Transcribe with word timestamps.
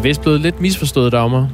Er 0.00 0.02
vist 0.02 0.20
blevet 0.20 0.40
lidt 0.40 0.60
misforstået, 0.60 1.12
Dagmar. 1.12 1.48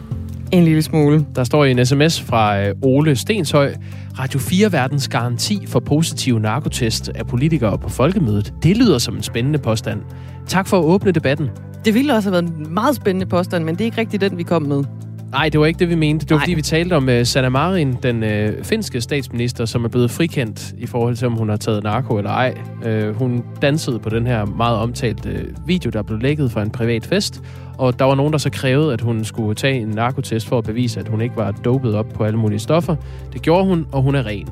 En 0.53 0.65
lille 0.65 0.83
smule. 0.83 1.27
Der 1.37 1.45
står 1.45 1.65
i 1.65 1.71
en 1.71 1.87
sms 1.87 2.21
fra 2.21 2.61
øh, 2.61 2.75
Ole 2.83 3.17
Stenshøj, 3.17 3.75
Radio 4.19 4.39
4 4.39 4.73
verdens 4.73 5.09
garanti 5.09 5.67
for 5.67 5.81
positiv 5.81 6.39
narkotest 6.39 7.09
af 7.09 7.27
politikere 7.27 7.79
på 7.79 7.89
folkemødet. 7.89 8.55
Det 8.63 8.77
lyder 8.77 8.99
som 8.99 9.17
en 9.17 9.23
spændende 9.23 9.59
påstand. 9.59 10.01
Tak 10.47 10.67
for 10.67 10.79
at 10.79 10.85
åbne 10.85 11.13
debatten. 11.13 11.51
Det 11.85 11.95
ville 11.95 12.15
også 12.15 12.31
have 12.31 12.45
været 12.45 12.59
en 12.59 12.75
meget 12.75 12.97
spændende 12.97 13.27
påstand, 13.27 13.65
men 13.65 13.75
det 13.75 13.81
er 13.81 13.85
ikke 13.85 13.99
rigtigt 13.99 14.21
den, 14.21 14.39
vi 14.39 14.43
kom 14.43 14.63
med. 14.63 14.85
Nej, 15.31 15.49
det 15.49 15.61
var 15.61 15.67
ikke 15.67 15.79
det, 15.79 15.89
vi 15.89 15.95
mente. 15.95 16.27
Det 16.27 16.31
var 16.31 16.37
Nej. 16.37 16.45
fordi, 16.45 16.55
vi 16.55 16.63
talte 16.63 16.95
om 16.95 17.09
uh, 17.09 17.23
Sanna 17.23 17.49
Marin, 17.49 17.97
den 18.03 18.23
uh, 18.23 18.65
finske 18.65 19.01
statsminister, 19.01 19.65
som 19.65 19.85
er 19.85 19.89
blevet 19.89 20.11
frikendt 20.11 20.75
i 20.79 20.87
forhold 20.87 21.17
til, 21.17 21.27
om 21.27 21.33
hun 21.33 21.49
har 21.49 21.57
taget 21.57 21.83
narko 21.83 22.17
eller 22.17 22.31
ej. 22.31 22.55
Uh, 22.87 23.17
hun 23.17 23.45
dansede 23.63 23.99
på 23.99 24.09
den 24.09 24.27
her 24.27 24.45
meget 24.45 24.79
omtalte 24.79 25.31
uh, 25.31 25.69
video, 25.69 25.91
der 25.91 26.03
blev 26.03 26.19
lækket 26.19 26.53
fra 26.53 26.63
en 26.63 26.71
privat 26.71 27.07
fest, 27.07 27.43
og 27.79 27.99
der 27.99 28.05
var 28.05 28.15
nogen, 28.15 28.33
der 28.33 28.39
så 28.39 28.51
krævede, 28.51 28.93
at 28.93 29.01
hun 29.01 29.25
skulle 29.25 29.55
tage 29.55 29.81
en 29.81 29.89
narkotest 29.89 30.49
for 30.49 30.59
at 30.59 30.65
bevise, 30.65 31.01
at 31.01 31.09
hun 31.09 31.21
ikke 31.21 31.37
var 31.37 31.51
dopet 31.51 31.95
op 31.95 32.09
på 32.15 32.25
alle 32.25 32.39
mulige 32.39 32.59
stoffer. 32.59 32.97
Det 33.33 33.43
gjorde 33.43 33.65
hun, 33.65 33.87
og 33.93 34.03
hun 34.03 34.15
er 34.15 34.27
ren. 34.27 34.49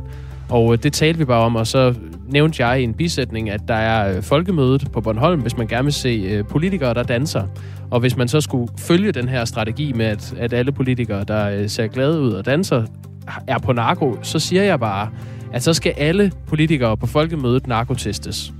Og 0.48 0.82
det 0.82 0.92
talte 0.92 1.18
vi 1.18 1.24
bare 1.24 1.42
om, 1.42 1.56
og 1.56 1.66
så 1.66 1.94
nævnte 2.28 2.66
jeg 2.66 2.80
i 2.80 2.84
en 2.84 2.94
bisætning, 2.94 3.50
at 3.50 3.60
der 3.68 3.74
er 3.74 4.20
folkemødet 4.20 4.88
på 4.92 5.00
Bornholm, 5.00 5.40
hvis 5.40 5.56
man 5.56 5.66
gerne 5.66 5.84
vil 5.84 5.92
se 5.92 6.42
politikere, 6.42 6.94
der 6.94 7.02
danser. 7.02 7.42
Og 7.90 8.00
hvis 8.00 8.16
man 8.16 8.28
så 8.28 8.40
skulle 8.40 8.68
følge 8.78 9.12
den 9.12 9.28
her 9.28 9.44
strategi 9.44 9.92
med, 9.92 10.06
at, 10.06 10.34
at 10.38 10.52
alle 10.52 10.72
politikere, 10.72 11.24
der 11.24 11.50
øh, 11.50 11.68
ser 11.68 11.86
glade 11.86 12.20
ud 12.20 12.32
og 12.32 12.46
danser, 12.46 12.84
er 13.46 13.58
på 13.58 13.72
narko, 13.72 14.18
så 14.22 14.38
siger 14.38 14.62
jeg 14.62 14.80
bare, 14.80 15.08
at 15.52 15.62
så 15.62 15.72
skal 15.72 15.94
alle 15.96 16.32
politikere 16.46 16.96
på 16.96 17.06
folkemødet 17.06 17.66
narkotestes. 17.66 18.52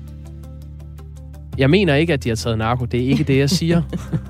Jeg 1.58 1.70
mener 1.70 1.94
ikke, 1.94 2.12
at 2.12 2.24
de 2.24 2.28
har 2.28 2.36
taget 2.36 2.58
narko. 2.58 2.84
Det 2.84 3.00
er 3.00 3.08
ikke 3.08 3.24
det, 3.24 3.38
jeg 3.38 3.50
siger. 3.50 3.82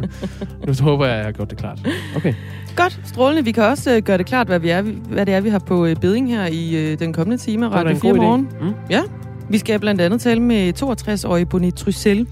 nu 0.66 0.72
håber 0.80 1.04
jeg, 1.04 1.14
at 1.14 1.18
jeg 1.18 1.26
har 1.26 1.32
gjort 1.32 1.50
det 1.50 1.58
klart. 1.58 1.88
Okay. 2.16 2.34
Godt, 2.76 3.00
strålende. 3.04 3.44
Vi 3.44 3.52
kan 3.52 3.62
også 3.62 3.96
øh, 3.96 4.02
gøre 4.02 4.18
det 4.18 4.26
klart, 4.26 4.46
hvad, 4.46 4.58
vi 4.58 4.68
er, 4.68 4.82
hvad 4.82 5.26
det 5.26 5.34
er, 5.34 5.40
vi 5.40 5.48
har 5.48 5.58
på 5.58 5.86
øh, 5.86 5.96
beding 5.96 6.28
her 6.30 6.46
i 6.46 6.96
den 6.96 7.12
kommende 7.12 7.42
time 7.42 7.68
Radio 7.68 7.90
en 7.90 8.00
4 8.00 8.10
god 8.10 8.18
idé. 8.18 8.22
morgen. 8.22 8.48
Mm. 8.60 8.72
Ja, 8.90 9.00
vi 9.48 9.58
skal 9.58 9.80
blandt 9.80 10.00
andet 10.00 10.20
tale 10.20 10.40
med 10.40 10.82
62-årige 10.82 11.46
Bonnie 11.46 11.70
Tryssel. 11.70 12.26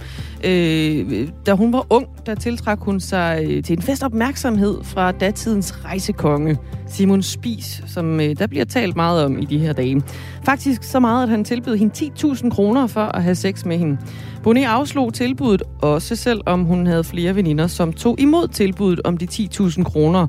Øh, 0.45 1.29
da 1.47 1.53
hun 1.53 1.73
var 1.73 1.87
ung, 1.91 2.07
der 2.27 2.35
tiltrak 2.35 2.79
hun 2.81 3.01
sig 3.01 3.45
øh, 3.45 3.63
til 3.63 3.77
en 3.77 3.83
fest 3.83 4.03
opmærksomhed 4.03 4.85
fra 4.85 5.13
datidens 5.13 5.85
rejsekonge, 5.85 6.59
Simon 6.89 7.23
Spis, 7.23 7.83
som 7.87 8.21
øh, 8.21 8.37
der 8.39 8.47
bliver 8.47 8.65
talt 8.65 8.97
meget 8.97 9.25
om 9.25 9.39
i 9.39 9.45
de 9.45 9.59
her 9.59 9.73
dage. 9.73 10.03
Faktisk 10.45 10.83
så 10.83 11.01
meget, 11.01 11.23
at 11.23 11.29
han 11.29 11.45
tilbød 11.45 11.77
hende 11.77 12.11
10.000 12.25 12.51
kroner 12.51 12.87
for 12.87 13.05
at 13.05 13.23
have 13.23 13.35
sex 13.35 13.65
med 13.65 13.79
hende. 13.79 13.99
Bonnie 14.43 14.69
afslog 14.69 15.15
tilbuddet, 15.15 15.63
også 15.83 16.17
selvom 16.17 16.65
hun 16.65 16.87
havde 16.87 17.05
flere 17.05 17.37
veninder, 17.37 17.67
som 17.67 17.93
tog 17.93 18.21
imod 18.21 18.49
tilbuddet 18.49 19.01
om 19.05 19.17
de 19.17 19.29
10.000 19.33 19.83
kroner 19.83 20.27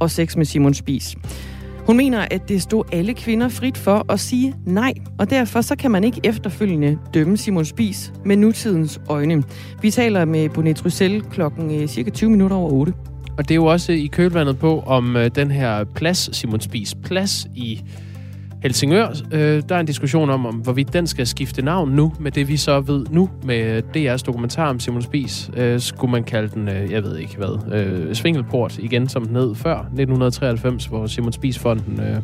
og 0.00 0.10
sex 0.10 0.36
med 0.36 0.44
Simon 0.44 0.74
Spis. 0.74 1.16
Hun 1.86 1.96
mener, 1.96 2.26
at 2.30 2.48
det 2.48 2.62
stod 2.62 2.84
alle 2.92 3.14
kvinder 3.14 3.48
frit 3.48 3.78
for 3.78 4.12
at 4.12 4.20
sige 4.20 4.54
nej, 4.64 4.94
og 5.18 5.30
derfor 5.30 5.60
så 5.60 5.76
kan 5.76 5.90
man 5.90 6.04
ikke 6.04 6.20
efterfølgende 6.24 6.98
dømme 7.14 7.36
Simon 7.36 7.64
Spis 7.64 8.12
med 8.24 8.36
nutidens 8.36 9.00
øjne. 9.08 9.42
Vi 9.82 9.90
taler 9.90 10.24
med 10.24 10.48
Bonet 10.48 10.84
Russell 10.84 11.22
klokken 11.22 11.82
øh, 11.82 11.88
cirka 11.88 12.10
20 12.10 12.30
minutter 12.30 12.56
over 12.56 12.70
8. 12.70 12.92
Og 13.38 13.48
det 13.48 13.50
er 13.50 13.54
jo 13.54 13.64
også 13.64 13.92
i 13.92 14.06
kølvandet 14.06 14.58
på, 14.58 14.80
om 14.80 15.16
øh, 15.16 15.30
den 15.34 15.50
her 15.50 15.84
plads, 15.84 16.36
Simon 16.36 16.60
Spis 16.60 16.94
plads 16.94 17.46
i 17.54 17.82
Helsingør, 18.66 19.08
øh, 19.32 19.62
der 19.68 19.74
er 19.74 19.80
en 19.80 19.86
diskussion 19.86 20.30
om, 20.30 20.46
om, 20.46 20.54
hvorvidt 20.54 20.92
den 20.92 21.06
skal 21.06 21.26
skifte 21.26 21.62
navn 21.62 21.90
nu, 21.90 22.12
med 22.20 22.30
det 22.30 22.48
vi 22.48 22.56
så 22.56 22.80
ved 22.80 23.06
nu 23.10 23.30
med 23.44 23.82
DR's 23.96 24.22
dokumentar 24.26 24.68
om 24.68 24.80
Simon 24.80 25.02
Spies. 25.02 25.50
Øh, 25.56 25.80
skulle 25.80 26.10
man 26.10 26.24
kalde 26.24 26.48
den, 26.48 26.68
øh, 26.68 26.92
jeg 26.92 27.02
ved 27.02 27.18
ikke 27.18 27.36
hvad, 27.36 27.74
øh, 27.74 28.14
Svingelport 28.14 28.78
igen, 28.78 29.08
som 29.08 29.24
den 29.24 29.36
hed 29.36 29.54
før 29.54 29.78
1993, 29.78 30.86
hvor 30.86 31.06
Simon 31.06 31.32
Spies-fonden 31.32 32.00
øh, 32.00 32.16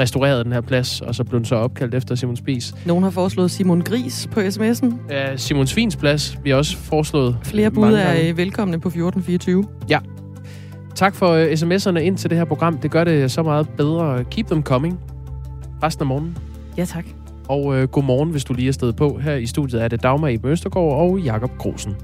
restaurerede 0.00 0.44
den 0.44 0.52
her 0.52 0.60
plads, 0.60 1.00
og 1.00 1.14
så 1.14 1.24
blev 1.24 1.38
den 1.38 1.44
så 1.44 1.54
opkaldt 1.54 1.94
efter 1.94 2.14
Simon 2.14 2.36
Spies. 2.36 2.74
Nogen 2.86 3.04
har 3.04 3.10
foreslået 3.10 3.50
Simon 3.50 3.80
Gris 3.80 4.28
på 4.32 4.40
sms'en. 4.40 5.12
Øh, 5.14 5.36
Simon 5.38 5.66
Svins 5.66 5.96
plads 5.96 6.38
vi 6.44 6.50
har 6.50 6.56
også 6.56 6.76
foreslået 6.76 7.36
Flere 7.42 7.70
bud 7.70 7.82
mange 7.82 7.98
gange. 7.98 8.22
er 8.22 8.30
øh, 8.30 8.36
velkomne 8.36 8.80
på 8.80 8.88
1424. 8.88 9.64
Tak 10.94 11.14
for 11.14 11.28
øh, 11.28 11.52
sms'erne 11.52 11.98
ind 11.98 12.18
til 12.18 12.30
det 12.30 12.38
her 12.38 12.44
program. 12.44 12.78
Det 12.78 12.90
gør 12.90 13.04
det 13.04 13.30
så 13.30 13.42
meget 13.42 13.68
bedre. 13.68 14.24
Keep 14.24 14.46
them 14.46 14.62
coming. 14.62 15.00
Resten 15.82 16.02
af 16.02 16.06
morgenen. 16.06 16.38
Ja, 16.76 16.84
tak. 16.84 17.04
Og 17.48 17.76
øh, 17.76 17.88
god 17.88 18.02
morgen, 18.02 18.30
hvis 18.30 18.44
du 18.44 18.52
lige 18.52 18.68
er 18.68 18.72
stedet 18.72 18.96
på. 18.96 19.18
Her 19.18 19.34
i 19.34 19.46
studiet 19.46 19.82
er 19.82 19.88
det 19.88 20.02
Dagmar 20.02 20.28
i 20.28 20.38
Østergaard 20.44 20.92
og 20.92 21.18
Jakob 21.18 21.50
Grosen. 21.58 21.96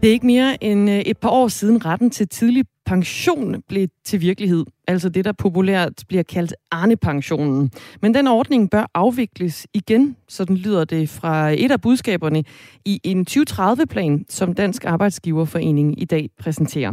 Det 0.00 0.08
er 0.08 0.12
ikke 0.12 0.26
mere 0.26 0.64
end 0.64 0.90
øh, 0.90 0.98
et 0.98 1.18
par 1.18 1.28
år 1.28 1.48
siden 1.48 1.86
retten 1.86 2.10
til 2.10 2.28
tidlig 2.28 2.64
pension 2.90 3.62
blev 3.68 3.88
til 4.04 4.20
virkelighed. 4.20 4.64
Altså 4.88 5.08
det, 5.08 5.24
der 5.24 5.32
populært 5.32 5.92
bliver 6.08 6.22
kaldt 6.22 6.54
Arne-pensionen. 6.70 7.70
Men 8.02 8.14
den 8.14 8.26
ordning 8.26 8.70
bør 8.70 8.90
afvikles 8.94 9.66
igen, 9.74 10.16
sådan 10.28 10.56
lyder 10.56 10.84
det 10.84 11.08
fra 11.08 11.50
et 11.50 11.70
af 11.70 11.80
budskaberne 11.80 12.44
i 12.84 13.00
en 13.04 13.26
2030-plan, 13.30 14.24
som 14.28 14.54
Dansk 14.54 14.84
Arbejdsgiverforening 14.84 16.02
i 16.02 16.04
dag 16.04 16.30
præsenterer. 16.38 16.92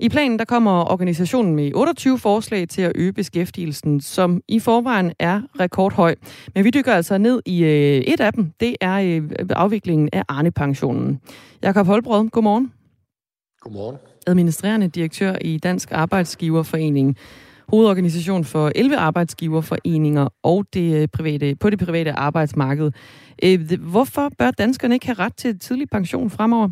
I 0.00 0.08
planen 0.08 0.38
der 0.38 0.44
kommer 0.44 0.92
organisationen 0.92 1.56
med 1.56 1.72
28 1.74 2.18
forslag 2.18 2.68
til 2.68 2.82
at 2.82 2.92
øge 2.94 3.12
beskæftigelsen, 3.12 4.00
som 4.00 4.40
i 4.48 4.58
forvejen 4.58 5.12
er 5.18 5.42
rekordhøj. 5.60 6.14
Men 6.54 6.64
vi 6.64 6.70
dykker 6.70 6.92
altså 6.92 7.18
ned 7.18 7.42
i 7.46 7.64
øh, 7.64 8.00
et 8.00 8.20
af 8.20 8.32
dem. 8.32 8.52
Det 8.60 8.76
er 8.80 8.94
øh, 8.94 9.30
afviklingen 9.50 10.08
af 10.12 10.22
Arne-pensionen. 10.28 11.20
Jakob 11.62 11.86
Holbrød, 11.86 12.28
godmorgen. 12.28 12.72
Godmorgen. 13.60 14.07
Administrerende 14.28 14.88
direktør 14.88 15.34
i 15.40 15.58
Dansk 15.58 15.92
Arbejdsgiverforening, 15.92 17.16
hovedorganisation 17.68 18.44
for 18.44 18.72
11 18.74 18.96
arbejdsgiverforeninger 18.96 20.28
og 20.42 20.64
det 20.74 21.02
øh, 21.02 21.08
private, 21.08 21.56
på 21.60 21.70
det 21.70 21.78
private 21.78 22.12
arbejdsmarked. 22.12 22.90
Øh, 23.42 23.80
hvorfor 23.80 24.30
bør 24.38 24.50
danskerne 24.50 24.94
ikke 24.94 25.06
have 25.06 25.18
ret 25.18 25.36
til 25.36 25.58
tidlig 25.58 25.90
pension 25.90 26.30
fremover? 26.30 26.68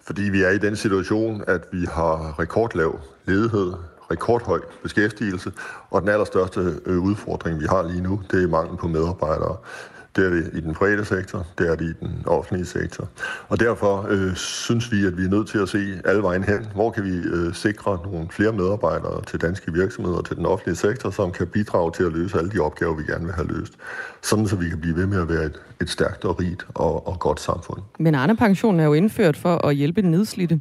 Fordi 0.00 0.22
vi 0.22 0.42
er 0.42 0.50
i 0.50 0.58
den 0.58 0.76
situation, 0.76 1.44
at 1.46 1.60
vi 1.72 1.86
har 1.92 2.40
rekordlav 2.40 3.00
ledighed, 3.26 3.72
rekordhøj 4.10 4.60
beskæftigelse, 4.82 5.52
og 5.90 6.00
den 6.00 6.08
allerstørste 6.08 6.60
øh, 6.86 6.98
udfordring, 6.98 7.60
vi 7.60 7.66
har 7.68 7.82
lige 7.88 8.02
nu, 8.02 8.22
det 8.30 8.42
er 8.42 8.48
mangel 8.48 8.76
på 8.76 8.88
medarbejdere. 8.88 9.56
Det 10.18 10.26
er 10.26 10.30
det 10.30 10.50
i 10.54 10.60
den 10.60 10.74
private 10.74 11.04
sektor, 11.04 11.46
det 11.58 11.70
er 11.70 11.74
det 11.74 11.84
i 11.84 11.92
den 11.92 12.22
offentlige 12.26 12.66
sektor. 12.66 13.08
Og 13.48 13.60
derfor 13.60 14.06
øh, 14.10 14.34
synes 14.34 14.92
vi, 14.92 15.06
at 15.06 15.18
vi 15.18 15.24
er 15.24 15.28
nødt 15.28 15.48
til 15.48 15.58
at 15.58 15.68
se 15.68 16.00
alle 16.04 16.22
vejen 16.22 16.44
hen. 16.44 16.66
Hvor 16.74 16.90
kan 16.90 17.04
vi 17.04 17.16
øh, 17.16 17.54
sikre 17.54 17.98
nogle 18.04 18.28
flere 18.30 18.52
medarbejdere 18.52 19.24
til 19.24 19.40
danske 19.40 19.72
virksomheder 19.72 20.18
og 20.18 20.24
til 20.24 20.36
den 20.36 20.46
offentlige 20.46 20.76
sektor, 20.76 21.10
som 21.10 21.32
kan 21.32 21.46
bidrage 21.46 21.92
til 21.92 22.04
at 22.04 22.12
løse 22.12 22.38
alle 22.38 22.50
de 22.50 22.58
opgaver, 22.58 22.94
vi 22.96 23.02
gerne 23.02 23.24
vil 23.24 23.34
have 23.34 23.48
løst. 23.48 23.72
Sådan 24.22 24.46
så 24.46 24.56
vi 24.56 24.68
kan 24.68 24.80
blive 24.80 24.96
ved 24.96 25.06
med 25.06 25.20
at 25.20 25.28
være 25.28 25.44
et, 25.44 25.60
et 25.80 25.90
stærkt 25.90 26.24
og 26.24 26.40
rigt 26.40 26.66
og, 26.74 27.06
og 27.06 27.18
godt 27.20 27.40
samfund. 27.40 27.82
Men 27.98 28.14
Arne-pensionen 28.14 28.80
er 28.80 28.84
jo 28.84 28.92
indført 28.92 29.36
for 29.36 29.66
at 29.66 29.74
hjælpe 29.74 30.02
den 30.02 30.10
nedslidte. 30.10 30.60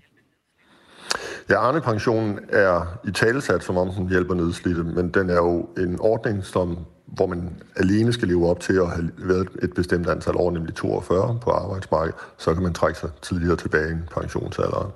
Ja, 1.50 1.60
Arne-pensionen 1.60 2.40
er 2.50 3.00
i 3.08 3.12
talesat, 3.12 3.64
som 3.64 3.78
om 3.78 3.90
den 3.90 4.10
hjælper 4.10 4.34
nedslidte, 4.34 4.84
men 4.84 5.10
den 5.10 5.30
er 5.30 5.36
jo 5.36 5.70
en 5.78 5.98
ordning, 6.00 6.44
som, 6.44 6.78
hvor 7.08 7.28
man 7.28 7.50
alene 7.76 8.14
skal 8.14 8.28
leve 8.28 8.50
op 8.50 8.60
til 8.60 8.74
at 8.74 8.90
have 8.90 9.12
været 9.18 9.48
et 9.62 9.74
bestemt 9.74 10.10
antal 10.10 10.36
år, 10.36 10.52
nemlig 10.52 10.76
42 10.76 11.40
på 11.42 11.52
arbejdsmarkedet, 11.52 12.16
så 12.38 12.54
kan 12.54 12.64
man 12.64 12.74
trække 12.74 13.00
sig 13.00 13.10
tidligere 13.22 13.56
tilbage 13.56 13.92
i 13.92 14.14
pensionsalderen. 14.22 14.92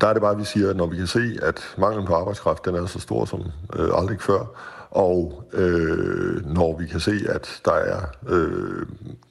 Der 0.00 0.06
er 0.06 0.12
det 0.12 0.22
bare, 0.22 0.32
at 0.32 0.38
vi 0.38 0.44
siger, 0.44 0.70
at 0.70 0.76
når 0.76 0.86
vi 0.86 0.96
kan 0.96 1.06
se, 1.06 1.38
at 1.42 1.74
manglen 1.78 2.06
på 2.06 2.14
arbejdskraft 2.14 2.64
den 2.64 2.74
er 2.74 2.86
så 2.86 3.00
stor 3.00 3.24
som 3.24 3.40
øh, 3.76 3.88
aldrig 3.94 4.20
før, 4.20 4.44
og 4.96 5.44
øh, 5.52 6.46
når 6.54 6.78
vi 6.78 6.86
kan 6.86 7.00
se, 7.00 7.14
at 7.28 7.60
der 7.64 7.72
er 7.72 8.00
øh, 8.28 8.86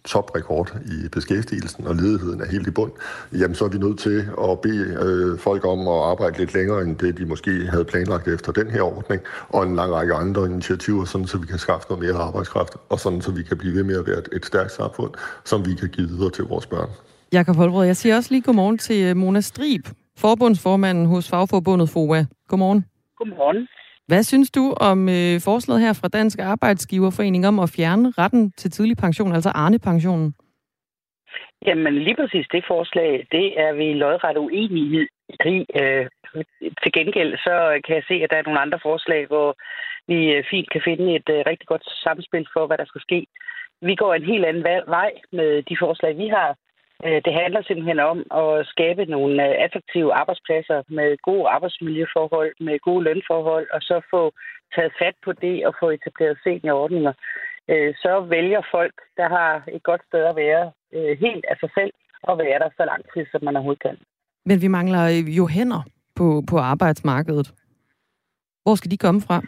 toprekord 0.06 0.78
i 0.86 1.10
beskæftigelsen, 1.10 1.88
og 1.88 1.96
ledigheden 1.96 2.42
er 2.42 2.46
helt 2.46 2.68
i 2.68 2.72
bund, 2.72 2.92
jamen 3.34 3.56
så 3.56 3.66
er 3.66 3.70
vi 3.70 3.78
nødt 3.78 4.00
til 4.00 4.20
at 4.50 4.62
bede 4.62 4.86
øh, 5.06 5.40
folk 5.40 5.66
om 5.66 5.80
at 5.88 6.00
arbejde 6.12 6.38
lidt 6.38 6.54
længere, 6.54 6.82
end 6.82 6.98
det 6.98 7.18
de 7.18 7.26
måske 7.26 7.52
havde 7.68 7.86
planlagt 7.86 8.28
efter 8.28 8.52
den 8.52 8.70
her 8.70 8.82
ordning, 8.82 9.22
og 9.50 9.64
en 9.64 9.76
lang 9.76 9.94
række 9.94 10.14
andre 10.14 10.46
initiativer, 10.46 11.06
sådan 11.06 11.28
så 11.28 11.38
vi 11.38 11.48
kan 11.48 11.60
skaffe 11.60 11.88
noget 11.90 12.04
mere 12.06 12.24
arbejdskraft, 12.24 12.74
og 12.90 13.00
sådan 13.00 13.22
så 13.22 13.32
vi 13.32 13.44
kan 13.44 13.58
blive 13.58 13.76
ved 13.76 13.84
med 13.84 14.00
at 14.00 14.08
være 14.08 14.18
et, 14.18 14.30
et 14.34 14.46
stærkt 14.46 14.72
samfund, 14.72 15.12
som 15.46 15.66
vi 15.66 15.74
kan 15.74 15.90
give 15.90 16.08
videre 16.08 16.32
til 16.32 16.44
vores 16.44 16.66
børn. 16.66 16.90
Jakob 17.34 17.56
Holbrød, 17.56 17.86
jeg 17.86 17.96
siger 17.96 18.16
også 18.16 18.32
lige 18.32 18.42
godmorgen 18.42 18.78
til 18.78 19.04
øh, 19.06 19.16
Mona 19.16 19.42
Strib, 19.42 19.88
forbundsformanden 20.18 21.06
hos 21.06 21.30
Fagforbundet 21.30 21.90
FOA. 21.90 22.26
Godmorgen. 22.50 22.86
Godmorgen. 23.18 23.68
Hvad 24.08 24.24
synes 24.24 24.52
du 24.52 24.74
om 24.90 25.10
øh, 25.10 25.36
forslaget 25.48 25.82
her 25.82 25.94
fra 26.02 26.08
Dansk 26.08 26.40
Arbejdsgiverforening 26.40 27.48
om 27.48 27.60
at 27.60 27.74
fjerne 27.76 28.14
retten 28.18 28.52
til 28.52 28.72
tidlig 28.72 28.98
pension, 28.98 29.34
altså 29.34 29.50
Arne-pensionen? 29.50 30.34
Jamen 31.66 31.94
lige 31.94 32.16
præcis 32.16 32.48
det 32.52 32.64
forslag, 32.68 33.28
det 33.32 33.60
er 33.60 33.74
vi 33.74 33.94
lodret 33.94 34.38
uenige 34.38 35.08
i. 35.46 35.66
Øh, 35.82 36.06
til 36.84 36.92
gengæld 36.98 37.38
så 37.38 37.82
kan 37.86 37.96
jeg 37.96 38.04
se, 38.08 38.14
at 38.14 38.30
der 38.32 38.38
er 38.38 38.44
nogle 38.46 38.60
andre 38.60 38.80
forslag, 38.84 39.28
hvor 39.28 39.50
vi 40.08 40.20
øh, 40.36 40.44
fint 40.52 40.70
kan 40.72 40.82
finde 40.86 41.16
et 41.16 41.30
øh, 41.30 41.44
rigtig 41.50 41.68
godt 41.68 41.86
samspil 42.04 42.48
for, 42.54 42.68
hvad 42.68 42.78
der 42.78 42.86
skal 42.86 43.02
ske. 43.02 43.28
Vi 43.82 43.96
går 43.96 44.14
en 44.14 44.26
helt 44.32 44.46
anden 44.46 44.64
vej 44.98 45.12
med 45.32 45.64
de 45.70 45.76
forslag, 45.80 46.18
vi 46.18 46.28
har 46.28 46.56
Øh, 47.06 47.20
det 47.26 47.34
handler 47.42 47.62
simpelthen 47.62 48.00
om 48.00 48.20
at 48.42 48.68
skabe 48.74 49.06
nogle 49.06 49.36
øh, 49.48 49.56
attraktive 49.66 50.14
arbejdspladser 50.14 50.80
med 50.90 51.18
gode 51.28 51.48
arbejdsmiljøforhold, 51.56 52.54
med 52.60 52.80
gode 52.80 53.04
lønforhold, 53.04 53.68
og 53.76 53.82
så 53.82 54.02
få 54.14 54.22
taget 54.76 54.94
fat 55.02 55.16
på 55.26 55.32
det 55.44 55.68
og 55.68 55.74
få 55.80 55.90
etableret 55.90 56.38
seniorordninger. 56.44 57.14
Øh, 57.72 57.94
så 58.04 58.14
vælger 58.36 58.62
folk, 58.72 58.96
der 59.18 59.28
har 59.30 59.64
et 59.76 59.84
godt 59.84 60.02
sted 60.10 60.24
at 60.32 60.36
være, 60.36 60.72
helt 61.26 61.46
af 61.52 61.58
sig 61.60 61.70
selv 61.78 61.94
og 62.24 62.38
være 62.38 62.60
der 62.60 62.70
så 62.78 62.84
lang 62.86 63.04
tid, 63.14 63.26
som 63.32 63.44
man 63.44 63.56
overhovedet 63.56 63.82
kan. 63.82 63.98
Men 64.46 64.62
vi 64.62 64.68
mangler 64.68 65.04
jo 65.40 65.48
hænder 65.48 65.82
på, 66.16 66.44
på 66.50 66.58
arbejdsmarkedet. 66.58 67.48
Hvor 68.64 68.76
skal 68.76 68.92
de 68.92 68.98
komme 68.98 69.22
fra? 69.22 69.42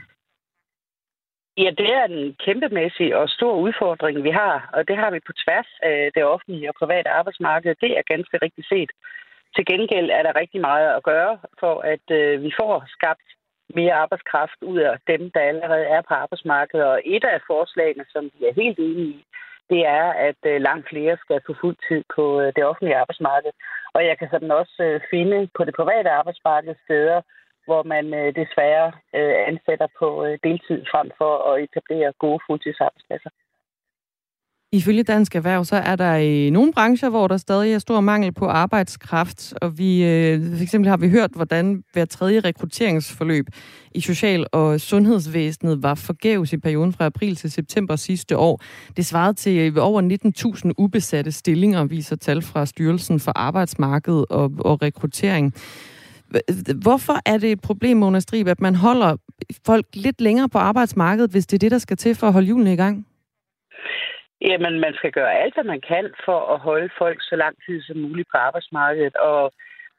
Ja, 1.64 1.70
det 1.78 1.90
er 2.00 2.04
en 2.06 2.36
kæmpemæssig 2.46 3.16
og 3.16 3.30
stor 3.30 3.54
udfordring, 3.66 4.24
vi 4.24 4.30
har, 4.30 4.70
og 4.74 4.88
det 4.88 4.98
har 4.98 5.12
vi 5.12 5.20
på 5.20 5.34
tværs 5.44 5.70
af 5.82 6.12
det 6.16 6.24
offentlige 6.24 6.70
og 6.70 6.76
private 6.82 7.10
arbejdsmarked. 7.10 7.76
Det 7.82 7.98
er 7.98 8.12
ganske 8.14 8.38
rigtigt 8.42 8.68
set. 8.68 8.92
Til 9.56 9.66
gengæld 9.66 10.10
er 10.10 10.24
der 10.24 10.40
rigtig 10.42 10.62
meget 10.62 10.88
at 10.96 11.04
gøre 11.04 11.40
for, 11.60 11.76
at 11.94 12.06
øh, 12.12 12.44
vi 12.44 12.52
får 12.60 12.84
skabt 12.88 13.28
mere 13.76 13.94
arbejdskraft 13.94 14.60
ud 14.62 14.80
af 14.80 14.98
dem, 15.08 15.32
der 15.32 15.40
allerede 15.40 15.86
er 15.86 16.02
på 16.02 16.14
arbejdsmarkedet. 16.14 16.86
Og 16.86 17.02
et 17.06 17.24
af 17.24 17.40
forslagene, 17.48 18.06
som 18.14 18.24
vi 18.34 18.46
er 18.46 18.54
helt 18.62 18.80
enige 18.80 19.08
i, 19.08 19.26
det 19.70 19.82
er, 19.86 20.08
at 20.30 20.42
øh, 20.46 20.62
langt 20.62 20.90
flere 20.90 21.18
skal 21.24 21.40
få 21.48 21.54
fuld 21.62 21.78
tid 21.88 22.04
på 22.16 22.42
øh, 22.42 22.54
det 22.56 22.66
offentlige 22.66 22.98
arbejdsmarked. 22.98 23.52
Og 23.94 24.06
jeg 24.06 24.18
kan 24.18 24.28
sådan 24.32 24.52
også 24.52 24.84
øh, 24.84 25.02
finde 25.10 25.50
på 25.58 25.64
det 25.64 25.76
private 25.76 26.10
arbejdsmarked 26.10 26.76
steder, 26.86 27.22
hvor 27.68 27.84
man 27.94 28.06
øh, 28.22 28.30
desværre 28.42 28.88
øh, 29.18 29.36
ansætter 29.52 29.88
på 30.00 30.08
øh, 30.26 30.34
deltid 30.48 30.80
frem 30.92 31.08
for 31.20 31.34
at 31.50 31.56
etablere 31.66 32.20
gode 32.24 32.40
fuldtidsarbejdspladser. 32.48 33.32
Ifølge 34.72 35.04
Dansk 35.04 35.36
Erhverv, 35.36 35.66
så 35.66 35.76
er 35.76 35.96
der 35.96 36.16
i 36.16 36.50
nogle 36.50 36.74
brancher, 36.74 37.10
hvor 37.10 37.28
der 37.28 37.38
stadig 37.38 37.74
er 37.74 37.80
stor 37.80 38.02
mangel 38.02 38.32
på 38.34 38.46
arbejdskraft, 38.46 39.54
og 39.62 39.78
vi, 39.78 40.06
øh, 40.06 40.42
for 40.56 40.64
eksempel 40.64 40.90
har 40.90 40.98
vi 40.98 41.10
hørt, 41.10 41.32
hvordan 41.36 41.84
hver 41.94 42.06
tredje 42.06 42.40
rekrutteringsforløb 42.40 43.46
i 43.96 44.02
social- 44.02 44.48
og 44.52 44.82
sundhedsvæsenet 44.82 45.84
var 45.84 45.96
forgæves 45.96 46.54
i 46.54 46.58
perioden 46.58 46.94
fra 46.94 47.06
april 47.06 47.36
til 47.36 47.52
september 47.52 47.96
sidste 47.96 48.38
år. 48.38 48.62
Det 48.98 49.06
svarede 49.06 49.34
til 49.34 49.80
over 49.80 50.02
19.000 50.02 50.72
ubesatte 50.78 51.32
stillinger, 51.32 51.86
viser 51.86 52.16
tal 52.16 52.42
fra 52.42 52.66
Styrelsen 52.66 53.20
for 53.20 53.32
Arbejdsmarked 53.36 54.24
og, 54.30 54.52
og 54.60 54.82
Rekruttering. 54.82 55.54
Hvorfor 56.84 57.16
er 57.26 57.38
det 57.38 57.52
et 57.52 57.62
problem, 57.62 57.98
Mona 57.98 58.20
Strib, 58.20 58.48
at 58.48 58.62
man 58.62 58.76
holder 58.76 59.18
folk 59.66 59.86
lidt 59.94 60.22
længere 60.22 60.50
på 60.50 60.58
arbejdsmarkedet, 60.58 61.32
hvis 61.32 61.46
det 61.46 61.58
er 61.58 61.66
det, 61.66 61.72
der 61.72 61.78
skal 61.78 61.98
til 61.98 62.16
for 62.16 62.28
at 62.28 62.34
holde 62.34 62.48
julen 62.48 62.68
i 62.68 62.76
gang? 62.76 63.08
Jamen, 64.42 64.80
man 64.80 64.94
skal 64.94 65.12
gøre 65.12 65.40
alt, 65.42 65.54
hvad 65.54 65.64
man 65.64 65.82
kan 65.82 66.06
for 66.26 66.40
at 66.54 66.60
holde 66.60 66.90
folk 66.98 67.20
så 67.22 67.36
lang 67.36 67.56
tid 67.66 67.82
som 67.82 67.98
muligt 67.98 68.28
på 68.32 68.38
arbejdsmarkedet. 68.38 69.16
Og 69.16 69.52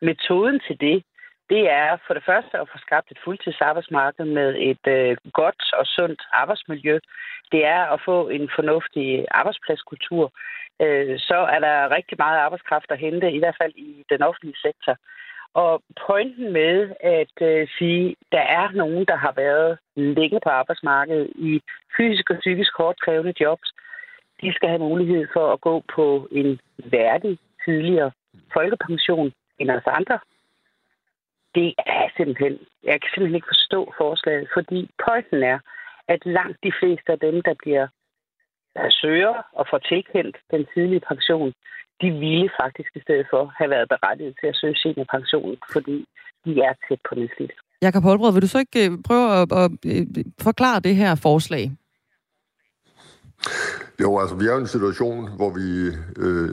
metoden 0.03 0.61
til 0.67 0.81
det, 0.81 1.03
det 1.51 1.63
er 1.71 1.97
for 2.07 2.15
det 2.15 2.25
første 2.27 2.55
at 2.59 2.69
få 2.73 2.79
skabt 2.79 3.11
et 3.11 3.19
fuldtidsarbejdsmarked 3.25 4.25
med 4.25 4.49
et 4.71 4.85
øh, 4.97 5.17
godt 5.33 5.63
og 5.73 5.87
sundt 5.87 6.23
arbejdsmiljø. 6.33 6.99
Det 7.53 7.65
er 7.65 7.83
at 7.95 8.01
få 8.05 8.29
en 8.29 8.51
fornuftig 8.57 9.25
arbejdspladskultur. 9.31 10.33
Øh, 10.83 11.19
så 11.19 11.39
er 11.55 11.61
der 11.67 11.95
rigtig 11.97 12.17
meget 12.19 12.39
arbejdskraft 12.39 12.91
at 12.91 12.99
hente, 12.99 13.33
i 13.33 13.39
hvert 13.39 13.59
fald 13.61 13.73
i 13.77 14.05
den 14.11 14.23
offentlige 14.23 14.63
sektor. 14.67 14.97
Og 15.65 15.83
pointen 16.07 16.53
med 16.53 16.91
at 17.01 17.37
øh, 17.41 17.69
sige, 17.79 18.17
der 18.33 18.45
er 18.59 18.71
nogen, 18.73 19.05
der 19.07 19.17
har 19.17 19.33
været 19.33 19.79
længe 19.97 20.41
på 20.45 20.49
arbejdsmarkedet 20.49 21.31
i 21.35 21.61
fysisk 21.97 22.31
og 22.31 22.39
psykisk 22.39 22.73
hårdt 22.79 23.01
krævende 23.01 23.35
jobs, 23.41 23.69
de 24.41 24.53
skal 24.53 24.69
have 24.69 24.87
mulighed 24.89 25.27
for 25.33 25.53
at 25.53 25.61
gå 25.61 25.83
på 25.95 26.29
en 26.33 26.61
værdig 26.77 27.39
tidligere 27.65 28.11
folkepension 28.53 29.33
end 29.59 29.71
os 29.71 29.87
andre. 29.87 30.19
Det 31.55 31.75
er 31.87 32.09
simpelthen, 32.17 32.59
jeg 32.85 33.01
kan 33.01 33.11
simpelthen 33.11 33.39
ikke 33.39 33.55
forstå 33.55 33.95
forslaget, 33.99 34.49
fordi 34.55 34.91
pointen 35.07 35.43
er, 35.43 35.59
at 36.09 36.27
langt 36.27 36.59
de 36.63 36.73
fleste 36.81 37.13
af 37.13 37.19
dem, 37.19 37.43
der 37.43 37.55
bliver 37.63 37.89
søger 39.01 39.35
og 39.59 39.65
får 39.71 39.79
tilkendt 39.79 40.37
den 40.55 40.63
tidlige 40.75 41.07
pension, 41.11 41.53
de 42.03 42.09
ville 42.11 42.51
faktisk 42.63 42.91
i 42.97 43.01
stedet 43.07 43.27
for 43.33 43.43
have 43.59 43.71
været 43.71 43.89
berettiget 43.95 44.35
til 44.41 44.47
at 44.53 44.57
søge 44.61 44.77
seniorpension, 44.83 45.57
fordi 45.73 45.97
de 46.45 46.53
er 46.67 46.73
tæt 46.89 47.01
på 47.09 47.15
nedslidt. 47.15 47.55
Jakob 47.83 48.03
Holbrød, 48.03 48.33
vil 48.33 48.43
du 48.43 48.47
så 48.47 48.59
ikke 48.59 48.81
øh, 48.85 48.99
prøve 49.09 49.27
at, 49.41 49.53
at, 49.63 49.71
øh, 49.93 50.07
forklare 50.49 50.81
det 50.81 50.95
her 50.97 51.15
forslag? 51.15 51.65
Jo, 54.03 54.19
altså 54.19 54.35
vi 54.37 54.45
er 54.47 54.53
jo 54.53 54.59
i 54.59 54.61
en 54.61 54.67
situation, 54.77 55.37
hvor 55.37 55.51
vi 55.59 55.69
øh, 56.25 56.51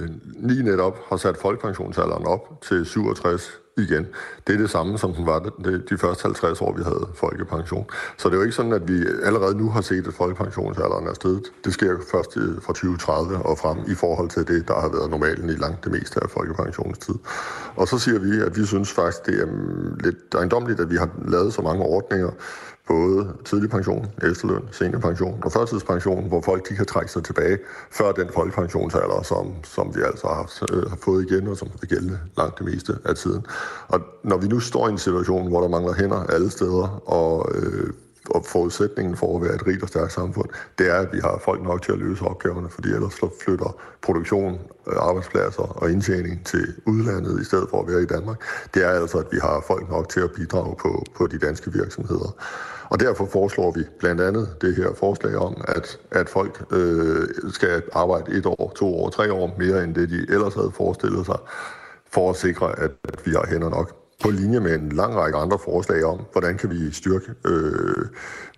lige 0.50 0.64
netop 0.64 0.96
har 1.10 1.18
sat 1.18 1.38
folkepensionsalderen 1.42 2.26
op 2.28 2.62
til 2.62 2.86
67 2.86 3.65
igen. 3.78 4.08
Det 4.48 4.54
er 4.56 4.58
det 4.58 4.70
samme, 4.70 4.98
som 4.98 5.14
den 5.14 5.26
var 5.26 5.40
det, 5.40 5.90
de 5.90 5.98
første 5.98 6.24
50 6.24 6.62
år, 6.62 6.74
vi 6.78 6.84
havde 6.84 7.08
folkepension. 7.16 7.86
Så 8.18 8.30
det 8.30 8.34
er 8.34 8.38
jo 8.38 8.44
ikke 8.44 8.56
sådan, 8.56 8.74
at 8.74 8.88
vi 8.88 9.06
allerede 9.24 9.58
nu 9.58 9.70
har 9.70 9.82
set, 9.82 10.08
at 10.08 10.14
folkepensionsalderen 10.14 11.08
er 11.08 11.14
steget. 11.14 11.44
Det 11.66 11.74
sker 11.74 11.96
først 12.12 12.34
fra 12.62 12.74
2030 12.74 13.38
og 13.38 13.58
frem 13.58 13.78
i 13.88 13.96
forhold 13.96 14.30
til 14.30 14.48
det, 14.48 14.68
der 14.68 14.80
har 14.82 14.90
været 14.90 15.10
normalen 15.10 15.50
i 15.50 15.54
langt 15.54 15.84
det 15.84 15.92
meste 15.92 16.24
af 16.24 16.30
folkepensionstid. 16.30 17.16
Og 17.76 17.88
så 17.88 18.00
siger 18.00 18.20
vi, 18.20 18.42
at 18.42 18.58
vi 18.58 18.66
synes 18.66 18.92
faktisk, 18.92 19.26
det 19.26 19.42
er 19.42 19.48
lidt 20.04 20.34
ejendomligt, 20.36 20.80
at 20.80 20.92
vi 20.92 20.96
har 20.96 21.10
lavet 21.28 21.54
så 21.54 21.62
mange 21.62 21.84
ordninger, 21.84 22.30
både 22.88 23.34
tidlig 23.46 23.70
pension, 23.70 24.08
efterløn, 24.24 24.62
seniorpension 24.72 25.40
og 25.44 25.52
førtidspension, 25.52 26.28
hvor 26.28 26.42
folk 26.42 26.70
de 26.70 26.76
kan 26.76 26.86
trække 26.86 27.12
sig 27.12 27.24
tilbage 27.24 27.58
før 27.92 28.12
den 28.12 28.30
folkepensionsalder, 28.34 29.22
som, 29.24 29.54
som 29.64 29.96
vi 29.96 30.02
altså 30.02 30.28
har, 30.28 30.52
øh, 30.74 30.90
har 30.90 30.98
fået 31.02 31.32
igen, 31.32 31.48
og 31.48 31.58
som 31.58 31.68
vil 31.82 31.90
gælde 31.90 32.20
langt 32.38 32.60
det 32.60 32.66
meste 32.66 32.98
af 33.06 33.16
tiden. 33.16 33.46
Og 33.88 34.02
når 34.24 34.38
vi 34.38 34.48
nu 34.48 34.60
står 34.60 34.88
i 34.88 34.92
en 34.92 34.98
situation, 34.98 35.48
hvor 35.48 35.62
der 35.62 35.68
mangler 35.68 35.94
hænder 35.94 36.24
alle 36.24 36.50
steder, 36.50 37.10
og 37.10 37.52
øh, 37.56 37.94
og 38.30 38.46
forudsætningen 38.46 39.16
for 39.18 39.36
at 39.36 39.44
være 39.44 39.56
et 39.56 39.68
rigt 39.68 39.84
og 39.84 39.88
stærkt 39.88 40.12
samfund, 40.12 40.50
det 40.78 40.92
er, 40.92 40.96
at 40.96 41.14
vi 41.14 41.20
har 41.24 41.42
folk 41.46 41.64
nok 41.64 41.82
til 41.82 41.92
at 41.92 41.98
løse 41.98 42.24
opgaverne, 42.24 42.70
fordi 42.70 42.90
ellers 42.90 43.16
flytter 43.44 43.82
produktion, 44.02 44.60
øh, 44.88 44.96
arbejdspladser 44.98 45.64
og 45.64 45.92
indtjening 45.92 46.46
til 46.46 46.74
udlandet 46.86 47.42
i 47.42 47.46
stedet 47.46 47.68
for 47.70 47.82
at 47.82 47.88
være 47.88 48.02
i 48.02 48.06
Danmark. 48.06 48.38
Det 48.74 48.86
er 48.86 48.90
altså, 48.90 49.18
at 49.18 49.28
vi 49.32 49.38
har 49.42 49.64
folk 49.68 49.90
nok 49.90 50.10
til 50.10 50.20
at 50.20 50.32
bidrage 50.32 50.76
på, 50.76 51.04
på 51.18 51.28
de 51.28 51.38
danske 51.38 51.74
virksomheder. 51.74 52.36
Og 52.90 53.00
derfor 53.00 53.26
foreslår 53.26 53.72
vi 53.72 53.84
blandt 54.00 54.22
andet 54.22 54.56
det 54.62 54.76
her 54.76 54.94
forslag 54.94 55.36
om, 55.36 55.62
at, 55.68 56.00
at 56.12 56.30
folk 56.30 56.66
øh, 56.72 57.28
skal 57.52 57.84
arbejde 57.94 58.38
et 58.38 58.46
år, 58.46 58.72
to 58.76 58.96
år, 59.00 59.10
tre 59.10 59.34
år 59.34 59.56
mere 59.58 59.84
end 59.84 59.96
det, 59.96 60.10
de 60.10 60.26
ellers 60.30 60.54
havde 60.54 60.72
forestillet 60.72 61.26
sig, 61.26 61.38
for 62.12 62.30
at 62.30 62.36
sikre, 62.36 62.80
at, 62.80 62.92
at 63.04 63.26
vi 63.26 63.32
har 63.32 63.46
hænder 63.50 63.70
nok 63.70 64.05
på 64.24 64.30
linje 64.30 64.60
med 64.60 64.76
en 64.76 64.90
lang 64.90 65.16
række 65.16 65.38
andre 65.38 65.60
forslag 65.60 66.04
om, 66.04 66.22
hvordan 66.32 66.58
kan 66.58 66.70
vi 66.70 66.92
styrke, 66.92 67.32
øh, 67.46 68.06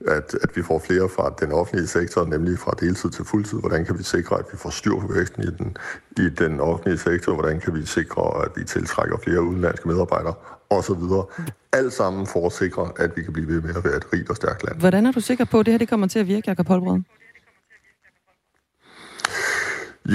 at, 0.08 0.36
at 0.44 0.50
vi 0.56 0.62
får 0.62 0.80
flere 0.80 1.10
fra 1.10 1.34
den 1.40 1.52
offentlige 1.52 1.88
sektor, 1.88 2.26
nemlig 2.26 2.60
fra 2.60 2.74
deltid 2.80 3.10
til 3.10 3.26
fuldtid. 3.26 3.60
Hvordan 3.60 3.86
kan 3.86 3.98
vi 3.98 4.04
sikre, 4.04 4.40
at 4.40 4.46
vi 4.52 4.58
får 4.58 4.70
styr 4.70 4.96
på 4.96 5.08
væksten 5.08 5.44
i 5.44 5.52
den, 5.58 5.78
i 6.18 6.30
den 6.30 6.60
offentlige 6.60 6.98
sektor? 6.98 7.34
Hvordan 7.34 7.60
kan 7.60 7.76
vi 7.76 7.86
sikre, 7.86 8.44
at 8.46 8.52
vi 8.56 8.64
tiltrækker 8.64 9.18
flere 9.18 9.42
udenlandske 9.42 9.88
medarbejdere? 9.88 10.34
Og 10.70 10.84
så 10.84 10.94
videre. 10.94 11.26
Alt 11.74 11.94
sammen 11.94 12.28
for 12.28 12.46
at 12.46 12.52
sikre, 12.52 12.92
at 13.00 13.18
vi 13.18 13.24
kan 13.24 13.34
blive 13.34 13.48
ved 13.48 13.62
med 13.62 13.76
at 13.76 13.84
være 13.84 13.98
et 13.98 14.14
rigt 14.14 14.30
og 14.30 14.36
stærkt 14.36 14.64
land. 14.64 14.80
Hvordan 14.80 15.06
er 15.06 15.12
du 15.12 15.20
sikker 15.20 15.46
på, 15.46 15.60
at 15.60 15.66
det 15.66 15.74
her 15.74 15.78
det 15.78 15.90
kommer 15.90 16.08
til 16.08 16.20
at 16.20 16.28
virke, 16.28 16.50
Jacob 16.50 16.68
Holbrød? 16.68 17.02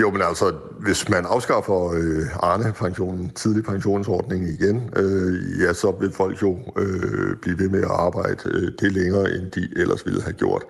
Jo, 0.00 0.10
men 0.10 0.22
altså, 0.22 0.52
hvis 0.78 1.08
man 1.08 1.26
afskaffer 1.26 1.92
øh, 1.92 2.26
Arne-pensionen, 2.42 3.30
tidlig 3.30 3.64
pensionsordning 3.64 4.48
igen, 4.48 4.90
øh, 4.96 5.60
ja, 5.60 5.72
så 5.72 5.94
vil 6.00 6.12
folk 6.12 6.42
jo 6.42 6.58
øh, 6.76 7.36
blive 7.42 7.58
ved 7.58 7.68
med 7.68 7.82
at 7.82 7.90
arbejde 7.90 8.38
øh, 8.44 8.72
det 8.80 8.92
længere, 8.92 9.34
end 9.34 9.50
de 9.50 9.68
ellers 9.76 10.06
ville 10.06 10.22
have 10.22 10.32
gjort. 10.32 10.62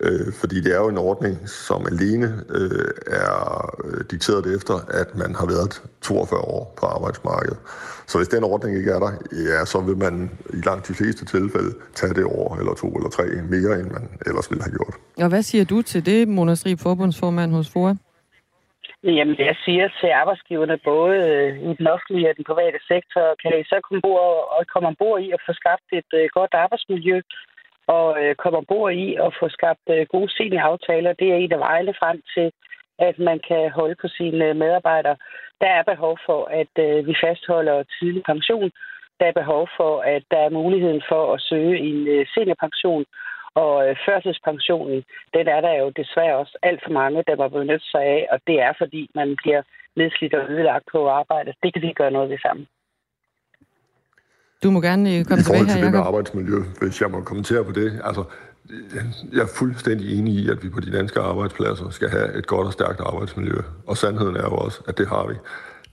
Øh, 0.00 0.32
fordi 0.32 0.60
det 0.60 0.72
er 0.74 0.78
jo 0.78 0.88
en 0.88 0.98
ordning, 0.98 1.48
som 1.48 1.86
alene 1.86 2.42
øh, 2.50 2.88
er 3.06 3.74
øh, 3.84 4.04
dikteret 4.10 4.54
efter, 4.54 4.74
at 4.88 5.16
man 5.16 5.34
har 5.34 5.46
været 5.46 5.82
42 6.00 6.40
år 6.40 6.74
på 6.80 6.86
arbejdsmarkedet. 6.86 7.58
Så 8.06 8.18
hvis 8.18 8.28
den 8.28 8.44
ordning 8.44 8.76
ikke 8.76 8.90
er 8.90 8.98
der, 8.98 9.12
ja, 9.32 9.64
så 9.64 9.80
vil 9.80 9.96
man 9.96 10.30
i 10.52 10.60
langt 10.64 10.88
de 10.88 10.94
fleste 10.94 11.24
tilfælde 11.24 11.74
tage 11.94 12.14
det 12.14 12.24
år 12.24 12.56
eller 12.58 12.74
to 12.74 12.88
eller 12.88 13.10
tre 13.10 13.24
mere, 13.50 13.80
end 13.80 13.90
man 13.90 14.08
ellers 14.26 14.50
ville 14.50 14.62
have 14.62 14.72
gjort. 14.72 14.94
Og 15.16 15.28
hvad 15.28 15.42
siger 15.42 15.64
du 15.64 15.82
til 15.82 16.06
det, 16.06 16.28
Mona 16.28 16.54
Strib, 16.54 16.80
forbundsformand 16.80 17.52
hos 17.52 17.70
FOA? 17.70 17.94
Jamen, 19.04 19.36
jeg 19.38 19.56
siger 19.64 19.88
til 20.00 20.06
arbejdsgiverne, 20.06 20.78
både 20.84 21.16
øh, 21.30 21.70
i 21.70 21.74
den 21.78 21.86
offentlige 21.86 22.30
og 22.30 22.36
den 22.36 22.44
private 22.44 22.78
sektor, 22.88 23.34
kan 23.42 23.60
I 23.60 23.64
så 23.64 23.80
komme 23.80 23.98
ombord, 23.98 24.58
og 24.58 24.66
komme 24.66 24.88
ombord 24.88 25.20
i 25.20 25.30
at 25.30 25.40
få 25.46 25.52
skabt 25.52 25.86
et 25.92 26.10
øh, 26.14 26.28
godt 26.32 26.54
arbejdsmiljø, 26.54 27.20
og 27.86 28.08
øh, 28.22 28.34
komme 28.34 28.58
ombord 28.58 28.92
i 28.92 29.14
at 29.14 29.34
få 29.40 29.48
skabt 29.48 29.86
gode 30.08 30.30
senioraftaler. 30.36 31.12
Det 31.12 31.28
er 31.30 31.36
en 31.36 31.52
af 31.52 31.58
vejene 31.58 31.94
frem 32.00 32.22
til, 32.34 32.52
at 32.98 33.18
man 33.18 33.40
kan 33.48 33.70
holde 33.70 33.96
på 34.02 34.08
sine 34.08 34.54
medarbejdere. 34.54 35.16
Der 35.60 35.70
er 35.78 35.82
behov 35.82 36.18
for, 36.26 36.40
at 36.60 36.74
vi 37.06 37.14
fastholder 37.24 37.84
tidlig 37.98 38.22
pension. 38.22 38.70
Der 39.20 39.26
er 39.26 39.40
behov 39.40 39.68
for, 39.76 40.00
at 40.00 40.22
der 40.30 40.38
er 40.38 40.56
muligheden 40.60 41.02
for 41.08 41.34
at 41.34 41.40
søge 41.40 41.78
en 41.78 42.26
seniorpension. 42.34 43.04
Og 43.54 43.88
øh, 43.88 43.96
førtidspensionen, 44.06 45.04
den 45.34 45.48
er 45.48 45.60
der 45.60 45.74
jo 45.82 45.88
desværre 46.00 46.36
også 46.36 46.58
alt 46.62 46.80
for 46.84 46.92
mange, 46.92 47.24
der 47.26 47.36
må 47.36 47.48
benytte 47.48 47.86
sig 47.92 48.02
af, 48.02 48.26
og 48.32 48.38
det 48.46 48.60
er 48.60 48.72
fordi, 48.78 49.10
man 49.14 49.36
bliver 49.42 49.62
nedslidt 49.96 50.34
og 50.34 50.50
ødelagt 50.50 50.84
på 50.92 51.08
arbejde. 51.08 51.52
Det 51.62 51.72
kan 51.72 51.82
vi 51.82 51.92
gøre 51.92 52.10
noget 52.10 52.30
ved 52.30 52.38
sammen. 52.38 52.66
Du 54.62 54.70
må 54.70 54.80
gerne 54.80 55.14
øh, 55.14 55.24
komme 55.24 55.42
tilbage 55.42 55.58
her, 55.58 55.64
I 55.64 55.66
forhold 55.66 55.66
til 55.66 55.82
det 55.84 55.92
med 55.92 56.00
arbejdsmiljø, 56.00 56.58
hvis 56.80 57.00
jeg 57.00 57.10
må 57.10 57.20
kommentere 57.20 57.64
på 57.64 57.72
det, 57.72 58.00
altså, 58.04 58.24
jeg 59.32 59.42
er 59.42 59.52
fuldstændig 59.58 60.18
enig 60.18 60.34
i, 60.34 60.50
at 60.50 60.64
vi 60.64 60.68
på 60.68 60.80
de 60.80 60.92
danske 60.98 61.20
arbejdspladser 61.20 61.90
skal 61.90 62.08
have 62.08 62.38
et 62.38 62.46
godt 62.46 62.66
og 62.66 62.72
stærkt 62.72 63.00
arbejdsmiljø. 63.00 63.58
Og 63.86 63.96
sandheden 63.96 64.36
er 64.36 64.42
jo 64.42 64.56
også, 64.56 64.82
at 64.88 64.98
det 64.98 65.08
har 65.08 65.26
vi. 65.26 65.34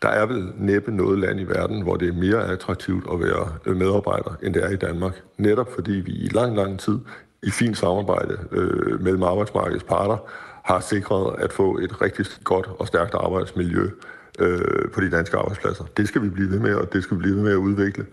Der 0.02 0.10
er 0.10 0.26
vel 0.26 0.52
næppe 0.58 0.92
noget 0.92 1.20
land 1.20 1.40
i 1.40 1.44
verden, 1.44 1.82
hvor 1.82 1.96
det 1.96 2.08
er 2.08 2.14
mere 2.14 2.52
attraktivt 2.54 3.06
at 3.14 3.20
være 3.20 3.54
øh, 3.66 3.76
medarbejder, 3.76 4.34
end 4.44 4.54
det 4.54 4.64
er 4.64 4.70
i 4.70 4.76
Danmark. 4.76 5.22
Netop 5.38 5.68
fordi 5.76 5.92
vi 5.92 6.12
i 6.12 6.28
lang, 6.28 6.56
lang 6.56 6.80
tid 6.80 7.00
i 7.46 7.52
fint 7.52 7.78
samarbejde 7.78 8.38
øh, 8.52 9.02
mellem 9.02 9.24
arbejdsmarkedets 9.24 9.84
parter 9.84 10.18
har 10.64 10.80
sikret 10.80 11.36
at 11.40 11.54
få 11.54 11.78
et 11.78 12.02
rigtig 12.02 12.26
godt 12.44 12.70
og 12.80 12.88
stærkt 12.88 13.14
arbejdsmiljø 13.14 13.90
øh, 14.40 14.92
på 14.94 15.02
de 15.02 15.12
danske 15.12 15.38
arbejdspladser. 15.38 15.84
Det 15.98 16.08
skal 16.08 16.22
vi 16.22 16.30
blive 16.30 16.52
ved 16.52 16.60
med, 16.60 16.76
og 16.76 16.94
det 16.94 17.04
skal 17.04 17.18
vi 17.18 17.22
blive 17.22 17.36
ved 17.36 17.44
med 17.44 17.52
at 17.52 17.56
udvikle. 17.56 18.06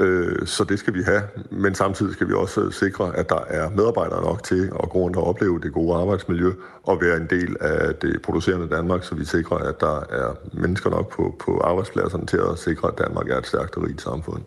Øh, 0.00 0.46
så 0.46 0.64
det 0.64 0.78
skal 0.78 0.94
vi 0.94 1.02
have, 1.02 1.22
men 1.50 1.74
samtidig 1.74 2.12
skal 2.12 2.28
vi 2.28 2.32
også 2.32 2.70
sikre, 2.70 3.16
at 3.16 3.28
der 3.28 3.44
er 3.48 3.70
medarbejdere 3.70 4.22
nok 4.22 4.42
til 4.42 4.72
at 4.82 4.90
gå 4.90 4.98
rundt 4.98 5.16
og 5.16 5.26
opleve 5.26 5.60
det 5.60 5.72
gode 5.72 5.94
arbejdsmiljø 5.94 6.52
og 6.82 7.00
være 7.00 7.16
en 7.16 7.26
del 7.30 7.56
af 7.60 7.94
det 7.94 8.22
producerende 8.22 8.68
Danmark, 8.68 9.04
så 9.04 9.14
vi 9.14 9.24
sikrer, 9.24 9.56
at 9.56 9.80
der 9.80 10.00
er 10.10 10.36
mennesker 10.52 10.90
nok 10.90 11.12
på, 11.16 11.34
på 11.44 11.60
arbejdspladserne 11.60 12.26
til 12.26 12.40
at 12.52 12.58
sikre, 12.58 12.88
at 12.88 12.98
Danmark 12.98 13.28
er 13.28 13.38
et 13.38 13.46
stærkt 13.46 13.76
og 13.76 13.82
rigt 13.84 14.02
samfund. 14.02 14.42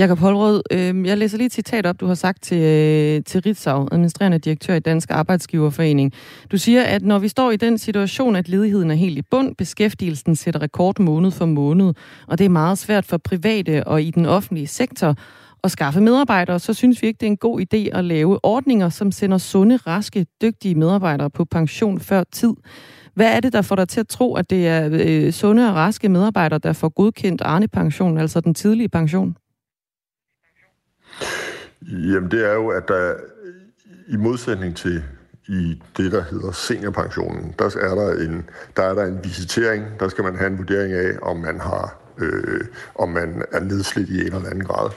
Jakob 0.00 0.18
Holrød, 0.18 0.62
øh, 0.70 1.06
jeg 1.06 1.18
læser 1.18 1.36
lige 1.38 1.46
et 1.46 1.52
citat 1.52 1.86
op, 1.86 2.00
du 2.00 2.06
har 2.06 2.14
sagt 2.14 2.42
til, 2.42 2.58
øh, 2.58 3.24
til 3.24 3.42
Ritzau, 3.42 3.88
administrerende 3.92 4.38
direktør 4.38 4.74
i 4.74 4.80
Dansk 4.80 5.10
Arbejdsgiverforening. 5.10 6.12
Du 6.52 6.58
siger, 6.58 6.82
at 6.82 7.02
når 7.02 7.18
vi 7.18 7.28
står 7.28 7.50
i 7.50 7.56
den 7.56 7.78
situation, 7.78 8.36
at 8.36 8.48
ledigheden 8.48 8.90
er 8.90 8.94
helt 8.94 9.18
i 9.18 9.22
bund, 9.22 9.56
beskæftigelsen 9.56 10.36
sætter 10.36 10.62
rekord 10.62 10.98
måned 10.98 11.30
for 11.30 11.46
måned, 11.46 11.94
og 12.26 12.38
det 12.38 12.44
er 12.44 12.48
meget 12.48 12.78
svært 12.78 13.06
for 13.06 13.16
private 13.16 13.86
og 13.86 14.02
i 14.02 14.10
den 14.10 14.26
offentlige 14.26 14.66
sektor 14.66 15.14
at 15.64 15.70
skaffe 15.70 16.00
medarbejdere, 16.00 16.58
så 16.58 16.74
synes 16.74 17.02
vi 17.02 17.06
ikke, 17.06 17.18
det 17.18 17.26
er 17.26 17.30
en 17.30 17.36
god 17.36 17.60
idé 17.60 17.98
at 17.98 18.04
lave 18.04 18.44
ordninger, 18.44 18.88
som 18.88 19.12
sender 19.12 19.38
sunde, 19.38 19.76
raske, 19.76 20.26
dygtige 20.42 20.74
medarbejdere 20.74 21.30
på 21.30 21.44
pension 21.44 22.00
før 22.00 22.24
tid. 22.32 22.52
Hvad 23.14 23.36
er 23.36 23.40
det, 23.40 23.52
der 23.52 23.62
får 23.62 23.76
dig 23.76 23.88
til 23.88 24.00
at 24.00 24.08
tro, 24.08 24.34
at 24.34 24.50
det 24.50 24.68
er 24.68 24.88
øh, 24.92 25.32
sunde 25.32 25.68
og 25.68 25.74
raske 25.74 26.08
medarbejdere, 26.08 26.58
der 26.58 26.72
får 26.72 26.88
godkendt 26.88 27.42
Arne-pension, 27.42 28.18
altså 28.18 28.40
den 28.40 28.54
tidlige 28.54 28.88
pension? 28.88 29.36
Jamen 31.82 32.30
det 32.30 32.46
er 32.46 32.54
jo, 32.54 32.68
at 32.68 32.88
der 32.88 33.14
i 34.08 34.16
modsætning 34.16 34.76
til 34.76 35.02
i 35.48 35.82
det, 35.96 36.12
der 36.12 36.22
hedder 36.22 36.52
seniorpensionen, 36.52 37.54
der 37.58 37.76
er 37.80 37.94
der 37.94 38.12
en, 38.12 38.50
der 38.76 38.82
er 38.82 38.94
der 38.94 39.04
en 39.04 39.24
visitering. 39.24 39.84
Der 40.00 40.08
skal 40.08 40.24
man 40.24 40.36
have 40.36 40.46
en 40.46 40.58
vurdering 40.58 40.92
af, 40.92 41.18
om 41.22 41.36
man, 41.36 41.60
har, 41.60 41.96
øh, 42.18 42.60
om 42.94 43.08
man 43.08 43.44
er 43.52 43.60
nedslidt 43.60 44.08
i 44.08 44.20
en 44.20 44.26
eller 44.26 44.50
anden 44.50 44.64
grad. 44.64 44.90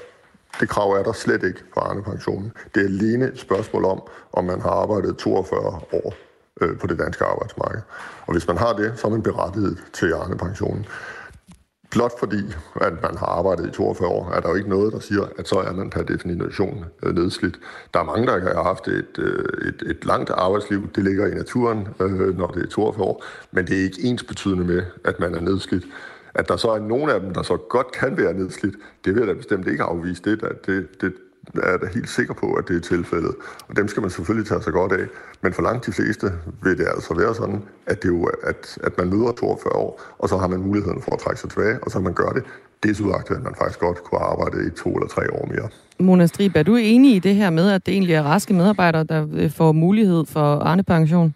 Det 0.60 0.70
krav 0.70 0.92
er 0.92 1.04
der 1.04 1.14
slet 1.14 1.44
ikke 1.44 1.60
på 1.74 1.80
Arne-pensionen. 1.80 2.52
Det 2.76 2.82
er 2.82 2.86
alene 2.86 3.26
et 3.26 3.40
spørgsmål 3.40 3.86
om, 3.86 4.02
om 4.34 4.46
man 4.46 4.62
har 4.62 4.70
arbejdet 4.70 5.18
42 5.18 5.60
år 5.94 6.14
øh, 6.62 6.78
på 6.78 6.88
det 6.88 7.00
danske 7.00 7.26
arbejdsmarked. 7.26 7.82
Og 8.26 8.34
hvis 8.34 8.48
man 8.48 8.58
har 8.58 8.74
det, 8.74 8.94
så 8.96 9.08
er 9.08 9.12
man 9.12 9.24
berettiget 9.24 9.78
til 9.94 10.14
Arne-pensionen. 10.14 10.86
Blot 11.94 12.20
fordi, 12.20 12.42
at 12.82 12.94
man 13.02 13.18
har 13.18 13.26
arbejdet 13.26 13.68
i 13.68 13.72
42 13.72 14.10
år, 14.10 14.32
er 14.32 14.40
der 14.40 14.50
jo 14.50 14.56
ikke 14.56 14.70
noget, 14.70 14.94
der 14.94 15.00
siger, 15.00 15.22
at 15.38 15.48
så 15.48 15.60
er 15.60 15.74
man 15.74 15.90
per 15.90 16.04
definition 16.04 16.86
øh, 17.04 17.16
nedslidt. 17.16 17.60
Der 17.94 18.00
er 18.00 18.04
mange, 18.04 18.28
der 18.28 18.54
har 18.56 18.64
haft 18.64 18.88
et, 18.88 19.20
øh, 19.20 19.68
et, 19.68 19.84
et 19.90 20.06
langt 20.06 20.30
arbejdsliv. 20.30 20.90
Det 20.96 21.04
ligger 21.04 21.28
i 21.28 21.34
naturen, 21.36 21.88
øh, 22.00 22.38
når 22.38 22.48
det 22.48 22.64
er 22.64 22.68
42 22.68 23.06
år. 23.06 23.24
Men 23.52 23.68
det 23.68 23.80
er 23.80 23.84
ikke 23.84 24.04
ens 24.04 24.24
betydende 24.24 24.66
med, 24.66 24.84
at 25.04 25.20
man 25.20 25.36
er 25.36 25.42
nedslidt. 25.42 25.84
At 26.34 26.50
der 26.50 26.58
så 26.58 26.70
er 26.70 26.80
nogen 26.80 27.10
af 27.10 27.20
dem, 27.20 27.34
der 27.34 27.42
så 27.42 27.58
godt 27.58 27.92
kan 27.92 28.18
være 28.18 28.34
nedslidt, 28.34 28.76
det 29.06 29.16
vil 29.16 29.20
jeg 29.20 29.28
da 29.28 29.34
bestemt 29.34 29.68
ikke 29.68 29.84
afvise. 29.84 30.24
Det, 30.24 30.42
det, 30.66 31.02
det 31.02 31.14
er 31.64 31.72
jeg 31.72 31.80
da 31.82 31.88
helt 31.98 32.10
sikker 32.10 32.34
på, 32.34 32.48
at 32.54 32.64
det 32.68 32.76
er 32.76 32.86
tilfældet. 32.94 33.34
Og 33.68 33.74
dem 33.80 33.88
skal 33.88 34.02
man 34.02 34.10
selvfølgelig 34.10 34.48
tage 34.48 34.62
sig 34.62 34.74
godt 34.74 34.92
af. 34.92 35.06
Men 35.44 35.54
for 35.54 35.64
langt 35.68 35.86
de 35.88 35.94
fleste 35.98 36.28
vil 36.64 36.78
det 36.78 36.88
altså 36.96 37.12
være 37.22 37.34
sådan, 37.40 37.60
at, 37.92 37.98
det 38.04 38.10
jo, 38.10 38.20
at, 38.52 38.62
at 38.88 38.94
man 38.98 39.08
møder 39.14 39.32
42 39.32 39.76
år, 39.86 39.92
og 40.22 40.30
så 40.30 40.36
har 40.38 40.48
man 40.48 40.60
muligheden 40.60 41.02
for 41.06 41.12
at 41.16 41.20
trække 41.20 41.40
sig 41.42 41.50
tilbage, 41.50 41.78
og 41.84 41.92
så 41.92 42.00
man 42.00 42.14
gør 42.22 42.32
det. 42.38 42.44
Desudagtet, 42.84 43.36
at 43.36 43.44
man 43.44 43.56
faktisk 43.62 43.80
godt 43.80 44.00
kunne 44.04 44.22
arbejde 44.32 44.58
i 44.68 44.70
to 44.84 44.90
eller 44.98 45.10
tre 45.16 45.24
år 45.38 45.46
mere. 45.54 45.68
Mona 46.00 46.26
Strib, 46.26 46.56
er 46.56 46.64
du 46.64 46.76
enig 46.76 47.16
i 47.16 47.20
det 47.20 47.36
her 47.36 47.50
med, 47.50 47.72
at 47.72 47.86
det 47.86 47.92
egentlig 47.94 48.16
er 48.16 48.24
raske 48.24 48.54
medarbejdere, 48.54 49.04
der 49.04 49.22
øh, 49.40 49.50
får 49.58 49.72
mulighed 49.72 50.22
for 50.34 50.48
Arne-pension? 50.70 51.36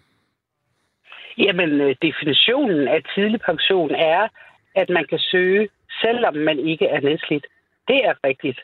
Jamen, 1.38 1.70
øh, 1.80 1.96
definitionen 2.02 2.88
af 2.88 3.00
tidlig 3.14 3.40
pension 3.50 3.90
er, 3.90 4.28
at 4.74 4.88
man 4.96 5.04
kan 5.10 5.18
søge, 5.18 5.68
selvom 6.02 6.34
man 6.34 6.58
ikke 6.58 6.86
er 6.86 7.00
nedslidt. 7.00 7.46
Det 7.88 7.98
er 8.08 8.14
rigtigt. 8.24 8.60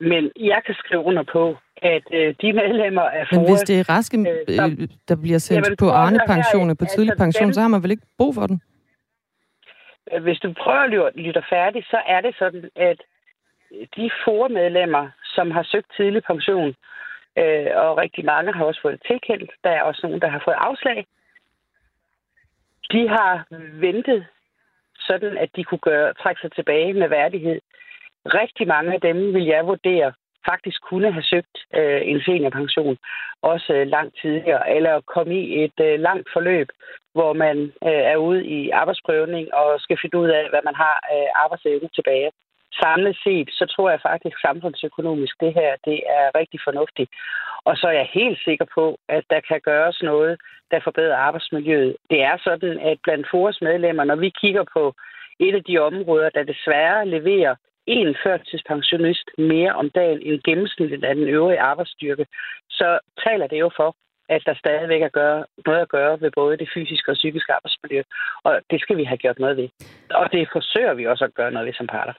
Men 0.00 0.32
jeg 0.36 0.60
kan 0.66 0.74
skrive 0.74 1.00
under 1.00 1.22
på, 1.22 1.56
at 1.76 2.02
øh, 2.12 2.34
de 2.42 2.52
medlemmer 2.52 3.02
af 3.02 3.26
Men 3.32 3.40
hvis 3.40 3.48
FOA, 3.60 3.64
det 3.70 3.80
er 3.80 3.88
raske, 3.94 4.18
øh, 4.18 4.56
som- 4.56 4.72
øh, 4.80 4.88
der 5.08 5.16
bliver 5.22 5.38
sendt 5.38 5.66
Jamen, 5.66 5.76
på 5.76 5.84
prøv 5.84 5.88
at 5.88 5.94
høre 5.94 6.06
Arne-pension 6.06 6.66
her, 6.66 6.70
og 6.74 6.78
på 6.78 6.84
tidlig 6.84 7.10
altså, 7.12 7.24
pension, 7.24 7.46
dem- 7.46 7.52
så 7.52 7.60
har 7.60 7.68
man 7.68 7.82
vel 7.82 7.90
ikke 7.90 8.06
brug 8.18 8.34
for 8.34 8.46
den? 8.46 8.62
øh, 10.12 10.22
hvis 10.22 10.38
du 10.38 10.52
prøver 10.62 11.06
at 11.06 11.16
lytte- 11.16 11.44
færdigt, 11.50 11.86
så 11.86 11.98
er 12.06 12.20
det 12.20 12.34
sådan, 12.38 12.70
at 12.76 12.98
de 13.96 14.10
FOA-medlemmer, 14.24 15.08
som 15.34 15.50
har 15.50 15.62
søgt 15.62 15.90
tidlig 15.96 16.22
pension, 16.24 16.74
øh, 17.38 17.66
og 17.82 17.96
rigtig 17.98 18.24
mange 18.24 18.52
har 18.52 18.64
også 18.64 18.80
fået 18.82 18.94
det 18.98 19.02
tilkendt, 19.10 19.50
der 19.64 19.70
er 19.70 19.82
også 19.82 20.00
nogen, 20.06 20.20
der 20.20 20.28
har 20.28 20.42
fået 20.44 20.56
afslag, 20.68 21.06
de 22.92 23.08
har 23.08 23.46
ventet 23.86 24.26
sådan, 24.98 25.38
at 25.38 25.50
de 25.56 25.64
kunne 25.64 25.78
gøre, 25.90 26.14
trække 26.14 26.40
sig 26.40 26.52
tilbage 26.52 26.92
med 26.92 27.08
værdighed. 27.08 27.60
Rigtig 28.26 28.68
mange 28.68 28.94
af 28.94 29.00
dem 29.00 29.34
vil 29.34 29.44
jeg 29.44 29.66
vurdere 29.66 30.12
faktisk 30.48 30.82
kunne 30.82 31.12
have 31.12 31.22
søgt 31.22 31.56
øh, 31.74 32.00
en 32.04 32.20
seniorpension, 32.20 32.96
også 33.42 33.72
øh, 33.72 33.86
langt 33.86 34.14
tidligere, 34.22 34.70
eller 34.76 35.00
komme 35.00 35.34
i 35.34 35.64
et 35.64 35.78
øh, 35.80 36.00
langt 36.00 36.28
forløb, 36.32 36.68
hvor 37.12 37.32
man 37.32 37.56
øh, 37.88 38.02
er 38.12 38.16
ude 38.16 38.44
i 38.46 38.70
arbejdsprøvning 38.70 39.54
og 39.54 39.80
skal 39.80 39.98
finde 40.02 40.18
ud 40.18 40.28
af, 40.28 40.44
hvad 40.50 40.60
man 40.64 40.74
har 40.74 40.96
øh, 41.14 41.28
arbejdsevne 41.44 41.88
tilbage. 41.94 42.30
Samlet 42.82 43.16
set, 43.24 43.48
så 43.58 43.64
tror 43.66 43.90
jeg 43.90 44.00
faktisk 44.00 44.36
samfundsøkonomisk, 44.40 45.34
det 45.40 45.52
her 45.54 45.70
det 45.84 45.98
er 46.18 46.26
rigtig 46.40 46.60
fornuftigt. 46.64 47.10
Og 47.64 47.76
så 47.76 47.86
er 47.86 47.92
jeg 47.92 48.08
helt 48.12 48.38
sikker 48.44 48.66
på, 48.74 48.98
at 49.08 49.24
der 49.30 49.40
kan 49.40 49.60
gøres 49.60 50.02
noget, 50.02 50.40
der 50.70 50.80
forbedrer 50.84 51.16
arbejdsmiljøet. 51.16 51.96
Det 52.10 52.22
er 52.22 52.36
sådan, 52.44 52.78
at 52.78 52.98
blandt 53.02 53.26
FORES 53.30 53.60
medlemmer, 53.60 54.04
når 54.04 54.16
vi 54.16 54.30
kigger 54.40 54.64
på 54.72 54.94
et 55.40 55.54
af 55.54 55.64
de 55.64 55.78
områder, 55.78 56.30
der 56.30 56.42
desværre 56.42 57.08
leverer 57.08 57.54
en 57.86 58.16
førtidspensionist 58.24 59.30
mere 59.38 59.72
om 59.72 59.90
dagen 59.90 60.22
end 60.22 60.42
gennemsnittet 60.44 61.04
af 61.04 61.14
den 61.14 61.28
øvrige 61.28 61.60
arbejdsstyrke, 61.60 62.26
så 62.70 62.98
taler 63.24 63.46
det 63.46 63.60
jo 63.60 63.70
for, 63.76 63.96
at 64.28 64.42
der 64.46 64.54
stadigvæk 64.54 65.02
er 65.02 65.08
gøre, 65.08 65.44
noget 65.66 65.80
at 65.80 65.88
gøre 65.88 66.20
ved 66.20 66.30
både 66.36 66.56
det 66.56 66.68
fysiske 66.74 67.10
og 67.10 67.14
psykiske 67.14 67.52
arbejdsmiljø. 67.52 68.02
Og 68.44 68.60
det 68.70 68.80
skal 68.80 68.96
vi 68.96 69.04
have 69.04 69.22
gjort 69.24 69.38
noget 69.38 69.56
ved. 69.56 69.68
Og 70.10 70.32
det 70.32 70.48
forsøger 70.52 70.94
vi 70.94 71.06
også 71.06 71.24
at 71.24 71.34
gøre 71.34 71.52
noget 71.52 71.66
ved 71.66 71.74
som 71.74 71.86
parter. 71.86 72.12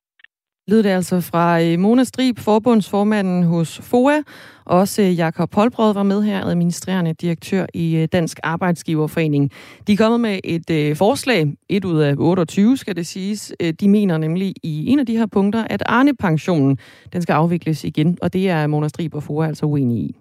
Lød 0.68 0.84
det 0.84 0.90
altså 0.90 1.22
fra 1.22 1.62
øh, 1.62 1.80
Mona 1.80 2.04
Strib, 2.04 2.40
forbundsformanden 2.40 3.44
hos 3.44 3.80
FOA. 3.84 4.22
Også 4.66 5.02
øh, 5.02 5.18
Jakob 5.18 5.56
Holbrød 5.56 5.94
var 5.94 6.04
med 6.04 6.24
her, 6.24 6.46
administrerende 6.46 7.14
direktør 7.14 7.66
i 7.74 7.96
øh, 7.96 8.08
Dansk 8.12 8.40
Arbejdsgiverforening. 8.44 9.52
De 9.88 9.94
er 9.94 9.98
kommet 9.98 10.20
med 10.20 10.40
et 10.44 10.98
forslag, 10.98 11.54
et 11.70 11.86
ud 11.86 12.00
af 12.00 12.16
28 12.18 12.78
skal 12.78 12.96
det 12.96 13.08
siges. 13.08 13.54
De 13.80 13.90
mener 13.90 14.18
nemlig 14.18 14.54
i 14.64 14.88
en 14.88 15.00
af 15.00 15.06
de 15.06 15.18
her 15.18 15.26
punkter, 15.26 15.64
at 15.70 15.84
Arne-pensionen 15.86 16.78
den 17.14 17.22
skal 17.22 17.34
afvikles 17.34 17.84
igen, 17.84 18.18
og 18.22 18.34
det 18.34 18.50
er 18.50 18.68
Mona 18.68 18.88
Strib 18.88 19.16
og 19.16 19.24
FOA 19.24 19.48
altså 19.48 19.66
uenige 19.66 20.00
i. 20.00 20.21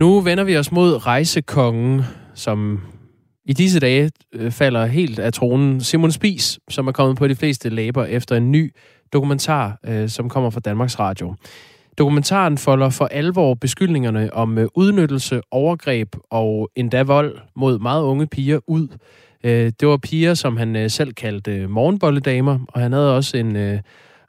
Nu 0.00 0.20
vender 0.20 0.44
vi 0.44 0.56
os 0.56 0.72
mod 0.72 1.06
rejsekongen, 1.06 2.02
som 2.34 2.80
I 3.44 3.52
disse 3.52 3.80
dage 3.80 4.10
øh, 4.32 4.50
falder 4.50 4.86
helt 4.86 5.18
af 5.18 5.32
tronen 5.32 5.80
Simon 5.80 6.12
Spis, 6.12 6.58
som 6.70 6.88
er 6.88 6.92
kommet 6.92 7.16
på 7.18 7.28
de 7.28 7.34
fleste 7.34 7.68
læber 7.68 8.04
efter 8.04 8.36
en 8.36 8.52
ny 8.52 8.74
dokumentar, 9.12 9.78
øh, 9.86 10.08
som 10.08 10.28
kommer 10.28 10.50
fra 10.50 10.60
Danmarks 10.60 10.98
Radio. 10.98 11.34
Dokumentaren 11.98 12.58
folder 12.58 12.90
for 12.90 13.06
alvor 13.06 13.54
beskyldningerne 13.54 14.34
om 14.34 14.58
øh, 14.58 14.68
udnyttelse, 14.74 15.40
overgreb 15.50 16.16
og 16.30 16.70
endda 16.76 17.02
vold 17.02 17.38
mod 17.56 17.78
meget 17.78 18.02
unge 18.02 18.26
piger 18.26 18.60
ud. 18.66 18.88
Det 19.44 19.88
var 19.88 19.96
piger, 19.96 20.34
som 20.34 20.56
han 20.56 20.90
selv 20.90 21.12
kaldte 21.12 21.66
morgenbolledamer, 21.66 22.58
og 22.68 22.80
han 22.80 22.92
havde 22.92 23.16
også 23.16 23.36
en 23.36 23.56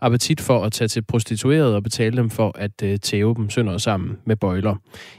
appetit 0.02 0.42
for 0.42 0.64
at 0.64 0.72
tage 0.72 0.88
til 0.88 1.02
prostituerede 1.02 1.76
og 1.76 1.84
betale 1.84 2.18
dem 2.18 2.30
for 2.30 2.52
at 2.56 2.84
øh, 2.84 3.00
tæve 3.00 3.36
dem 3.36 3.50
sønder 3.50 3.78
sammen 3.78 4.18
med 4.26 4.36
bøjler. 4.36 4.76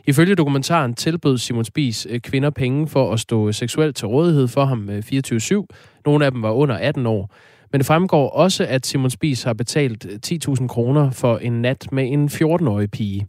Ifølge 0.06 0.34
dokumentaren 0.34 0.94
tilbød 0.94 1.38
Simon 1.38 1.64
Spies 1.64 2.06
øh, 2.10 2.20
kvinder 2.20 2.50
penge 2.50 2.88
for 2.88 3.12
at 3.12 3.20
stå 3.20 3.52
seksuelt 3.52 3.96
til 3.96 4.08
rådighed 4.08 4.48
for 4.48 4.64
ham 4.64 4.90
øh, 4.90 4.98
24-7. 4.98 5.66
Nogle 6.06 6.24
af 6.24 6.30
dem 6.30 6.42
var 6.42 6.50
under 6.50 6.74
18 6.74 7.06
år. 7.06 7.34
Men 7.72 7.78
det 7.78 7.86
fremgår 7.86 8.30
også, 8.30 8.66
at 8.66 8.86
Simon 8.86 9.10
Spies 9.10 9.42
har 9.42 9.52
betalt 9.52 10.06
10.000 10.26 10.66
kroner 10.66 11.10
for 11.10 11.38
en 11.38 11.62
nat 11.62 11.92
med 11.92 12.12
en 12.12 12.28
14-årig 12.28 12.90
pige. 12.90 13.26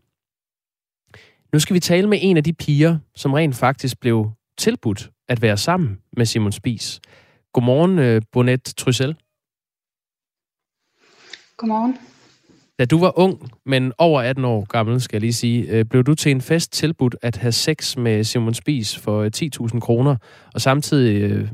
Nu 1.53 1.59
skal 1.59 1.73
vi 1.73 1.79
tale 1.79 2.07
med 2.07 2.17
en 2.21 2.37
af 2.37 2.43
de 2.43 2.53
piger, 2.53 2.97
som 3.15 3.33
rent 3.33 3.55
faktisk 3.55 3.99
blev 3.99 4.31
tilbudt 4.57 5.09
at 5.29 5.41
være 5.41 5.57
sammen 5.57 5.97
med 6.17 6.25
Simon 6.25 6.51
Spies. 6.51 7.01
Godmorgen, 7.53 8.21
Bonette 8.31 8.73
Tryssel. 8.73 9.15
Godmorgen. 11.61 11.97
Da 12.79 12.85
du 12.85 12.99
var 12.99 13.19
ung, 13.19 13.51
men 13.65 13.93
over 13.97 14.21
18 14.21 14.45
år 14.45 14.65
gammel, 14.65 15.01
skal 15.01 15.15
jeg 15.15 15.21
lige 15.21 15.33
sige, 15.33 15.67
øh, 15.69 15.85
blev 15.85 16.03
du 16.03 16.15
til 16.15 16.31
en 16.31 16.41
fest 16.41 16.73
tilbudt 16.73 17.15
at 17.21 17.37
have 17.37 17.51
sex 17.51 17.97
med 17.97 18.23
Simon 18.23 18.53
Spies 18.53 18.97
for 18.97 19.21
øh, 19.21 19.31
10.000 19.35 19.79
kroner, 19.79 20.15
og 20.53 20.61
samtidig 20.61 21.31
øh, 21.31 21.47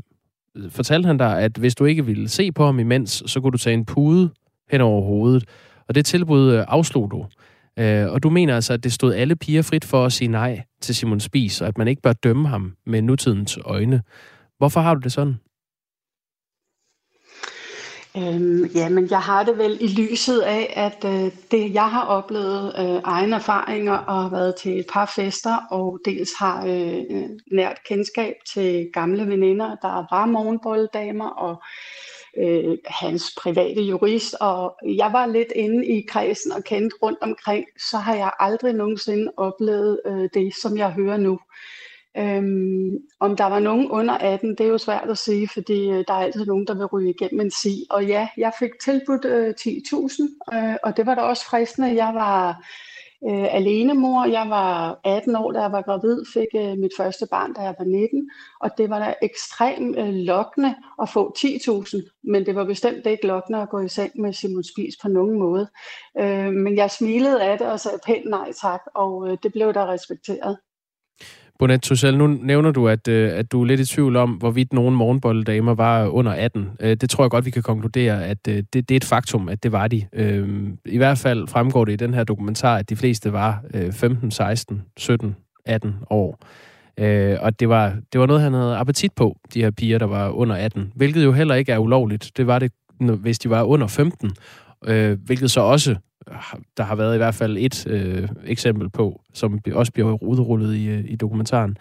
fortalte 0.70 1.08
han 1.08 1.18
dig, 1.18 1.40
at 1.42 1.58
hvis 1.58 1.76
du 1.76 1.86
ikke 1.86 2.06
ville 2.06 2.30
se 2.30 2.52
på 2.52 2.66
ham 2.66 2.80
imens, 2.80 3.24
så 3.26 3.42
kunne 3.42 3.52
du 3.52 3.58
tage 3.58 3.74
en 3.74 3.86
pude 3.86 4.30
hen 4.72 4.82
over 4.82 5.02
hovedet. 5.02 5.44
Og 5.88 5.96
det 5.96 6.06
tilbud 6.06 6.64
afslog 6.68 7.12
du. 7.12 7.26
Og 8.14 8.24
du 8.24 8.30
mener 8.30 8.56
altså, 8.56 8.74
at 8.74 8.84
det 8.84 8.94
stod 8.94 9.14
alle 9.14 9.36
piger 9.36 9.62
frit 9.62 9.86
for 9.86 10.06
at 10.06 10.14
sige 10.14 10.28
nej 10.28 10.64
til 10.82 10.96
Simon 10.96 11.20
Spies, 11.20 11.62
og 11.62 11.68
at 11.68 11.78
man 11.78 11.88
ikke 11.88 12.02
bør 12.02 12.14
dømme 12.14 12.48
ham 12.48 12.74
med 12.86 13.02
nutidens 13.02 13.60
øjne. 13.66 14.02
Hvorfor 14.58 14.82
har 14.82 14.94
du 14.94 15.00
det 15.00 15.12
sådan? 15.12 15.36
Øhm, 18.18 18.66
ja, 18.66 18.90
men 18.90 19.08
jeg 19.10 19.22
har 19.22 19.44
det 19.44 19.58
vel 19.58 19.78
i 19.82 19.88
lyset 19.88 20.40
af, 20.42 20.74
at 20.76 21.06
øh, 21.06 21.32
det 21.52 21.74
jeg 21.74 21.90
har 21.90 22.06
oplevet 22.06 22.76
øh, 22.80 23.02
egne 23.04 23.36
erfaringer 23.36 23.98
og 23.98 24.22
har 24.22 24.30
været 24.30 24.56
til 24.56 24.80
et 24.80 24.86
par 24.94 25.12
fester, 25.16 25.56
og 25.72 26.00
dels 26.06 26.34
har 26.40 26.66
øh, 26.66 26.98
øh 27.10 27.30
nært 27.52 27.84
kendskab 27.90 28.36
til 28.54 28.90
gamle 28.94 29.28
veninder, 29.28 29.76
der 29.82 30.16
var 30.16 30.26
morgenbolddamer, 30.26 31.30
og 31.30 31.64
øh, 32.38 32.78
hans 32.86 33.36
private 33.42 33.82
jurist, 33.82 34.36
og 34.40 34.76
jeg 34.86 35.14
var 35.14 35.26
lidt 35.26 35.52
inde 35.56 35.86
i 35.86 36.06
kredsen 36.10 36.52
og 36.52 36.64
kendte 36.64 36.96
rundt 37.04 37.20
omkring, 37.22 37.66
så 37.90 37.98
har 37.98 38.16
jeg 38.16 38.32
aldrig 38.40 38.74
nogensinde 38.74 39.32
oplevet 39.38 40.00
øh, 40.06 40.30
det, 40.34 40.56
som 40.62 40.78
jeg 40.78 40.92
hører 40.92 41.18
nu. 41.18 41.40
Øhm, 42.18 42.98
om 43.20 43.36
der 43.36 43.46
var 43.46 43.60
nogen 43.60 43.92
under 43.92 44.14
18, 44.14 44.50
det 44.50 44.62
er 44.62 44.70
jo 44.70 44.78
svært 44.78 45.10
at 45.10 45.18
sige, 45.18 45.48
fordi 45.54 45.90
øh, 45.90 46.06
der 46.08 46.14
er 46.14 46.24
altid 46.24 46.46
nogen, 46.46 46.68
der 46.68 46.74
vil 46.74 46.86
ryge 46.86 47.10
igennem 47.10 47.42
en 47.42 47.52
sig. 47.52 47.78
Og 47.90 48.06
ja, 48.06 48.28
jeg 48.38 48.52
fik 48.60 48.72
tilbudt 48.84 49.26
øh, 49.26 49.54
10.000, 49.60 50.58
øh, 50.58 50.76
og 50.84 50.98
det 50.98 51.06
var 51.06 51.16
da 51.16 51.22
også 51.22 51.46
fristende. 51.46 51.96
Jeg 51.96 52.14
var 52.14 52.64
øh, 53.30 53.56
alenemor, 53.56 54.26
jeg 54.26 54.50
var 54.50 55.00
18 55.04 55.36
år, 55.36 55.52
da 55.52 55.62
jeg 55.62 55.72
var 55.72 55.82
gravid, 55.82 56.26
fik 56.34 56.48
øh, 56.56 56.78
mit 56.78 56.92
første 56.98 57.28
barn, 57.32 57.54
da 57.54 57.62
jeg 57.62 57.76
var 57.80 57.86
19, 57.86 58.30
og 58.62 58.70
det 58.78 58.90
var 58.90 59.00
da 59.00 59.14
ekstremt 59.22 59.98
øh, 59.98 60.14
lokkende 60.14 60.76
at 61.02 61.10
få 61.10 61.36
10.000, 61.38 62.22
men 62.24 62.46
det 62.46 62.56
var 62.56 62.66
bestemt 62.66 63.06
ikke 63.06 63.28
lokkende 63.28 63.62
at 63.62 63.70
gå 63.70 63.80
i 63.80 63.88
seng 63.88 64.22
med 64.22 64.34
Simon 64.34 64.64
Spis 64.64 64.94
på 65.02 65.08
nogen 65.08 65.40
måde. 65.40 65.68
Øh, 66.20 66.54
men 66.54 66.76
jeg 66.76 66.92
smilede 66.92 67.44
af 67.44 67.58
det 67.58 67.68
og 67.68 67.80
sagde 67.80 68.00
pænt 68.06 68.30
nej 68.30 68.52
tak, 68.62 68.82
og 68.96 69.30
øh, 69.30 69.38
det 69.44 69.52
blev 69.52 69.74
der 69.74 69.88
respekteret. 69.88 70.58
Bonet 71.60 71.82
Tussel, 71.82 72.18
nu 72.18 72.28
nævner 72.28 72.72
du, 72.72 72.88
at, 72.88 73.08
øh, 73.08 73.32
at 73.34 73.52
du 73.52 73.62
er 73.62 73.66
lidt 73.66 73.80
i 73.80 73.86
tvivl 73.86 74.16
om, 74.16 74.32
hvorvidt 74.32 74.74
nogen 74.74 74.96
morgenbolddamer 74.96 75.74
var 75.74 76.08
under 76.08 76.32
18. 76.32 76.70
Øh, 76.80 76.98
det 76.98 77.10
tror 77.10 77.24
jeg 77.24 77.32
godt, 77.32 77.46
vi 77.46 77.52
kan 77.52 77.64
konkludere, 77.64 78.26
at 78.26 78.38
øh, 78.50 78.56
det, 78.56 78.74
det 78.74 78.92
er 78.92 78.96
et 78.96 79.04
faktum, 79.04 79.50
at 79.50 79.64
det 79.64 79.72
var 79.72 79.88
de. 79.88 80.06
Øhm, 80.14 80.78
I 80.86 80.98
hvert 80.98 81.18
fald 81.18 81.48
fremgår 81.48 81.86
det 81.86 81.94
i 81.94 81.96
den 81.96 82.14
her 82.14 82.24
dokumentar, 82.24 82.78
at 82.78 82.90
de 82.90 82.96
fleste 82.96 83.34
var 83.34 83.64
15, 83.92 84.32
16, 84.32 84.82
17, 84.98 85.36
18 85.66 85.96
år. 86.10 86.40
Og 87.42 87.60
det 87.60 87.70
var, 87.70 87.96
det 88.14 88.22
var 88.22 88.26
noget, 88.26 88.42
han 88.42 88.54
havde 88.54 88.76
appetit 88.76 89.12
på, 89.16 89.38
de 89.54 89.62
her 89.62 89.72
piger, 89.72 89.98
der 89.98 90.06
var 90.06 90.30
under 90.30 90.56
18. 90.56 90.92
Hvilket 90.96 91.24
jo 91.24 91.32
heller 91.32 91.56
ikke 91.56 91.72
er 91.72 91.78
ulovligt. 91.78 92.32
Det 92.38 92.48
var 92.48 92.60
det, 92.60 92.72
hvis 93.00 93.40
de 93.40 93.50
var 93.50 93.64
under 93.64 93.88
15. 93.88 94.32
Hvilket 95.26 95.52
så 95.52 95.62
også 95.62 95.96
der 96.78 96.84
har 96.84 96.96
været 96.96 97.14
i 97.14 97.18
hvert 97.18 97.36
fald 97.36 97.58
et 97.58 97.88
øh, 97.88 98.30
eksempel 98.46 98.90
på, 98.90 99.22
som 99.34 99.60
også 99.74 99.92
bliver 99.92 100.24
udrullet 100.24 100.76
i, 100.76 100.88
øh, 100.88 101.04
i 101.08 101.16
dokumentaren. 101.16 101.78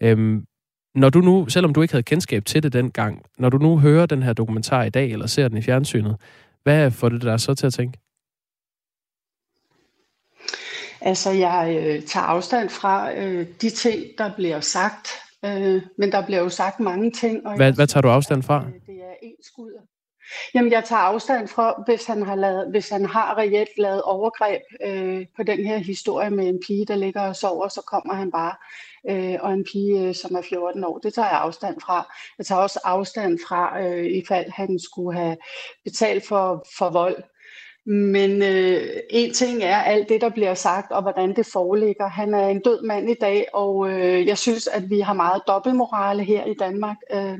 Øhm, 0.00 0.44
når 0.94 1.10
du 1.10 1.20
nu, 1.20 1.48
selvom 1.48 1.74
du 1.74 1.82
ikke 1.82 1.94
havde 1.94 2.02
kendskab 2.02 2.44
til 2.44 2.62
det 2.62 2.72
dengang, 2.72 3.22
når 3.38 3.48
du 3.48 3.58
nu 3.58 3.78
hører 3.78 4.06
den 4.06 4.22
her 4.22 4.32
dokumentar 4.32 4.82
i 4.82 4.90
dag, 4.90 5.10
eller 5.10 5.26
ser 5.26 5.48
den 5.48 5.58
i 5.58 5.62
fjernsynet, 5.62 6.16
hvad 6.62 6.90
får 6.90 7.08
det 7.08 7.22
der 7.22 7.36
så 7.36 7.54
til 7.54 7.66
at 7.66 7.72
tænke? 7.72 7.98
Altså, 11.00 11.30
jeg 11.30 11.76
øh, 11.80 12.02
tager 12.02 12.24
afstand 12.24 12.68
fra 12.68 13.14
øh, 13.14 13.46
de 13.60 13.70
ting, 13.70 14.02
der 14.18 14.34
bliver 14.36 14.60
sagt, 14.60 15.08
øh, 15.44 15.82
men 15.98 16.12
der 16.12 16.26
bliver 16.26 16.40
jo 16.40 16.48
sagt 16.48 16.80
mange 16.80 17.10
ting. 17.10 17.46
Og 17.46 17.56
hvad, 17.56 17.72
hvad 17.72 17.86
tager 17.86 18.02
du 18.02 18.08
afstand 18.08 18.42
fra? 18.42 18.64
Øh, 18.66 18.72
det 18.86 19.02
er 19.02 19.14
en 19.22 19.34
skud 19.42 19.72
Jamen, 20.54 20.72
jeg 20.72 20.84
tager 20.84 21.02
afstand 21.02 21.48
fra, 21.48 21.82
hvis 21.86 22.06
han 22.06 22.22
har, 22.22 22.34
lavet, 22.34 22.70
hvis 22.70 22.88
han 22.88 23.06
har 23.06 23.38
reelt 23.38 23.78
lavet 23.78 24.02
overgreb 24.02 24.62
øh, 24.84 25.26
på 25.36 25.42
den 25.42 25.66
her 25.66 25.78
historie 25.78 26.30
med 26.30 26.48
en 26.48 26.60
pige, 26.66 26.86
der 26.86 26.96
ligger 26.96 27.20
og 27.20 27.36
sover, 27.36 27.68
så 27.68 27.82
kommer 27.86 28.14
han 28.14 28.30
bare. 28.30 28.54
Øh, 29.10 29.36
og 29.40 29.52
en 29.52 29.64
pige, 29.72 30.00
øh, 30.00 30.14
som 30.14 30.36
er 30.36 30.42
14 30.42 30.84
år. 30.84 30.98
Det 30.98 31.14
tager 31.14 31.28
jeg 31.28 31.38
afstand 31.38 31.80
fra. 31.80 32.14
Jeg 32.38 32.46
tager 32.46 32.60
også 32.60 32.80
afstand 32.84 33.38
fra, 33.48 33.82
øh, 33.82 34.06
i 34.06 34.24
fald 34.28 34.50
han 34.50 34.78
skulle 34.78 35.18
have 35.18 35.36
betalt 35.84 36.26
for, 36.26 36.66
for 36.78 36.90
vold. 36.90 37.22
Men 37.90 38.42
øh, 38.42 38.86
en 39.10 39.34
ting 39.34 39.62
er 39.62 39.76
alt 39.76 40.08
det, 40.08 40.20
der 40.20 40.28
bliver 40.28 40.54
sagt, 40.54 40.92
og 40.92 41.02
hvordan 41.02 41.36
det 41.36 41.46
foreligger. 41.46 42.08
Han 42.08 42.34
er 42.34 42.48
en 42.48 42.60
død 42.60 42.82
mand 42.82 43.10
i 43.10 43.14
dag, 43.20 43.46
og 43.54 43.90
øh, 43.90 44.26
jeg 44.26 44.38
synes, 44.38 44.66
at 44.66 44.90
vi 44.90 45.00
har 45.00 45.12
meget 45.12 45.42
dobbeltmorale 45.46 46.24
her 46.24 46.44
i 46.44 46.54
Danmark. 46.54 46.96
Øh, 47.12 47.38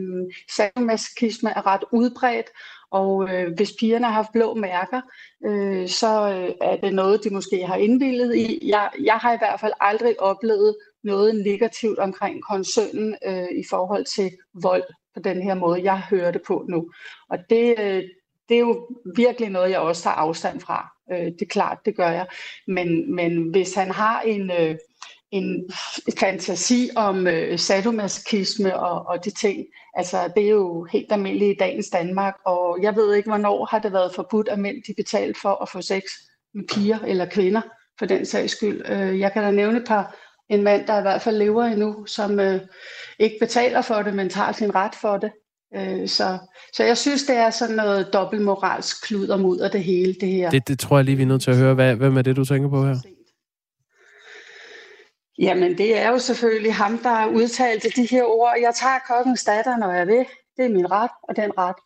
Sadomasochisme 0.56 1.50
er 1.50 1.66
ret 1.66 1.84
udbredt, 1.92 2.46
og 2.90 3.28
øh, 3.30 3.52
hvis 3.56 3.72
pigerne 3.78 4.06
har 4.06 4.12
haft 4.12 4.32
blå 4.32 4.54
mærker, 4.54 5.00
øh, 5.46 5.88
så 5.88 6.30
øh, 6.30 6.54
er 6.60 6.76
det 6.76 6.94
noget, 6.94 7.24
de 7.24 7.30
måske 7.30 7.66
har 7.66 7.76
indvildet 7.76 8.36
i. 8.36 8.68
Jeg, 8.68 8.90
jeg 9.04 9.14
har 9.14 9.34
i 9.34 9.38
hvert 9.38 9.60
fald 9.60 9.72
aldrig 9.80 10.20
oplevet 10.20 10.76
noget 11.04 11.44
negativt 11.44 11.98
omkring 11.98 12.42
koncernen 12.42 13.16
øh, 13.26 13.48
i 13.58 13.64
forhold 13.70 14.04
til 14.04 14.30
vold 14.62 14.84
på 15.14 15.20
den 15.20 15.42
her 15.42 15.54
måde, 15.54 15.82
jeg 15.82 15.98
hører 15.98 16.30
det 16.30 16.42
på 16.46 16.66
nu. 16.68 16.90
Og 17.30 17.38
det, 17.50 17.74
øh, 17.78 18.02
det 18.48 18.54
er 18.54 18.60
jo 18.60 18.88
virkelig 19.16 19.50
noget, 19.50 19.70
jeg 19.70 19.78
også 19.78 20.02
tager 20.02 20.14
afstand 20.14 20.60
fra. 20.60 20.88
Øh, 21.12 21.24
det 21.24 21.42
er 21.42 21.46
klart, 21.46 21.78
det 21.84 21.96
gør 21.96 22.08
jeg. 22.08 22.26
Men, 22.66 23.14
men 23.14 23.50
hvis 23.50 23.74
han 23.74 23.90
har 23.90 24.20
en... 24.20 24.50
Øh, 24.50 24.76
en 25.30 25.70
fantasi 26.18 26.90
om 26.96 27.26
øh, 27.26 27.58
sadomasochisme 27.58 28.78
og, 28.78 29.06
og 29.06 29.24
de 29.24 29.30
ting. 29.30 29.66
Altså, 29.94 30.32
det 30.36 30.44
er 30.44 30.48
jo 30.48 30.86
helt 30.92 31.12
almindeligt 31.12 31.54
i 31.54 31.56
dagens 31.60 31.90
Danmark, 31.90 32.34
og 32.46 32.78
jeg 32.82 32.96
ved 32.96 33.14
ikke, 33.14 33.28
hvornår 33.28 33.64
har 33.64 33.78
det 33.78 33.92
været 33.92 34.14
forbudt, 34.14 34.48
at 34.48 34.58
mænd 34.58 34.76
de 34.86 34.94
betalt 34.96 35.38
for 35.42 35.62
at 35.62 35.68
få 35.68 35.82
sex 35.82 36.02
med 36.54 36.64
piger 36.74 36.98
eller 37.06 37.26
kvinder, 37.26 37.60
for 37.98 38.06
den 38.06 38.26
sags 38.26 38.52
skyld. 38.52 38.82
Øh, 38.88 39.20
jeg 39.20 39.32
kan 39.32 39.42
da 39.42 39.50
nævne 39.50 39.78
et 39.78 39.86
par, 39.86 40.16
en 40.50 40.62
mand, 40.62 40.86
der 40.86 40.98
i 40.98 41.02
hvert 41.02 41.22
fald 41.22 41.36
lever 41.36 41.64
endnu, 41.64 42.06
som 42.06 42.40
øh, 42.40 42.60
ikke 43.18 43.36
betaler 43.40 43.82
for 43.82 44.02
det, 44.02 44.14
men 44.14 44.28
tager 44.28 44.52
sin 44.52 44.74
ret 44.74 44.94
for 44.94 45.16
det. 45.16 45.30
Øh, 45.76 46.08
så, 46.08 46.38
så 46.74 46.84
jeg 46.84 46.98
synes, 46.98 47.24
det 47.24 47.36
er 47.36 47.50
sådan 47.50 47.76
noget 47.76 48.12
dobbeltmoralsk 48.12 49.06
klud 49.06 49.28
og 49.28 49.40
mud 49.40 49.58
af 49.58 49.70
det 49.70 49.84
hele, 49.84 50.14
det 50.20 50.28
her. 50.28 50.50
Det, 50.50 50.68
det 50.68 50.78
tror 50.78 50.98
jeg 50.98 51.04
lige, 51.04 51.16
vi 51.16 51.22
er 51.22 51.26
nødt 51.26 51.42
til 51.42 51.50
at 51.50 51.56
høre. 51.56 51.74
Hvad, 51.74 51.94
hvem 51.94 52.16
er 52.16 52.22
det, 52.22 52.36
du 52.36 52.44
tænker 52.44 52.68
på 52.68 52.86
her? 52.86 52.96
Jamen, 55.38 55.78
det 55.78 55.98
er 55.98 56.08
jo 56.08 56.18
selvfølgelig 56.18 56.74
ham, 56.74 56.98
der 56.98 57.08
har 57.08 57.26
udtalt 57.26 57.86
de 57.96 58.06
her 58.06 58.24
ord. 58.24 58.54
Jeg 58.60 58.74
tager 58.74 58.98
kokkens 59.08 59.44
datter, 59.44 59.76
når 59.76 59.92
jeg 59.92 60.06
vil. 60.06 60.26
Det 60.56 60.64
er 60.64 60.68
min 60.68 60.90
ret, 60.90 61.10
og 61.22 61.36
den 61.36 61.58
ret, 61.58 61.76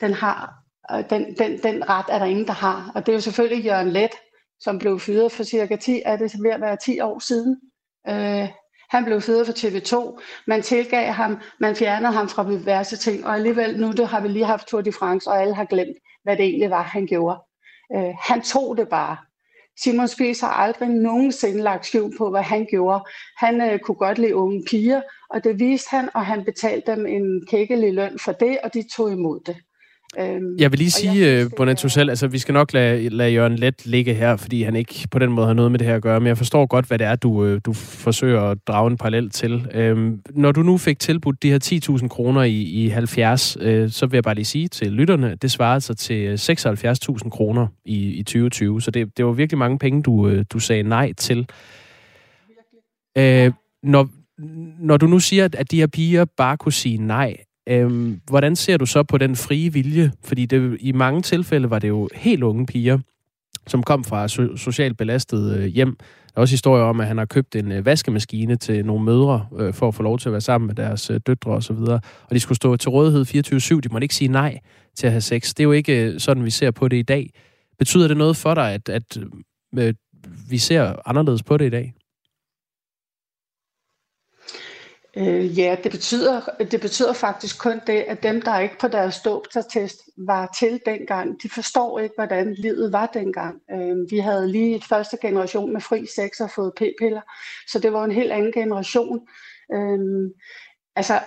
den 0.00 0.12
har, 0.12 0.54
øh, 0.92 1.10
den, 1.10 1.34
den, 1.38 1.58
den 1.62 1.88
ret 1.88 2.06
er 2.08 2.18
der 2.18 2.26
ingen, 2.26 2.46
der 2.46 2.52
har. 2.52 2.92
Og 2.94 3.06
det 3.06 3.12
er 3.12 3.16
jo 3.16 3.20
selvfølgelig 3.20 3.64
Jørgen 3.64 3.90
Let, 3.90 4.10
som 4.60 4.78
blev 4.78 5.00
fyret 5.00 5.32
for 5.32 5.44
cirka 5.44 5.76
10, 5.76 6.02
er 6.04 6.16
det 6.16 6.42
ved 6.42 6.50
at 6.50 6.60
være 6.60 6.76
10 6.76 7.00
år 7.00 7.18
siden. 7.18 7.60
Øh, 8.08 8.48
han 8.90 9.04
blev 9.04 9.20
fyret 9.20 9.46
for 9.46 9.52
TV2. 9.52 10.20
Man 10.46 10.62
tilgav 10.62 11.12
ham, 11.12 11.40
man 11.60 11.76
fjernede 11.76 12.12
ham 12.12 12.28
fra 12.28 12.50
diverse 12.50 12.96
ting, 12.96 13.26
og 13.26 13.34
alligevel 13.34 13.80
nu 13.80 13.92
det 13.92 14.08
har 14.08 14.20
vi 14.20 14.28
lige 14.28 14.44
haft 14.44 14.66
Tour 14.66 14.80
de 14.80 14.92
France, 14.92 15.30
og 15.30 15.40
alle 15.40 15.54
har 15.54 15.64
glemt, 15.64 15.96
hvad 16.22 16.36
det 16.36 16.44
egentlig 16.44 16.70
var, 16.70 16.82
han 16.82 17.06
gjorde. 17.06 17.38
Øh, 17.96 18.14
han 18.20 18.42
tog 18.42 18.76
det 18.76 18.88
bare. 18.88 19.16
Simon 19.82 20.08
Spies 20.08 20.40
har 20.40 20.48
aldrig 20.48 20.88
nogensinde 20.88 21.62
lagt 21.62 21.86
skjul 21.86 22.16
på, 22.18 22.30
hvad 22.30 22.42
han 22.42 22.66
gjorde. 22.70 23.04
Han 23.36 23.60
øh, 23.60 23.78
kunne 23.78 23.94
godt 23.94 24.18
lide 24.18 24.34
unge 24.34 24.64
piger, 24.70 25.02
og 25.30 25.44
det 25.44 25.58
viste 25.58 25.90
han, 25.90 26.08
og 26.14 26.26
han 26.26 26.44
betalte 26.44 26.92
dem 26.92 27.06
en 27.06 27.46
kækkelig 27.46 27.94
løn 27.94 28.18
for 28.18 28.32
det, 28.32 28.58
og 28.64 28.74
de 28.74 28.82
tog 28.96 29.12
imod 29.12 29.40
det. 29.46 29.56
Øhm, 30.18 30.56
jeg 30.58 30.72
vil 30.72 30.78
lige 30.78 30.90
sige, 30.90 31.44
uh, 31.44 31.50
Bonet 31.56 31.78
Tussel, 31.78 32.10
altså 32.10 32.26
vi 32.26 32.38
skal 32.38 32.52
nok 32.52 32.72
lade, 32.72 33.08
lade 33.08 33.30
Jørgen 33.30 33.56
Let 33.56 33.86
ligge 33.86 34.14
her, 34.14 34.36
fordi 34.36 34.62
han 34.62 34.76
ikke 34.76 35.08
på 35.10 35.18
den 35.18 35.32
måde 35.32 35.46
har 35.46 35.54
noget 35.54 35.70
med 35.70 35.78
det 35.78 35.86
her 35.86 35.94
at 35.94 36.02
gøre, 36.02 36.20
men 36.20 36.26
jeg 36.26 36.38
forstår 36.38 36.66
godt, 36.66 36.86
hvad 36.86 36.98
det 36.98 37.06
er, 37.06 37.16
du, 37.16 37.44
øh, 37.44 37.60
du 37.64 37.72
forsøger 37.72 38.42
at 38.42 38.58
drage 38.66 38.90
en 38.90 38.96
parallel 38.96 39.30
til. 39.30 39.66
Øhm, 39.74 40.22
når 40.30 40.52
du 40.52 40.62
nu 40.62 40.78
fik 40.78 40.98
tilbudt 40.98 41.42
de 41.42 41.50
her 41.50 41.98
10.000 41.98 42.08
kroner 42.08 42.42
i, 42.42 42.62
i 42.62 42.88
70, 42.88 43.56
øh, 43.60 43.90
så 43.90 44.06
vil 44.06 44.16
jeg 44.16 44.24
bare 44.24 44.34
lige 44.34 44.44
sige 44.44 44.68
til 44.68 44.92
lytterne, 44.92 45.34
det 45.34 45.50
svarede 45.50 45.80
sig 45.80 45.96
til 45.96 46.36
76.000 46.36 47.30
kroner 47.30 47.66
i, 47.84 48.10
i 48.10 48.22
2020, 48.22 48.82
så 48.82 48.90
det, 48.90 49.16
det 49.16 49.24
var 49.24 49.32
virkelig 49.32 49.58
mange 49.58 49.78
penge, 49.78 50.02
du, 50.02 50.28
øh, 50.28 50.44
du 50.52 50.58
sagde 50.58 50.82
nej 50.82 51.12
til. 51.12 51.46
Øh, 53.18 53.52
når, 53.82 54.08
når 54.78 54.96
du 54.96 55.06
nu 55.06 55.18
siger, 55.18 55.48
at 55.58 55.70
de 55.70 55.76
her 55.76 55.86
piger 55.86 56.24
bare 56.24 56.56
kunne 56.56 56.72
sige 56.72 56.98
nej, 56.98 57.36
Øhm, 57.70 58.20
hvordan 58.28 58.56
ser 58.56 58.76
du 58.76 58.86
så 58.86 59.02
på 59.02 59.18
den 59.18 59.36
frie 59.36 59.72
vilje? 59.72 60.12
Fordi 60.24 60.46
det, 60.46 60.76
i 60.80 60.92
mange 60.92 61.22
tilfælde 61.22 61.70
var 61.70 61.78
det 61.78 61.88
jo 61.88 62.08
helt 62.14 62.42
unge 62.42 62.66
piger, 62.66 62.98
som 63.66 63.82
kom 63.82 64.04
fra 64.04 64.26
so- 64.26 64.56
socialt 64.56 64.96
belastet 64.98 65.56
øh, 65.56 65.64
hjem. 65.64 65.96
Der 65.98 66.32
er 66.36 66.40
også 66.40 66.52
historier 66.52 66.84
om, 66.84 67.00
at 67.00 67.06
han 67.06 67.18
har 67.18 67.24
købt 67.24 67.56
en 67.56 67.72
øh, 67.72 67.86
vaskemaskine 67.86 68.56
til 68.56 68.86
nogle 68.86 69.04
mødre, 69.04 69.46
øh, 69.58 69.74
for 69.74 69.88
at 69.88 69.94
få 69.94 70.02
lov 70.02 70.18
til 70.18 70.28
at 70.28 70.32
være 70.32 70.40
sammen 70.40 70.66
med 70.66 70.74
deres 70.74 71.10
øh, 71.10 71.20
døtre 71.26 71.52
osv. 71.52 71.76
Og, 71.76 72.00
og 72.28 72.34
de 72.34 72.40
skulle 72.40 72.56
stå 72.56 72.76
til 72.76 72.90
rådighed 72.90 73.74
24-7. 73.76 73.80
De 73.80 73.88
måtte 73.92 74.04
ikke 74.04 74.14
sige 74.14 74.28
nej 74.28 74.58
til 74.96 75.06
at 75.06 75.12
have 75.12 75.20
sex. 75.20 75.48
Det 75.48 75.60
er 75.60 75.64
jo 75.64 75.72
ikke 75.72 76.04
øh, 76.04 76.20
sådan, 76.20 76.44
vi 76.44 76.50
ser 76.50 76.70
på 76.70 76.88
det 76.88 76.96
i 76.96 77.02
dag. 77.02 77.30
Betyder 77.78 78.08
det 78.08 78.16
noget 78.16 78.36
for 78.36 78.54
dig, 78.54 78.72
at, 78.72 78.88
at 78.88 79.18
øh, 79.76 79.94
vi 80.50 80.58
ser 80.58 80.94
anderledes 81.06 81.42
på 81.42 81.56
det 81.56 81.66
i 81.66 81.70
dag? 81.70 81.92
Øh, 85.16 85.58
ja, 85.58 85.76
det 85.84 85.92
betyder, 85.92 86.40
det 86.70 86.80
betyder 86.80 87.12
faktisk 87.12 87.58
kun 87.58 87.80
det, 87.86 88.00
at 88.00 88.22
dem, 88.22 88.42
der 88.42 88.58
ikke 88.58 88.78
på 88.80 88.88
deres 88.88 89.20
dåbsattest 89.20 90.00
var 90.16 90.54
til 90.58 90.80
dengang, 90.86 91.42
de 91.42 91.48
forstår 91.48 91.98
ikke, 91.98 92.14
hvordan 92.14 92.54
livet 92.54 92.92
var 92.92 93.06
dengang. 93.06 93.60
Øh, 93.70 94.10
vi 94.10 94.18
havde 94.18 94.48
lige 94.48 94.76
et 94.76 94.84
første 94.84 95.16
generation 95.22 95.72
med 95.72 95.80
fri 95.80 96.06
sex 96.06 96.40
og 96.40 96.50
fået 96.50 96.72
p-piller, 96.76 97.20
så 97.68 97.78
det 97.78 97.92
var 97.92 98.04
en 98.04 98.10
helt 98.10 98.32
anden 98.32 98.52
generation. 98.52 99.20
Øh, 99.74 100.30
altså, 100.96 101.20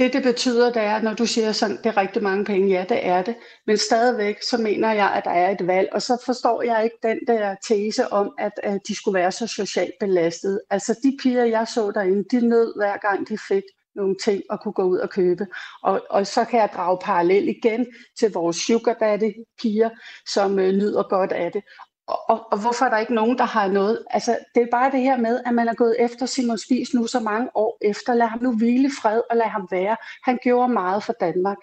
det, 0.00 0.12
det 0.12 0.22
betyder, 0.22 0.72
det 0.72 0.82
er, 0.82 1.02
når 1.02 1.14
du 1.14 1.26
siger 1.26 1.52
sådan, 1.52 1.76
det 1.76 1.86
er 1.86 1.96
rigtig 1.96 2.22
mange 2.22 2.44
penge, 2.44 2.68
ja, 2.68 2.84
det 2.88 3.06
er 3.06 3.22
det. 3.22 3.36
Men 3.66 3.76
stadigvæk, 3.76 4.42
så 4.42 4.58
mener 4.58 4.92
jeg, 4.92 5.12
at 5.12 5.24
der 5.24 5.30
er 5.30 5.50
et 5.50 5.66
valg. 5.66 5.88
Og 5.92 6.02
så 6.02 6.22
forstår 6.26 6.62
jeg 6.62 6.84
ikke 6.84 6.96
den 7.02 7.18
der 7.26 7.54
tese 7.68 8.12
om, 8.12 8.34
at, 8.38 8.52
at 8.62 8.80
de 8.88 8.96
skulle 8.96 9.18
være 9.18 9.32
så 9.32 9.46
socialt 9.46 9.94
belastet. 10.00 10.60
Altså, 10.70 10.98
de 11.02 11.16
piger, 11.22 11.44
jeg 11.44 11.68
så 11.68 11.90
derinde, 11.90 12.24
de 12.30 12.48
nød 12.48 12.76
hver 12.76 12.96
gang, 12.96 13.28
de 13.28 13.38
fik 13.48 13.62
nogle 13.94 14.16
ting 14.24 14.42
at 14.50 14.60
kunne 14.62 14.72
gå 14.72 14.82
ud 14.82 14.98
og 14.98 15.10
købe. 15.10 15.46
Og, 15.82 16.02
og 16.10 16.26
så 16.26 16.44
kan 16.44 16.60
jeg 16.60 16.70
drage 16.74 16.98
parallel 17.02 17.48
igen 17.48 17.86
til 18.18 18.32
vores 18.32 18.56
sugar 18.56 18.94
daddy 18.94 19.34
piger, 19.62 19.90
som 20.26 20.58
øh, 20.58 20.72
nyder 20.72 21.02
godt 21.02 21.32
af 21.32 21.52
det 21.52 21.62
og, 22.10 22.52
og 22.52 22.58
hvorfor 22.60 22.84
er 22.84 22.90
der 22.90 22.98
ikke 22.98 23.14
nogen, 23.14 23.38
der 23.38 23.44
har 23.44 23.68
noget? 23.68 24.04
Altså, 24.10 24.38
det 24.54 24.62
er 24.62 24.66
bare 24.70 24.90
det 24.90 25.00
her 25.00 25.16
med, 25.16 25.40
at 25.46 25.54
man 25.54 25.68
er 25.68 25.74
gået 25.74 25.96
efter 25.98 26.26
Simon 26.26 26.58
Spies 26.58 26.94
nu 26.94 27.06
så 27.06 27.20
mange 27.20 27.48
år 27.54 27.78
efter. 27.80 28.14
Lad 28.14 28.26
ham 28.26 28.42
nu 28.42 28.56
hvile 28.56 28.88
i 28.88 28.90
fred, 29.02 29.20
og 29.30 29.36
lad 29.36 29.46
ham 29.46 29.68
være. 29.70 29.96
Han 30.24 30.38
gjorde 30.42 30.72
meget 30.72 31.02
for 31.02 31.12
Danmark. 31.20 31.56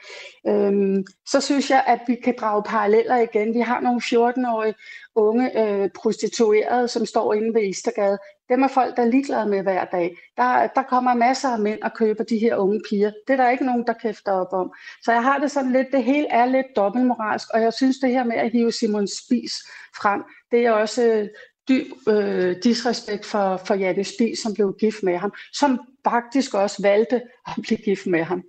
Øhm, 0.48 1.06
så 1.26 1.42
synes 1.42 1.70
jeg, 1.70 1.84
at 1.88 2.00
vi 2.08 2.16
kan 2.24 2.36
drage 2.40 2.64
paralleller 2.64 3.16
igen. 3.16 3.54
Vi 3.54 3.60
har 3.60 3.80
nogle 3.80 4.02
14-årige 4.02 4.76
unge 5.16 5.60
øh, 5.64 5.90
prostituerede, 5.96 6.88
som 6.88 7.06
står 7.06 7.34
inde 7.34 7.54
ved 7.54 7.64
Istergade. 7.64 8.18
Dem 8.50 8.64
er 8.64 8.68
folk, 8.68 8.98
der 8.98 9.04
er 9.04 9.08
ligeglade 9.08 9.50
med 9.50 9.62
hver 9.64 9.86
dag. 9.86 10.18
Der, 10.38 10.68
der 10.68 10.84
kommer 10.84 11.14
masser 11.14 11.50
af 11.50 11.60
mænd 11.60 11.82
og 11.82 11.94
køber 11.94 12.24
de 12.24 12.38
her 12.38 12.56
unge 12.56 12.82
piger. 12.90 13.12
Det 13.28 13.34
er 13.34 13.38
der 13.38 13.50
ikke 13.50 13.66
nogen, 13.66 13.88
der 13.88 13.94
kæfter 13.94 14.32
op 14.32 14.54
om. 14.54 14.74
Så 15.04 15.12
jeg 15.12 15.24
har 15.24 15.38
det 15.38 15.52
sådan 15.52 15.72
lidt, 15.72 15.88
det 15.92 16.04
hele 16.04 16.28
er 16.28 16.46
lidt 16.46 16.66
dobbeltmoralsk, 16.76 17.48
og 17.54 17.62
jeg 17.62 17.74
synes 17.74 17.98
det 17.98 18.10
her 18.10 18.24
med 18.24 18.36
at 18.36 18.52
hive 18.52 18.72
Simon 18.72 19.08
Spis 19.08 19.54
frem, 20.02 20.24
det 20.52 20.66
er 20.66 20.72
også 20.72 21.04
øh, 21.04 21.28
dyb 21.70 21.92
øh, 22.10 22.56
disrespekt 22.64 23.26
for, 23.26 23.58
for 23.66 23.74
Janne 23.74 24.04
Spis, 24.04 24.40
som 24.40 24.54
blev 24.54 24.76
gift 24.80 25.04
med 25.04 25.18
ham, 25.18 25.34
som 25.54 25.80
faktisk 26.04 26.54
også 26.54 26.82
valgte 26.82 27.22
at 27.48 27.54
blive 27.62 27.78
gift 27.78 28.08
med 28.08 28.24
ham. 28.24 28.44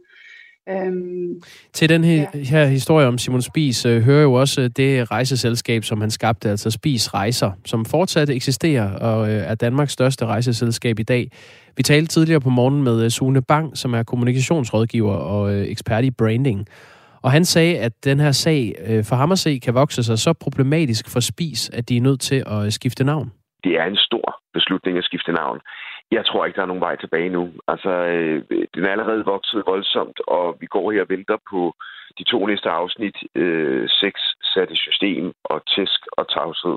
Øhm, 0.70 1.42
Til 1.72 1.88
den 1.88 2.04
her, 2.04 2.26
ja. 2.34 2.38
her 2.38 2.66
historie 2.66 3.06
om 3.06 3.18
Simon 3.18 3.42
Spis 3.42 3.86
øh, 3.86 4.02
hører 4.02 4.22
jo 4.22 4.32
også 4.32 4.68
det 4.68 5.10
rejseselskab, 5.10 5.84
som 5.84 6.00
han 6.00 6.10
skabte, 6.10 6.50
altså 6.50 6.70
Spis 6.70 7.14
Rejser, 7.14 7.50
som 7.64 7.84
fortsat 7.84 8.30
eksisterer 8.30 8.98
og 8.98 9.28
øh, 9.28 9.50
er 9.50 9.54
Danmarks 9.54 9.92
største 9.92 10.26
rejseselskab 10.26 10.98
i 10.98 11.02
dag. 11.02 11.30
Vi 11.76 11.82
talte 11.82 12.08
tidligere 12.08 12.40
på 12.40 12.50
morgen 12.50 12.82
med 12.82 13.04
øh, 13.04 13.10
Sune 13.10 13.42
Bang, 13.42 13.76
som 13.76 13.94
er 13.94 14.02
kommunikationsrådgiver 14.02 15.14
og 15.14 15.54
øh, 15.54 15.66
ekspert 15.66 16.04
i 16.04 16.10
branding. 16.10 16.66
Og 17.22 17.30
han 17.32 17.44
sagde, 17.44 17.78
at 17.78 17.92
den 18.04 18.20
her 18.20 18.32
sag 18.32 18.74
øh, 18.88 19.04
for 19.08 19.16
ham 19.16 19.32
at 19.32 19.38
se 19.38 19.58
kan 19.64 19.74
vokse 19.74 20.02
sig 20.02 20.18
så 20.18 20.32
problematisk 20.32 21.12
for 21.12 21.20
Spis, 21.20 21.70
at 21.70 21.88
de 21.88 21.96
er 21.96 22.00
nødt 22.00 22.20
til 22.20 22.42
at 22.46 22.64
øh, 22.64 22.70
skifte 22.70 23.04
navn. 23.04 23.32
Det 23.64 23.72
er 23.80 23.84
en 23.84 23.96
stor 23.96 24.26
beslutning 24.54 24.98
at 24.98 25.04
skifte 25.04 25.32
navn. 25.32 25.58
Jeg 26.10 26.26
tror 26.26 26.44
ikke, 26.44 26.56
der 26.56 26.62
er 26.62 26.72
nogen 26.72 26.86
vej 26.88 26.96
tilbage 26.96 27.28
nu. 27.28 27.52
Altså, 27.68 27.90
øh, 27.90 28.44
den 28.74 28.84
er 28.84 28.90
allerede 28.90 29.24
vokset 29.24 29.62
voldsomt, 29.66 30.20
og 30.28 30.56
vi 30.60 30.66
går 30.66 30.92
her 30.92 31.02
og 31.02 31.08
venter 31.08 31.36
på 31.50 31.74
de 32.18 32.24
to 32.24 32.46
næste 32.46 32.70
afsnit. 32.70 33.16
Øh, 33.34 33.88
sex 33.88 34.14
sat 34.54 34.70
i 34.70 34.76
system 34.76 35.32
og 35.44 35.62
tæsk 35.74 36.00
og 36.12 36.28
tavshed. 36.28 36.76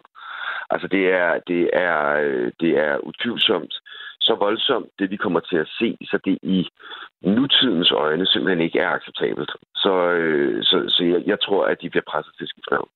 Altså, 0.70 0.88
det 0.88 1.04
er, 1.12 1.40
det 1.48 1.70
er, 1.74 2.00
øh, 2.26 2.52
det 2.60 2.72
er 2.78 2.98
utvivlsomt 2.98 3.74
så 4.22 4.36
voldsomt, 4.36 4.90
det 5.00 5.10
vi 5.12 5.18
kommer 5.18 5.40
til 5.40 5.58
at 5.58 5.70
se, 5.80 5.98
så 6.02 6.20
det 6.26 6.38
i 6.44 6.60
nutidens 7.22 7.92
øjne 7.92 8.26
simpelthen 8.28 8.62
ikke 8.66 8.80
er 8.80 8.90
acceptabelt. 8.90 9.52
Så, 9.76 9.94
øh, 10.12 10.64
så, 10.64 10.78
så 10.88 11.04
jeg, 11.04 11.22
jeg 11.26 11.40
tror, 11.46 11.66
at 11.66 11.78
de 11.82 11.90
bliver 11.90 12.04
presset 12.12 12.34
til 12.38 12.48
skifte 12.48 12.72
navn. 12.72 12.90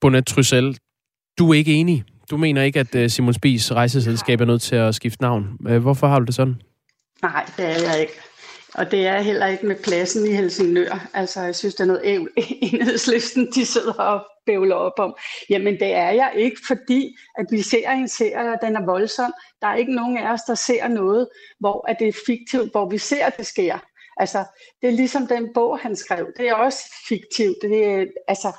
Bonnet 0.00 0.80
du 1.38 1.50
er 1.50 1.54
ikke 1.54 1.72
enig 1.72 2.04
du 2.30 2.36
mener 2.36 2.62
ikke, 2.62 2.80
at 2.80 2.94
øh, 2.94 3.10
Simon 3.10 3.34
Spies 3.34 3.72
rejseselskab 3.72 4.40
er 4.40 4.44
nødt 4.44 4.62
til 4.62 4.76
at 4.76 4.94
skifte 4.94 5.22
navn. 5.22 5.58
Øh, 5.68 5.78
hvorfor 5.78 6.06
har 6.06 6.18
du 6.18 6.24
det 6.24 6.34
sådan? 6.34 6.62
Nej, 7.22 7.46
det 7.56 7.64
er 7.64 7.90
jeg 7.90 8.00
ikke. 8.00 8.12
Og 8.74 8.90
det 8.90 9.06
er 9.06 9.20
heller 9.20 9.46
ikke 9.46 9.66
med 9.66 9.76
pladsen 9.76 10.26
i 10.26 10.34
Helsingør. 10.34 11.08
Altså, 11.14 11.40
jeg 11.40 11.54
synes, 11.54 11.74
det 11.74 11.82
er 11.82 11.86
noget 11.86 12.00
ævl, 12.04 12.30
enhedslisten, 12.36 13.48
de 13.54 13.66
sidder 13.66 13.92
og 13.92 14.26
bævler 14.46 14.74
op 14.74 14.98
om. 14.98 15.14
Jamen, 15.50 15.74
det 15.74 15.94
er 15.94 16.10
jeg 16.10 16.32
ikke, 16.36 16.56
fordi 16.66 17.16
at 17.38 17.46
vi 17.50 17.62
ser 17.62 17.90
en 17.90 18.08
serie, 18.08 18.52
og 18.52 18.58
den 18.62 18.76
er 18.76 18.86
voldsom. 18.86 19.32
Der 19.60 19.66
er 19.66 19.74
ikke 19.74 19.94
nogen 19.94 20.18
af 20.18 20.32
os, 20.32 20.40
der 20.42 20.54
ser 20.54 20.88
noget, 20.88 21.28
hvor 21.60 21.84
at 21.88 21.96
det 21.98 22.08
er 22.08 22.22
fiktivt, 22.26 22.70
hvor 22.70 22.90
vi 22.90 22.98
ser, 22.98 23.26
at 23.26 23.36
det 23.36 23.46
sker. 23.46 23.78
Altså, 24.16 24.44
det 24.82 24.88
er 24.88 24.92
ligesom 24.92 25.26
den 25.26 25.48
bog, 25.54 25.78
han 25.78 25.96
skrev. 25.96 26.26
Det 26.36 26.48
er 26.48 26.54
også 26.54 26.78
fiktivt. 27.08 27.56
Det 27.62 27.84
er, 27.84 28.04
altså, 28.28 28.52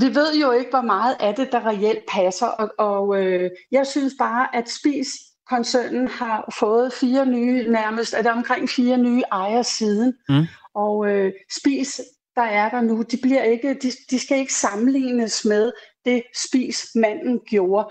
vi 0.00 0.14
ved 0.14 0.34
jo 0.40 0.50
ikke, 0.50 0.70
hvor 0.70 0.80
meget 0.80 1.16
af 1.20 1.34
det, 1.34 1.52
der 1.52 1.66
reelt 1.66 2.04
passer, 2.08 2.46
og, 2.46 2.70
og 2.78 3.22
øh, 3.22 3.50
jeg 3.70 3.86
synes 3.86 4.14
bare, 4.18 4.56
at 4.56 4.68
Spis 4.68 5.08
koncernen 5.48 6.08
har 6.08 6.54
fået 6.58 6.92
fire 6.92 7.26
nye, 7.26 7.70
nærmest 7.70 8.14
er 8.14 8.22
der 8.22 8.32
omkring 8.32 8.68
fire 8.68 8.98
nye 8.98 9.22
ejere 9.32 9.64
siden. 9.64 10.14
Mm. 10.28 10.44
Og 10.74 11.10
øh, 11.10 11.32
Spis, 11.60 12.00
der 12.36 12.42
er 12.42 12.70
der 12.70 12.80
nu, 12.80 13.02
de, 13.02 13.16
bliver 13.22 13.42
ikke, 13.42 13.74
de, 13.82 13.90
de 14.10 14.18
skal 14.18 14.38
ikke 14.38 14.54
sammenlignes 14.54 15.44
med 15.44 15.72
det 16.04 16.22
Spis 16.34 16.86
manden 16.94 17.40
gjorde. 17.46 17.88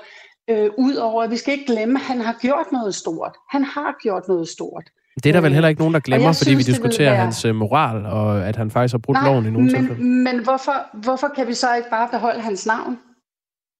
Øh, 0.49 0.69
Udover, 0.77 1.23
at 1.23 1.31
vi 1.31 1.37
skal 1.37 1.53
ikke 1.53 1.73
glemme, 1.73 1.99
at 1.99 2.05
han 2.05 2.21
har 2.21 2.37
gjort 2.41 2.71
noget 2.71 2.95
stort. 2.95 3.37
Han 3.49 3.63
har 3.63 3.95
gjort 4.01 4.27
noget 4.27 4.47
stort. 4.47 4.89
Det 5.23 5.29
er 5.29 5.33
der 5.33 5.41
vel 5.41 5.53
heller 5.53 5.69
ikke 5.69 5.81
nogen, 5.81 5.93
der 5.93 5.99
glemmer, 5.99 6.33
fordi 6.33 6.51
synes, 6.51 6.67
vi 6.67 6.71
diskuterer 6.71 7.11
være... 7.11 7.21
hans 7.21 7.45
uh, 7.45 7.55
moral, 7.55 8.05
og 8.05 8.47
at 8.47 8.55
han 8.55 8.71
faktisk 8.71 8.93
har 8.93 8.99
brudt 8.99 9.15
Nej, 9.15 9.29
loven 9.29 9.45
i 9.45 9.49
nogle 9.49 9.71
men, 9.71 9.75
tilfælde. 9.75 10.03
Men 10.03 10.43
hvorfor, 10.43 10.97
hvorfor 11.03 11.27
kan 11.35 11.47
vi 11.47 11.53
så 11.53 11.75
ikke 11.75 11.89
bare 11.89 12.09
beholde 12.11 12.41
hans 12.41 12.65
navn? 12.65 12.99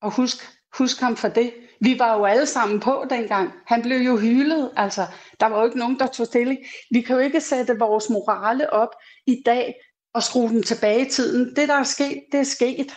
Og 0.01 0.11
husk, 0.11 0.37
husk 0.77 0.99
ham 0.99 1.15
for 1.15 1.27
det. 1.27 1.51
Vi 1.81 1.95
var 1.99 2.17
jo 2.17 2.25
alle 2.25 2.45
sammen 2.45 2.79
på 2.79 3.05
dengang. 3.09 3.51
Han 3.67 3.81
blev 3.81 3.97
jo 3.97 4.17
hylet. 4.17 4.71
Altså, 4.75 5.05
der 5.39 5.45
var 5.45 5.59
jo 5.59 5.65
ikke 5.65 5.77
nogen, 5.79 5.99
der 5.99 6.07
tog 6.07 6.25
stilling. 6.25 6.59
Vi 6.91 7.01
kan 7.01 7.15
jo 7.15 7.21
ikke 7.21 7.41
sætte 7.41 7.79
vores 7.79 8.09
morale 8.09 8.73
op 8.73 8.89
i 9.27 9.41
dag 9.45 9.73
og 10.13 10.23
skrue 10.23 10.49
den 10.49 10.63
tilbage 10.63 11.07
i 11.07 11.09
tiden. 11.09 11.55
Det, 11.55 11.67
der 11.67 11.75
er 11.75 11.83
sket, 11.83 12.23
det 12.31 12.39
er 12.39 12.43
sket. 12.43 12.95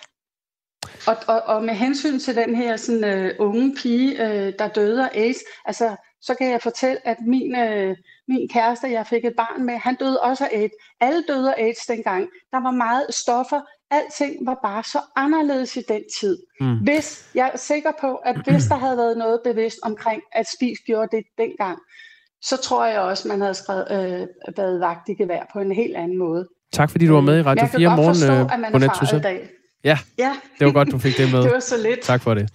Og, 1.06 1.16
og, 1.26 1.42
og 1.42 1.64
med 1.64 1.74
hensyn 1.74 2.18
til 2.18 2.36
den 2.36 2.54
her 2.54 2.76
sådan, 2.76 3.34
uh, 3.40 3.46
unge 3.46 3.74
pige, 3.76 4.22
uh, 4.22 4.52
der 4.58 4.68
døde 4.68 5.08
af 5.08 5.20
AIDS, 5.20 5.38
altså, 5.64 5.96
så 6.20 6.34
kan 6.34 6.50
jeg 6.50 6.62
fortælle, 6.62 7.08
at 7.08 7.16
min, 7.26 7.54
uh, 7.56 7.96
min 8.28 8.48
kæreste, 8.48 8.90
jeg 8.90 9.06
fik 9.06 9.24
et 9.24 9.34
barn 9.36 9.66
med, 9.66 9.74
han 9.74 9.94
døde 9.94 10.20
også 10.20 10.44
af 10.44 10.58
AIDS. 10.58 10.74
Alle 11.00 11.24
døde 11.28 11.54
af 11.54 11.64
AIDS 11.64 11.86
dengang. 11.86 12.28
Der 12.52 12.62
var 12.62 12.70
meget 12.70 13.06
stoffer. 13.10 13.60
Alting 13.90 14.46
var 14.46 14.58
bare 14.62 14.82
så 14.84 14.98
anderledes 15.16 15.76
i 15.76 15.82
den 15.88 16.02
tid. 16.20 16.38
Mm. 16.60 16.76
Hvis, 16.78 17.30
jeg 17.34 17.50
er 17.54 17.58
sikker 17.58 17.92
på, 18.00 18.14
at 18.14 18.36
hvis 18.46 18.64
der 18.64 18.74
havde 18.74 18.96
været 18.96 19.18
noget 19.18 19.40
bevidst 19.44 19.78
omkring, 19.82 20.22
at 20.32 20.46
Spis 20.56 20.78
gjorde 20.86 21.16
det 21.16 21.24
dengang, 21.38 21.78
så 22.42 22.56
tror 22.56 22.86
jeg 22.86 23.00
også, 23.00 23.28
man 23.28 23.40
havde 23.40 23.54
skrevet, 23.54 23.86
øh, 23.90 24.56
været 24.56 24.80
vagt 24.80 25.08
i 25.08 25.14
gevær 25.14 25.50
på 25.52 25.58
en 25.58 25.72
helt 25.72 25.96
anden 25.96 26.18
måde. 26.18 26.48
Tak 26.72 26.90
fordi 26.90 27.06
du 27.06 27.14
var 27.14 27.20
med 27.20 27.38
i 27.38 27.42
Radio 27.42 27.66
4 27.66 27.96
morgen, 27.96 28.72
Bonnet 28.72 28.90
Tusse. 28.94 29.48
Ja, 29.84 29.98
Ja, 30.18 30.32
det 30.58 30.66
var 30.66 30.72
godt, 30.72 30.90
du 30.90 30.98
fik 30.98 31.16
det 31.16 31.32
med. 31.32 31.42
det 31.44 31.52
var 31.52 31.60
så 31.60 31.74
lidt. 31.88 32.00
Tak 32.02 32.22
for 32.22 32.34
det. 32.34 32.48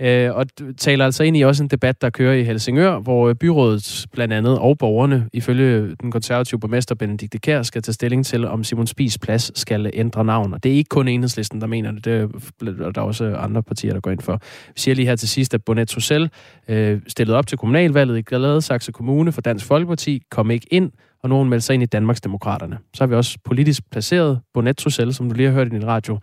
Øh, 0.00 0.36
og 0.36 0.46
taler 0.78 1.04
altså 1.04 1.24
ind 1.24 1.36
i 1.36 1.42
også 1.42 1.62
en 1.62 1.68
debat, 1.68 2.02
der 2.02 2.10
kører 2.10 2.34
i 2.34 2.44
Helsingør, 2.44 2.98
hvor 2.98 3.34
byrådet 3.34 4.06
blandt 4.12 4.34
andet 4.34 4.58
og 4.58 4.78
borgerne, 4.78 5.28
ifølge 5.32 5.96
den 6.00 6.10
konservative 6.10 6.60
borgmester 6.60 6.94
Benedikte 6.94 7.38
Kær, 7.38 7.62
skal 7.62 7.82
tage 7.82 7.92
stilling 7.92 8.26
til, 8.26 8.46
om 8.46 8.64
Simon 8.64 8.86
Spies 8.86 9.18
plads 9.18 9.60
skal 9.60 9.90
ændre 9.94 10.24
navn. 10.24 10.54
Og 10.54 10.62
det 10.62 10.72
er 10.72 10.76
ikke 10.76 10.88
kun 10.88 11.08
enhedslisten, 11.08 11.60
der 11.60 11.66
mener 11.66 11.92
det. 11.92 12.04
det 12.04 12.12
er, 12.60 12.90
der 12.90 13.00
er 13.00 13.06
også 13.06 13.36
andre 13.36 13.62
partier, 13.62 13.92
der 13.92 14.00
går 14.00 14.10
ind 14.10 14.20
for. 14.20 14.40
Vi 14.66 14.80
siger 14.80 14.94
lige 14.94 15.06
her 15.06 15.16
til 15.16 15.28
sidst, 15.28 15.54
at 15.54 15.64
Bonnet 15.64 15.88
Tussel 15.88 16.30
øh, 16.68 17.00
stillede 17.08 17.38
op 17.38 17.46
til 17.46 17.58
kommunalvalget 17.58 18.18
i 18.18 18.22
Gladsaxe 18.22 18.92
Kommune 18.92 19.32
for 19.32 19.40
Dansk 19.40 19.66
Folkeparti, 19.66 20.22
kom 20.30 20.50
ikke 20.50 20.66
ind, 20.70 20.90
og 21.22 21.28
nogen 21.28 21.48
meldte 21.48 21.66
sig 21.66 21.74
ind 21.74 21.82
i 21.82 21.86
Danmarks 21.86 22.20
Demokraterne. 22.20 22.78
Så 22.94 23.04
har 23.04 23.06
vi 23.06 23.14
også 23.14 23.38
politisk 23.44 23.90
placeret 23.90 24.40
Bonnet 24.54 24.76
Tussel, 24.76 25.14
som 25.14 25.28
du 25.28 25.34
lige 25.34 25.48
har 25.48 25.54
hørt 25.54 25.66
i 25.66 25.70
din 25.70 25.86
radio. 25.86 26.18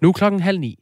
Nu 0.00 0.08
er 0.08 0.12
klokken 0.12 0.40
halv 0.40 0.60
ni. 0.60 0.78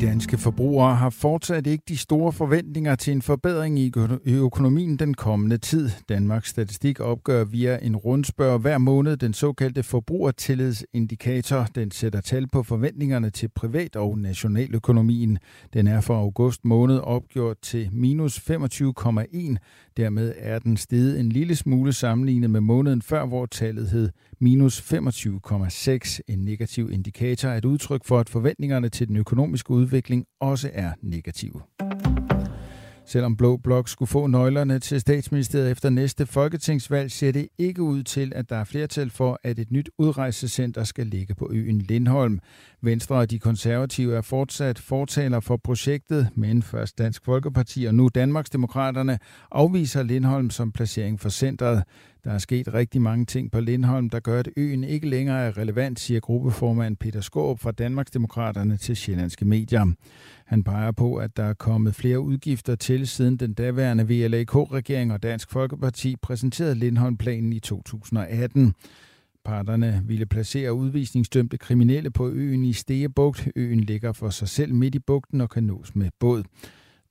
De 0.00 0.06
danske 0.06 0.38
forbrugere 0.38 0.94
har 0.94 1.10
fortsat 1.10 1.66
ikke 1.66 1.84
de 1.88 1.96
store 1.96 2.32
forventninger 2.32 2.94
til 2.94 3.12
en 3.12 3.22
forbedring 3.22 3.78
i 3.78 3.92
økonomien 4.26 4.96
den 4.96 5.14
kommende 5.14 5.58
tid. 5.58 5.90
Danmarks 6.08 6.48
Statistik 6.48 7.00
opgør 7.00 7.44
via 7.44 7.78
en 7.82 7.96
rundspørg 7.96 8.58
hver 8.58 8.78
måned 8.78 9.16
den 9.16 9.34
såkaldte 9.34 9.82
forbrugertillidsindikator. 9.82 11.66
Den 11.74 11.90
sætter 11.90 12.20
tal 12.20 12.48
på 12.48 12.62
forventningerne 12.62 13.30
til 13.30 13.48
privat- 13.48 13.96
og 13.96 14.18
nationaløkonomien. 14.18 15.38
Den 15.72 15.86
er 15.86 16.00
for 16.00 16.16
august 16.16 16.64
måned 16.64 16.98
opgjort 16.98 17.58
til 17.62 17.88
minus 17.92 18.38
25,1. 18.38 19.56
Dermed 19.96 20.34
er 20.38 20.58
den 20.58 20.76
steget 20.76 21.20
en 21.20 21.32
lille 21.32 21.56
smule 21.56 21.92
sammenlignet 21.92 22.50
med 22.50 22.60
måneden 22.60 23.02
før, 23.02 23.26
hvor 23.26 23.46
tallet 23.46 23.88
hed 23.88 24.10
minus 24.40 24.92
25,6. 24.92 26.18
En 26.28 26.38
negativ 26.38 26.90
indikator 26.92 27.48
er 27.48 27.56
et 27.56 27.64
udtryk 27.64 28.04
for, 28.04 28.18
at 28.18 28.28
forventningerne 28.28 28.88
til 28.88 29.08
den 29.08 29.16
økonomiske 29.16 29.70
udvikling 29.70 29.87
udvikling 29.88 30.24
også 30.40 30.70
er 30.72 30.92
negative. 31.02 31.62
Selvom 33.06 33.36
Blå 33.36 33.56
Blok 33.56 33.88
skulle 33.88 34.08
få 34.08 34.26
nøglerne 34.26 34.78
til 34.78 35.00
statsministeriet 35.00 35.70
efter 35.70 35.90
næste 35.90 36.26
folketingsvalg, 36.26 37.10
ser 37.10 37.32
det 37.32 37.48
ikke 37.58 37.82
ud 37.82 38.02
til, 38.02 38.32
at 38.34 38.50
der 38.50 38.56
er 38.56 38.64
flertal 38.64 39.10
for, 39.10 39.40
at 39.42 39.58
et 39.58 39.70
nyt 39.70 39.90
udrejsecenter 39.98 40.84
skal 40.84 41.06
ligge 41.06 41.34
på 41.34 41.48
øen 41.52 41.78
Lindholm. 41.78 42.40
Venstre 42.82 43.16
og 43.16 43.30
de 43.30 43.38
konservative 43.38 44.16
er 44.16 44.20
fortsat 44.20 44.78
fortaler 44.78 45.40
for 45.40 45.56
projektet, 45.56 46.28
men 46.34 46.62
først 46.62 46.98
Dansk 46.98 47.24
Folkeparti 47.24 47.84
og 47.84 47.94
nu 47.94 48.08
Danmarksdemokraterne 48.08 49.18
afviser 49.50 50.02
Lindholm 50.02 50.50
som 50.50 50.72
placering 50.72 51.20
for 51.20 51.28
centret. 51.28 51.84
Der 52.24 52.30
er 52.30 52.38
sket 52.38 52.74
rigtig 52.74 53.02
mange 53.02 53.24
ting 53.24 53.52
på 53.52 53.60
Lindholm, 53.60 54.10
der 54.10 54.20
gør, 54.20 54.38
at 54.38 54.48
øen 54.56 54.84
ikke 54.84 55.08
længere 55.08 55.40
er 55.40 55.58
relevant, 55.58 56.00
siger 56.00 56.20
gruppeformand 56.20 56.96
Peter 56.96 57.20
Skåb 57.20 57.60
fra 57.60 57.72
Danmarksdemokraterne 57.72 58.76
til 58.76 58.96
Sjællandske 58.96 59.44
Medier. 59.44 59.92
Han 60.46 60.64
peger 60.64 60.92
på, 60.92 61.16
at 61.16 61.36
der 61.36 61.44
er 61.44 61.54
kommet 61.54 61.94
flere 61.94 62.20
udgifter 62.20 62.74
til, 62.74 63.06
siden 63.06 63.36
den 63.36 63.54
daværende 63.54 64.08
VLAK-regering 64.08 65.12
og 65.12 65.22
Dansk 65.22 65.50
Folkeparti 65.50 66.16
præsenterede 66.16 66.74
Lindholm-planen 66.74 67.52
i 67.52 67.60
2018. 67.60 68.74
Parterne 69.48 70.02
ville 70.06 70.26
placere 70.26 70.74
udvisningsdømte 70.74 71.58
kriminelle 71.58 72.10
på 72.10 72.28
øen 72.28 72.64
i 72.64 72.72
Stegebugt. 72.72 73.48
Øen 73.56 73.80
ligger 73.80 74.12
for 74.12 74.30
sig 74.30 74.48
selv 74.48 74.74
midt 74.74 74.94
i 74.94 74.98
bugten 74.98 75.40
og 75.40 75.50
kan 75.50 75.64
nås 75.64 75.96
med 75.96 76.10
båd. 76.18 76.44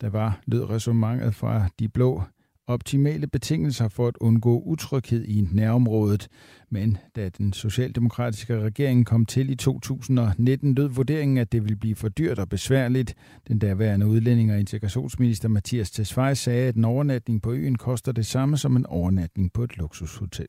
Der 0.01 0.09
var, 0.09 0.41
lød 0.45 0.69
resonemanget 0.69 1.35
fra 1.35 1.69
de 1.79 1.89
blå, 1.89 2.23
optimale 2.67 3.27
betingelser 3.27 3.87
for 3.87 4.07
at 4.07 4.17
undgå 4.19 4.59
utryghed 4.59 5.25
i 5.25 5.47
nærområdet. 5.51 6.27
Men 6.69 6.97
da 7.15 7.29
den 7.29 7.53
socialdemokratiske 7.53 8.59
regering 8.59 9.05
kom 9.05 9.25
til 9.25 9.49
i 9.49 9.55
2019, 9.55 10.73
lød 10.73 10.87
vurderingen, 10.87 11.37
at 11.37 11.51
det 11.51 11.63
ville 11.63 11.77
blive 11.77 11.95
for 11.95 12.09
dyrt 12.09 12.39
og 12.39 12.49
besværligt. 12.49 13.15
Den 13.47 13.59
daværende 13.59 14.07
udlænding 14.07 14.51
og 14.51 14.59
integrationsminister 14.59 15.49
Mathias 15.49 15.91
Tesfaye 15.91 16.35
sagde, 16.35 16.67
at 16.67 16.75
en 16.75 16.85
overnatning 16.85 17.41
på 17.41 17.51
øen 17.51 17.75
koster 17.75 18.11
det 18.11 18.25
samme 18.25 18.57
som 18.57 18.75
en 18.75 18.85
overnatning 18.85 19.53
på 19.53 19.63
et 19.63 19.77
luksushotel. 19.77 20.47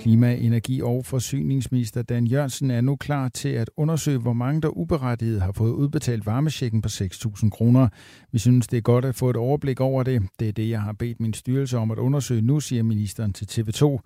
Klima-, 0.00 0.34
energi- 0.34 0.82
og 0.82 1.04
forsyningsminister 1.06 2.02
Dan 2.02 2.26
Jørgensen 2.26 2.70
er 2.70 2.80
nu 2.80 2.96
klar 2.96 3.28
til 3.28 3.48
at 3.48 3.70
undersøge, 3.76 4.18
hvor 4.18 4.32
mange 4.32 4.60
der 4.60 4.68
uberettiget 4.68 5.42
har 5.42 5.52
fået 5.52 5.72
udbetalt 5.72 6.26
varmesjekken 6.26 6.82
på 6.82 6.88
6.000 6.88 7.50
kroner. 7.50 7.88
Vi 8.32 8.38
synes, 8.38 8.66
det 8.66 8.76
er 8.76 8.80
godt 8.80 9.04
at 9.04 9.14
få 9.14 9.30
et 9.30 9.36
overblik 9.36 9.80
over 9.80 10.02
det. 10.02 10.22
Det 10.38 10.48
er 10.48 10.52
det, 10.52 10.70
jeg 10.70 10.82
har 10.82 10.92
bedt 10.92 11.20
min 11.20 11.34
styrelse 11.34 11.78
om 11.78 11.90
at 11.90 11.98
undersøge 11.98 12.42
nu, 12.42 12.60
siger 12.60 12.82
ministeren 12.82 13.32
til 13.32 13.44
TV2. 13.44 13.98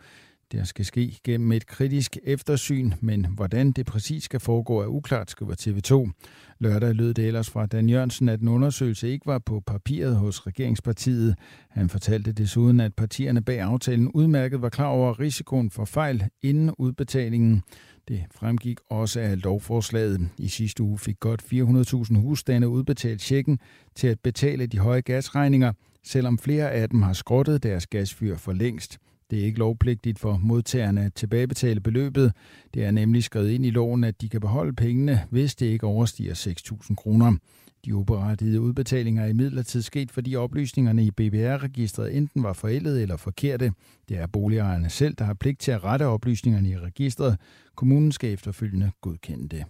Der 0.52 0.64
skal 0.64 0.84
ske 0.84 1.18
gennem 1.24 1.52
et 1.52 1.66
kritisk 1.66 2.16
eftersyn, 2.22 2.92
men 3.00 3.26
hvordan 3.34 3.72
det 3.72 3.86
præcis 3.86 4.24
skal 4.24 4.40
foregå 4.40 4.80
er 4.80 4.86
uklart, 4.86 5.30
skriver 5.30 5.54
TV2. 5.60 6.10
Lørdag 6.58 6.94
lød 6.94 7.14
det 7.14 7.26
ellers 7.26 7.50
fra 7.50 7.66
Dan 7.66 7.88
Jørgensen, 7.88 8.28
at 8.28 8.40
en 8.40 8.48
undersøgelse 8.48 9.08
ikke 9.08 9.26
var 9.26 9.38
på 9.38 9.62
papiret 9.66 10.16
hos 10.16 10.46
regeringspartiet. 10.46 11.34
Han 11.70 11.88
fortalte 11.88 12.32
desuden, 12.32 12.80
at 12.80 12.94
partierne 12.94 13.42
bag 13.42 13.60
aftalen 13.60 14.10
udmærket 14.12 14.62
var 14.62 14.68
klar 14.68 14.86
over 14.86 15.20
risikoen 15.20 15.70
for 15.70 15.84
fejl 15.84 16.24
inden 16.42 16.70
udbetalingen. 16.78 17.62
Det 18.08 18.24
fremgik 18.34 18.78
også 18.90 19.20
af 19.20 19.42
lovforslaget. 19.42 20.28
I 20.38 20.48
sidste 20.48 20.82
uge 20.82 20.98
fik 20.98 21.20
godt 21.20 21.42
400.000 21.42 22.18
husstande 22.18 22.68
udbetalt 22.68 23.20
tjekken 23.20 23.58
til 23.94 24.06
at 24.08 24.20
betale 24.20 24.66
de 24.66 24.78
høje 24.78 25.00
gasregninger, 25.00 25.72
selvom 26.04 26.38
flere 26.38 26.70
af 26.70 26.88
dem 26.88 27.02
har 27.02 27.12
skrottet 27.12 27.62
deres 27.62 27.86
gasfyr 27.86 28.36
for 28.36 28.52
længst. 28.52 28.98
Det 29.30 29.40
er 29.40 29.44
ikke 29.44 29.58
lovpligtigt 29.58 30.18
for 30.18 30.40
modtagerne 30.42 31.04
at 31.04 31.14
tilbagebetale 31.14 31.80
beløbet. 31.80 32.32
Det 32.74 32.84
er 32.84 32.90
nemlig 32.90 33.24
skrevet 33.24 33.50
ind 33.50 33.66
i 33.66 33.70
loven, 33.70 34.04
at 34.04 34.20
de 34.20 34.28
kan 34.28 34.40
beholde 34.40 34.72
pengene, 34.72 35.20
hvis 35.30 35.54
det 35.54 35.66
ikke 35.66 35.86
overstiger 35.86 36.34
6.000 36.34 36.94
kroner. 36.94 37.32
De 37.84 37.94
uberettigede 37.94 38.60
udbetalinger 38.60 39.22
er 39.22 39.28
imidlertid 39.28 39.82
sket, 39.82 40.10
fordi 40.10 40.36
oplysningerne 40.36 41.04
i 41.04 41.10
BBR-registret 41.10 42.16
enten 42.16 42.42
var 42.42 42.52
forældet 42.52 43.02
eller 43.02 43.16
forkerte. 43.16 43.72
Det 44.08 44.18
er 44.18 44.26
boligejerne 44.26 44.90
selv, 44.90 45.14
der 45.14 45.24
har 45.24 45.34
pligt 45.34 45.60
til 45.60 45.70
at 45.70 45.84
rette 45.84 46.06
oplysningerne 46.06 46.68
i 46.68 46.78
registret. 46.78 47.36
Kommunen 47.74 48.12
skal 48.12 48.32
efterfølgende 48.32 48.90
godkende 49.00 49.48
det. 49.48 49.64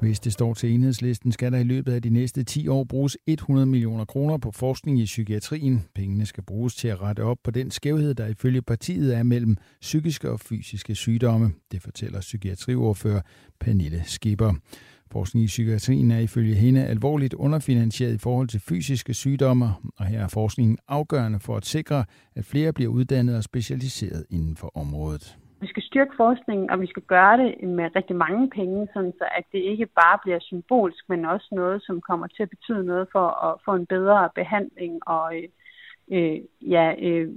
Hvis 0.00 0.20
det 0.20 0.32
står 0.32 0.54
til 0.54 0.74
enhedslisten, 0.74 1.32
skal 1.32 1.52
der 1.52 1.58
i 1.58 1.64
løbet 1.64 1.92
af 1.92 2.02
de 2.02 2.10
næste 2.10 2.44
10 2.44 2.68
år 2.68 2.84
bruges 2.84 3.18
100 3.26 3.66
millioner 3.66 4.04
kroner 4.04 4.38
på 4.38 4.50
forskning 4.50 5.00
i 5.00 5.04
psykiatrien. 5.04 5.84
Pengene 5.94 6.26
skal 6.26 6.44
bruges 6.44 6.74
til 6.74 6.88
at 6.88 7.02
rette 7.02 7.20
op 7.20 7.38
på 7.44 7.50
den 7.50 7.70
skævhed, 7.70 8.14
der 8.14 8.26
ifølge 8.26 8.62
partiet 8.62 9.16
er 9.16 9.22
mellem 9.22 9.56
psykiske 9.80 10.30
og 10.30 10.40
fysiske 10.40 10.94
sygdomme. 10.94 11.52
Det 11.72 11.82
fortæller 11.82 12.20
psykiatriordfører 12.20 13.20
Pernille 13.60 14.02
Skipper. 14.04 14.54
Forskning 15.10 15.44
i 15.44 15.46
psykiatrien 15.46 16.10
er 16.10 16.18
ifølge 16.18 16.54
hende 16.54 16.84
alvorligt 16.84 17.34
underfinansieret 17.34 18.14
i 18.14 18.18
forhold 18.18 18.48
til 18.48 18.60
fysiske 18.60 19.14
sygdomme, 19.14 19.70
og 19.96 20.06
her 20.06 20.20
er 20.20 20.28
forskningen 20.28 20.78
afgørende 20.88 21.40
for 21.40 21.56
at 21.56 21.66
sikre, 21.66 22.04
at 22.36 22.44
flere 22.44 22.72
bliver 22.72 22.90
uddannet 22.90 23.36
og 23.36 23.44
specialiseret 23.44 24.24
inden 24.30 24.56
for 24.56 24.76
området. 24.76 25.38
Vi 25.60 25.66
skal 25.66 25.82
styrke 25.82 26.14
forskningen, 26.16 26.70
og 26.70 26.80
vi 26.80 26.86
skal 26.86 27.02
gøre 27.02 27.36
det 27.42 27.68
med 27.68 27.96
rigtig 27.96 28.16
mange 28.16 28.50
penge, 28.50 28.88
sådan 28.92 29.12
så 29.18 29.24
at 29.38 29.44
det 29.52 29.58
ikke 29.58 29.86
bare 29.86 30.18
bliver 30.24 30.38
symbolsk, 30.40 31.02
men 31.08 31.24
også 31.24 31.48
noget, 31.52 31.82
som 31.86 32.00
kommer 32.00 32.26
til 32.26 32.42
at 32.42 32.50
betyde 32.50 32.84
noget 32.84 33.08
for 33.12 33.26
at 33.46 33.60
få 33.64 33.74
en 33.74 33.86
bedre 33.86 34.28
behandling 34.34 35.08
og 35.08 35.26
øh, 35.36 35.48
øh 36.16 36.38
ja, 36.74 36.86
øh, 37.06 37.28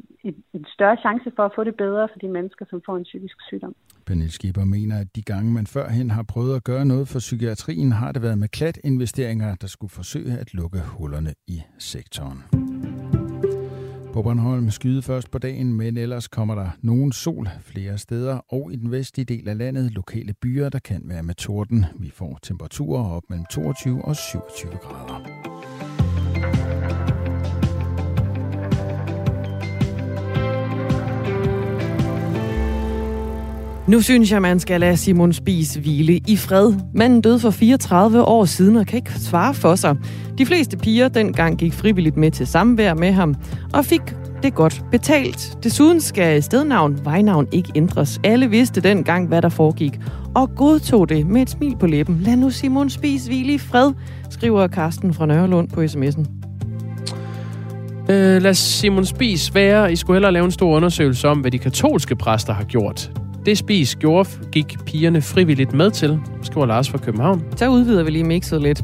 en 0.54 0.66
større 0.76 0.98
chance 0.98 1.32
for 1.36 1.44
at 1.46 1.52
få 1.56 1.64
det 1.64 1.76
bedre 1.76 2.08
for 2.12 2.20
de 2.20 2.28
mennesker, 2.28 2.66
som 2.70 2.82
får 2.86 2.98
en 2.98 3.04
psykisk 3.04 3.38
sygdom. 3.48 3.76
Pernille 4.06 4.32
Schieber 4.32 4.66
mener, 4.66 5.00
at 5.00 5.16
de 5.16 5.22
gange, 5.22 5.54
man 5.54 5.68
førhen 5.68 6.10
har 6.12 6.24
prøvet 6.24 6.56
at 6.56 6.64
gøre 6.64 6.86
noget 6.86 7.08
for 7.08 7.20
psykiatrien, 7.20 7.92
har 7.92 8.12
det 8.12 8.22
været 8.22 8.38
med 8.38 8.48
klat 8.48 8.78
investeringer, 8.84 9.56
der 9.56 9.68
skulle 9.68 9.92
forsøge 9.92 10.34
at 10.38 10.54
lukke 10.54 10.80
hullerne 10.98 11.34
i 11.48 11.62
sektoren. 11.78 12.61
På 14.14 14.22
Bornholm 14.22 14.72
skyde 14.72 15.02
først 15.02 15.32
på 15.32 15.38
dagen, 15.38 15.74
men 15.74 15.98
ellers 15.98 16.28
kommer 16.28 16.56
der 16.56 16.70
nogen 16.82 17.12
sol 17.12 17.50
flere 17.62 17.98
steder, 17.98 18.54
og 18.54 18.74
i 18.74 18.76
den 18.76 18.92
vestlige 18.92 19.26
del 19.26 19.50
af 19.50 19.58
landet 19.58 19.92
lokale 19.92 20.34
byer, 20.42 20.70
der 20.70 20.80
kan 20.80 21.02
være 21.06 21.24
med 21.24 21.36
torden. 21.36 21.86
Vi 22.00 22.12
får 22.16 22.40
temperaturer 22.44 23.04
op 23.04 23.24
mellem 23.30 23.46
22 23.52 24.06
og 24.06 24.16
27 24.16 24.72
grader. 24.72 25.42
Nu 33.92 34.02
synes 34.02 34.32
jeg, 34.32 34.42
man 34.42 34.60
skal 34.60 34.80
lade 34.80 34.98
Simon 34.98 35.34
Spies 35.34 35.76
hvile 35.76 36.20
i 36.28 36.38
fred. 36.38 36.74
Manden 36.96 37.22
døde 37.22 37.40
for 37.40 37.50
34 37.50 38.24
år 38.24 38.46
siden 38.46 38.76
og 38.76 38.88
kan 38.88 38.98
ikke 38.98 39.12
svare 39.12 39.54
for 39.54 39.76
sig. 39.76 39.96
De 40.38 40.46
fleste 40.46 40.78
piger 40.78 41.08
dengang 41.08 41.58
gik 41.58 41.74
frivilligt 41.74 42.18
med 42.18 42.32
til 42.32 42.48
samvær 42.48 42.94
med 42.94 43.12
ham 43.12 43.36
og 43.74 43.86
fik 43.86 44.02
det 44.44 44.54
godt 44.54 44.84
betalt. 44.92 45.58
Desuden 45.64 46.02
skal 46.02 46.44
stednavn, 46.44 47.00
vejnavn 47.04 47.48
ikke 47.52 47.72
ændres. 47.76 48.20
Alle 48.24 48.50
vidste 48.50 48.82
dengang, 48.82 49.28
hvad 49.28 49.42
der 49.42 49.50
foregik, 49.50 50.00
og 50.36 50.56
godtog 50.56 51.10
det 51.10 51.28
med 51.28 51.42
et 51.42 51.50
smil 51.50 51.76
på 51.80 51.88
læben. 51.88 52.20
Lad 52.20 52.36
nu 52.36 52.50
Simon 52.50 52.90
Spies 52.90 53.26
hvile 53.26 53.54
i 53.54 53.58
fred, 53.58 53.94
skriver 54.30 54.68
Karsten 54.68 55.14
fra 55.14 55.26
Nørrelund 55.26 55.70
på 55.70 55.82
sms'en. 55.82 56.26
Øh, 58.10 58.42
lad 58.42 58.54
Simon 58.54 59.06
Spis 59.06 59.56
være. 59.56 59.92
I 59.92 59.96
skulle 59.96 60.16
hellere 60.16 60.32
lave 60.32 60.46
en 60.46 60.52
stor 60.52 60.76
undersøgelse 60.76 61.28
om, 61.28 61.40
hvad 61.40 61.52
de 61.52 61.60
katolske 61.60 62.16
præster 62.16 62.54
har 62.54 62.64
gjort. 62.64 63.21
Det 63.46 63.58
Spis 63.58 63.96
gjorde, 63.96 64.30
gik 64.52 64.78
pigerne 64.86 65.22
frivilligt 65.22 65.74
med 65.74 65.92
til, 65.92 66.20
skriver 66.42 66.66
Lars 66.66 66.90
fra 66.90 66.98
København. 66.98 67.44
Så 67.56 67.70
udvider 67.70 68.04
vi 68.04 68.12
lige 68.12 68.24
mixet 68.24 68.62
lidt. 68.62 68.84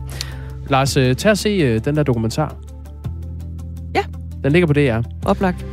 Lars, 0.70 0.98
øh, 0.98 1.16
tag 1.16 1.32
og 1.32 1.38
se 1.38 1.50
øh, 1.50 1.86
den 1.86 1.96
der 1.96 2.04
dokumentar. 2.04 2.56
Ja. 3.96 4.02
Den 4.44 4.52
ligger 4.52 4.68
på 4.68 4.74
DR. 4.74 5.02
Oplagt. 5.26 5.66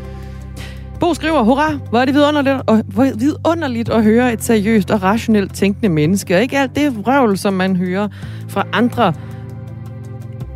Bo 1.00 1.14
skriver, 1.14 1.42
hurra, 1.42 1.72
hvor 1.90 1.98
er 1.98 2.04
det 2.04 2.14
vidunderligt, 2.14 2.56
og, 2.66 2.82
hvor 2.86 3.18
vidunderligt 3.18 3.88
at 3.88 4.04
høre 4.04 4.32
et 4.32 4.44
seriøst 4.44 4.90
og 4.90 5.02
rationelt 5.02 5.54
tænkende 5.54 5.88
menneske, 5.88 6.36
og 6.36 6.42
ikke 6.42 6.58
alt 6.58 6.76
det 6.76 6.96
vrøvl, 6.96 7.38
som 7.38 7.54
man 7.54 7.76
hører 7.76 8.08
fra 8.48 8.66
andre 8.72 9.12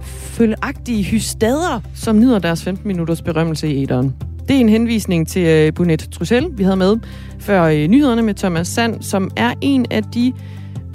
følgeagtige 0.02 1.04
hystader, 1.04 1.80
som 1.94 2.18
nyder 2.20 2.38
deres 2.38 2.64
15 2.64 2.88
minutters 2.88 3.22
berømmelse 3.22 3.68
i 3.68 3.82
æderen. 3.82 4.14
Det 4.48 4.56
er 4.56 4.60
en 4.60 4.68
henvisning 4.68 5.28
til 5.28 5.68
uh, 5.68 5.74
Bunet 5.74 6.08
Trussel, 6.12 6.48
vi 6.52 6.62
havde 6.62 6.76
med 6.76 6.96
før 7.40 7.62
øh, 7.62 7.88
nyhederne 7.88 8.22
med 8.22 8.34
Thomas 8.34 8.68
Sand, 8.68 9.02
som 9.02 9.30
er 9.36 9.54
en 9.60 9.86
af 9.90 10.02
de 10.02 10.32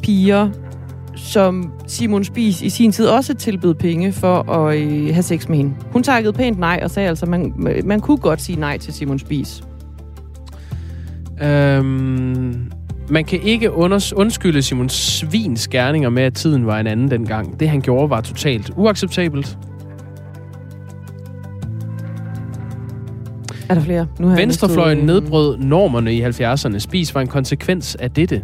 piger, 0.02 0.50
som 1.16 1.72
Simon 1.88 2.24
Spies 2.24 2.62
i 2.62 2.70
sin 2.70 2.92
tid 2.92 3.06
også 3.08 3.34
tilbød 3.34 3.74
penge 3.74 4.12
for 4.12 4.52
at 4.52 4.78
øh, 4.78 5.14
have 5.14 5.24
sex 5.24 5.48
med 5.48 5.58
hende. 5.58 5.74
Hun 5.92 6.04
takkede 6.04 6.34
pænt 6.34 6.60
nej 6.60 6.80
og 6.84 6.92
sagde 6.92 7.10
altså, 7.10 7.26
at 7.26 7.30
man, 7.30 7.68
øh, 7.70 7.86
man 7.86 8.00
kunne 8.00 8.18
godt 8.18 8.42
sige 8.42 8.60
nej 8.60 8.78
til 8.78 8.94
Simon 8.94 9.20
Spies. 9.20 9.64
Øhm, 11.44 12.72
man 13.10 13.26
kan 13.26 13.40
ikke 13.44 13.70
unders- 13.72 14.14
undskylde 14.16 14.62
Simon 14.62 14.90
Svins 14.90 15.68
gerninger 15.68 16.10
med, 16.10 16.24
at 16.24 16.34
tiden 16.34 16.66
var 16.66 16.80
en 16.80 16.88
anden 16.88 17.12
dengang. 17.12 17.60
Det, 17.60 17.70
han 17.70 17.82
gjorde, 17.82 18.10
var 18.10 18.22
totalt 18.22 18.72
uacceptabelt. 18.76 19.58
Er 23.74 23.78
der 23.78 23.86
flere? 23.86 24.08
Nu 24.20 24.28
har 24.28 24.36
Venstrefløjen 24.36 24.98
jeg 24.98 25.06
nedbrød 25.06 25.58
normerne 25.58 26.14
i 26.14 26.24
70'erne. 26.24 26.80
Spis 26.80 27.16
var 27.16 27.22
en 27.22 27.28
konsekvens 27.28 27.96
af 27.96 28.12
dette, 28.12 28.44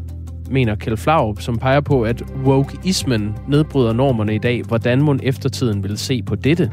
mener 0.52 0.76
Kjeld 0.76 0.98
Flaup, 0.98 1.42
som 1.42 1.58
peger 1.58 1.80
på, 1.80 2.02
at 2.02 2.24
wokeismen 2.46 3.36
nedbryder 3.48 3.94
normerne 3.94 4.36
i 4.36 4.38
dag. 4.38 4.62
Hvordan 4.68 5.02
må 5.02 5.15
eftertiden 5.24 5.84
vil 5.84 5.98
se 5.98 6.22
på 6.24 6.36
dette? 6.36 6.72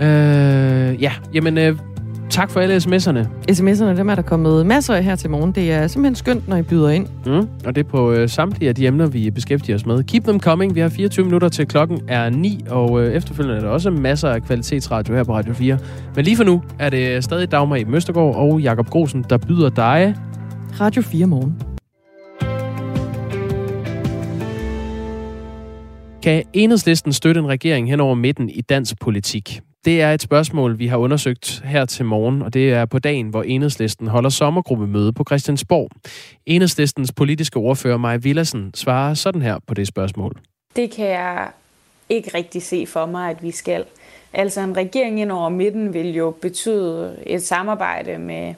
Øh, 0.00 1.02
ja, 1.02 1.12
jamen, 1.34 1.58
øh, 1.58 1.78
tak 2.32 2.50
for 2.50 2.60
alle 2.60 2.76
sms'erne. 2.76 3.26
sms'erne, 3.50 3.96
dem 3.96 4.08
er 4.08 4.14
der 4.14 4.22
kommet 4.22 4.66
masser 4.66 4.94
af 4.94 5.04
her 5.04 5.16
til 5.16 5.30
morgen. 5.30 5.52
Det 5.52 5.72
er 5.72 5.86
simpelthen 5.86 6.14
skønt, 6.14 6.48
når 6.48 6.56
I 6.56 6.62
byder 6.62 6.88
ind. 6.88 7.06
Mm, 7.26 7.48
og 7.66 7.74
det 7.74 7.86
er 7.86 7.88
på 7.90 8.12
øh, 8.12 8.28
samtlige 8.28 8.68
af 8.68 8.74
de 8.74 8.86
emner, 8.86 9.06
vi 9.06 9.30
beskæftiger 9.30 9.76
os 9.76 9.86
med. 9.86 10.04
Keep 10.04 10.24
them 10.24 10.40
coming. 10.40 10.74
Vi 10.74 10.80
har 10.80 10.88
24 10.88 11.24
minutter 11.24 11.48
til 11.48 11.66
klokken 11.66 12.00
er 12.08 12.30
9, 12.30 12.64
og 12.70 13.02
øh, 13.02 13.14
efterfølgende 13.14 13.56
er 13.56 13.60
der 13.60 13.68
også 13.68 13.90
masser 13.90 14.28
af 14.28 14.42
kvalitetsradio 14.42 15.14
her 15.14 15.24
på 15.24 15.34
Radio 15.34 15.54
4. 15.54 15.78
Men 16.16 16.24
lige 16.24 16.36
for 16.36 16.44
nu 16.44 16.62
er 16.78 16.90
det 16.90 17.24
stadig 17.24 17.50
Dagmar 17.50 17.76
i 17.76 17.84
Møstergaard 17.84 18.36
og 18.36 18.60
Jakob 18.60 18.90
Grosen, 18.90 19.24
der 19.30 19.36
byder 19.36 19.68
dig... 19.68 20.14
Radio 20.80 21.02
4 21.02 21.26
morgen. 21.26 21.71
Kan 26.22 26.44
enhedslisten 26.52 27.12
støtte 27.12 27.38
en 27.38 27.48
regering 27.48 27.90
hen 27.90 28.00
over 28.00 28.14
midten 28.14 28.50
i 28.50 28.60
dansk 28.60 29.00
politik? 29.00 29.60
Det 29.84 30.02
er 30.02 30.14
et 30.14 30.22
spørgsmål, 30.22 30.78
vi 30.78 30.86
har 30.86 30.96
undersøgt 30.96 31.62
her 31.64 31.84
til 31.84 32.04
morgen, 32.04 32.42
og 32.42 32.54
det 32.54 32.72
er 32.72 32.84
på 32.84 32.98
dagen, 32.98 33.28
hvor 33.28 33.42
Enhedslisten 33.42 34.06
holder 34.06 34.30
sommergruppemøde 34.30 35.12
på 35.12 35.24
Christiansborg. 35.28 35.90
Enhedslistens 36.46 37.12
politiske 37.12 37.56
ordfører 37.56 37.96
Maja 37.96 38.16
Villassen 38.16 38.70
svarer 38.74 39.14
sådan 39.14 39.42
her 39.42 39.58
på 39.66 39.74
det 39.74 39.86
spørgsmål. 39.86 40.36
Det 40.76 40.90
kan 40.90 41.06
jeg 41.06 41.48
ikke 42.08 42.30
rigtig 42.34 42.62
se 42.62 42.86
for 42.86 43.06
mig, 43.06 43.30
at 43.30 43.42
vi 43.42 43.50
skal. 43.50 43.84
Altså 44.32 44.60
en 44.60 44.76
regering 44.76 45.20
ind 45.20 45.32
over 45.32 45.48
midten 45.48 45.94
vil 45.94 46.14
jo 46.14 46.30
betyde 46.42 47.16
et 47.26 47.42
samarbejde 47.42 48.18
med, 48.18 48.54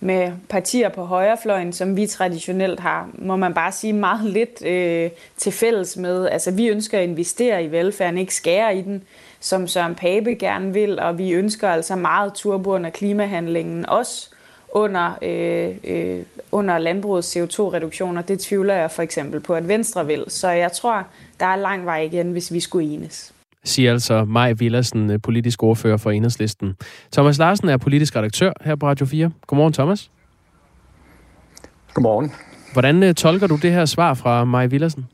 med 0.00 0.32
partier 0.48 0.88
på 0.88 1.04
højrefløjen, 1.04 1.72
som 1.72 1.96
vi 1.96 2.06
traditionelt 2.06 2.80
har, 2.80 3.10
må 3.14 3.36
man 3.36 3.54
bare 3.54 3.72
sige, 3.72 3.92
meget 3.92 4.30
lidt 4.30 4.64
øh, 4.66 5.10
til 5.36 5.52
fælles 5.52 5.96
med. 5.96 6.28
Altså 6.28 6.50
vi 6.50 6.68
ønsker 6.68 6.98
at 6.98 7.08
investere 7.08 7.64
i 7.64 7.70
velfærden, 7.70 8.18
ikke 8.18 8.34
skære 8.34 8.76
i 8.76 8.82
den 8.82 9.02
som 9.40 9.66
Søren 9.66 9.94
Pape 9.94 10.34
gerne 10.34 10.72
vil, 10.72 10.98
og 10.98 11.18
vi 11.18 11.32
ønsker 11.32 11.68
altså 11.68 11.96
meget 11.96 12.34
turbo 12.34 12.70
under 12.70 12.90
klimahandlingen, 12.90 13.88
også 13.88 14.30
under, 14.68 15.18
øh, 15.22 15.76
øh, 15.84 16.22
under 16.52 16.78
landbrugets 16.78 17.36
CO2-reduktioner. 17.36 18.22
Det 18.22 18.40
tvivler 18.40 18.74
jeg 18.74 18.90
for 18.90 19.02
eksempel 19.02 19.40
på, 19.40 19.54
at 19.54 19.68
Venstre 19.68 20.06
vil. 20.06 20.24
Så 20.28 20.48
jeg 20.48 20.72
tror, 20.72 21.06
der 21.40 21.46
er 21.46 21.56
lang 21.56 21.86
vej 21.86 22.00
igen, 22.00 22.32
hvis 22.32 22.52
vi 22.52 22.60
skulle 22.60 22.88
enes 22.88 23.32
siger 23.66 23.92
altså 23.92 24.24
Maj 24.24 24.52
Villersen, 24.52 25.20
politisk 25.20 25.62
ordfører 25.62 25.96
for 25.96 26.10
Enhedslisten. 26.10 26.76
Thomas 27.12 27.38
Larsen 27.38 27.68
er 27.68 27.76
politisk 27.76 28.16
redaktør 28.16 28.52
her 28.60 28.76
på 28.76 28.86
Radio 28.86 29.06
4. 29.06 29.30
Godmorgen, 29.46 29.72
Thomas. 29.72 30.10
Godmorgen. 31.94 32.32
Hvordan 32.72 33.02
øh, 33.02 33.14
tolker 33.14 33.46
du 33.46 33.56
det 33.56 33.72
her 33.72 33.84
svar 33.84 34.14
fra 34.14 34.44
Maj 34.44 34.66
Villersen? 34.66 35.06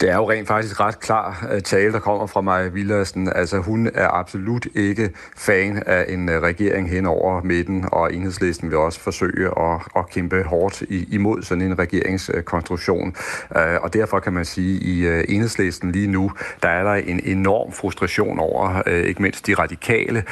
Det 0.00 0.10
er 0.10 0.16
jo 0.16 0.30
rent 0.30 0.48
faktisk 0.48 0.80
ret 0.80 1.00
klar 1.00 1.46
øh, 1.52 1.60
tale, 1.62 1.92
der 1.92 1.98
kommer 1.98 2.26
fra 2.26 2.40
Maja 2.40 2.68
Villersen. 2.68 3.32
Altså, 3.34 3.58
hun 3.58 3.90
er 3.94 4.08
absolut 4.08 4.66
ikke 4.74 5.10
fan 5.36 5.82
af 5.86 6.04
en 6.08 6.28
øh, 6.28 6.42
regering 6.42 6.90
hen 6.90 7.06
over 7.06 7.42
midten, 7.42 7.84
og 7.92 8.14
enhedslisten 8.14 8.70
vil 8.70 8.78
også 8.78 9.00
forsøge 9.00 9.50
at, 9.58 9.80
at 9.96 10.10
kæmpe 10.10 10.42
hårdt 10.42 10.82
imod 10.90 11.42
sådan 11.42 11.62
en 11.62 11.78
regeringskonstruktion. 11.78 13.14
Øh, 13.56 13.62
og 13.82 13.94
derfor 13.94 14.20
kan 14.20 14.32
man 14.32 14.44
sige, 14.44 15.08
at 15.10 15.24
i 15.28 15.34
enhedslisten 15.34 15.92
lige 15.92 16.06
nu, 16.06 16.32
der 16.62 16.68
er 16.68 16.82
der 16.82 16.94
en 16.94 17.20
enorm 17.24 17.72
frustration 17.72 18.38
over, 18.38 18.88
ikke 18.88 19.22
mindst 19.22 19.46
de 19.46 19.54
radikale, 19.54 20.24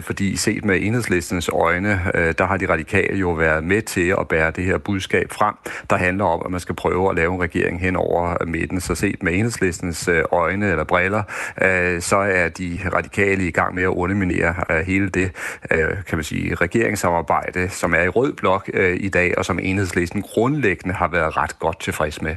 fordi 0.00 0.36
set 0.36 0.64
med 0.64 0.78
enhedslistens 0.82 1.48
øjne, 1.48 2.00
der 2.38 2.46
har 2.46 2.56
de 2.56 2.68
radikale 2.68 3.18
jo 3.18 3.30
været 3.30 3.64
med 3.64 3.82
til 3.82 4.14
at 4.20 4.28
bære 4.28 4.50
det 4.50 4.64
her 4.64 4.78
budskab 4.78 5.32
frem, 5.32 5.54
der 5.90 5.96
handler 5.96 6.24
om, 6.24 6.42
at 6.44 6.50
man 6.50 6.60
skal 6.60 6.74
prøve 6.74 7.10
at 7.10 7.16
lave 7.16 7.34
en 7.34 7.40
regering 7.40 7.80
hen 7.80 7.96
over 7.96 8.44
midten. 8.46 8.80
Så 8.80 8.94
set 8.94 9.13
med 9.22 9.32
enhedslistens 9.32 10.08
øh, 10.08 10.24
øjne 10.32 10.70
eller 10.70 10.84
briller, 10.84 11.22
øh, 11.62 12.00
så 12.00 12.16
er 12.16 12.48
de 12.48 12.78
radikale 12.94 13.48
i 13.48 13.50
gang 13.50 13.74
med 13.74 13.82
at 13.82 13.88
underminere 13.88 14.54
øh, 14.70 14.86
hele 14.86 15.08
det, 15.08 15.30
øh, 15.70 15.78
kan 16.08 16.18
man 16.18 16.24
sige, 16.24 16.54
regeringssamarbejde, 16.54 17.68
som 17.68 17.94
er 17.94 18.02
i 18.02 18.08
rød 18.08 18.32
blok 18.32 18.70
øh, 18.74 18.96
i 19.00 19.08
dag, 19.08 19.38
og 19.38 19.44
som 19.44 19.58
enhedslisten 19.62 20.22
grundlæggende 20.22 20.94
har 20.94 21.08
været 21.08 21.36
ret 21.36 21.58
godt 21.58 21.80
tilfreds 21.80 22.22
med. 22.22 22.36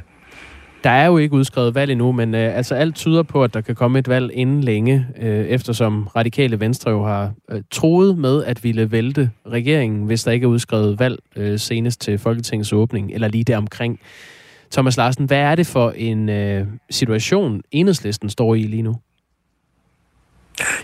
Der 0.84 0.90
er 0.90 1.06
jo 1.06 1.16
ikke 1.16 1.34
udskrevet 1.34 1.74
valg 1.74 1.92
endnu, 1.92 2.12
men 2.12 2.34
øh, 2.34 2.56
altså 2.56 2.74
alt 2.74 2.94
tyder 2.94 3.22
på, 3.22 3.44
at 3.44 3.54
der 3.54 3.60
kan 3.60 3.74
komme 3.74 3.98
et 3.98 4.08
valg 4.08 4.30
inden 4.34 4.60
længe, 4.60 5.06
øh, 5.20 5.46
eftersom 5.46 6.06
radikale 6.16 6.60
venstre 6.60 6.90
jo 6.90 7.04
har 7.04 7.32
øh, 7.50 7.62
troet 7.70 8.18
med 8.18 8.44
at 8.44 8.64
ville 8.64 8.92
vælte 8.92 9.30
regeringen, 9.46 10.06
hvis 10.06 10.24
der 10.24 10.32
ikke 10.32 10.44
er 10.44 10.48
udskrevet 10.48 10.98
valg 10.98 11.18
øh, 11.36 11.58
senest 11.58 12.00
til 12.00 12.18
Folketingets 12.18 12.72
åbning, 12.72 13.10
eller 13.12 13.28
lige 13.28 13.44
deromkring. 13.44 14.00
Thomas 14.70 14.96
Larsen, 14.96 15.24
hvad 15.24 15.38
er 15.38 15.54
det 15.54 15.66
for 15.66 15.90
en 15.90 16.28
øh, 16.28 16.66
situation, 16.90 17.62
enhedslisten 17.70 18.30
står 18.30 18.54
i 18.54 18.62
lige 18.62 18.82
nu? 18.82 18.94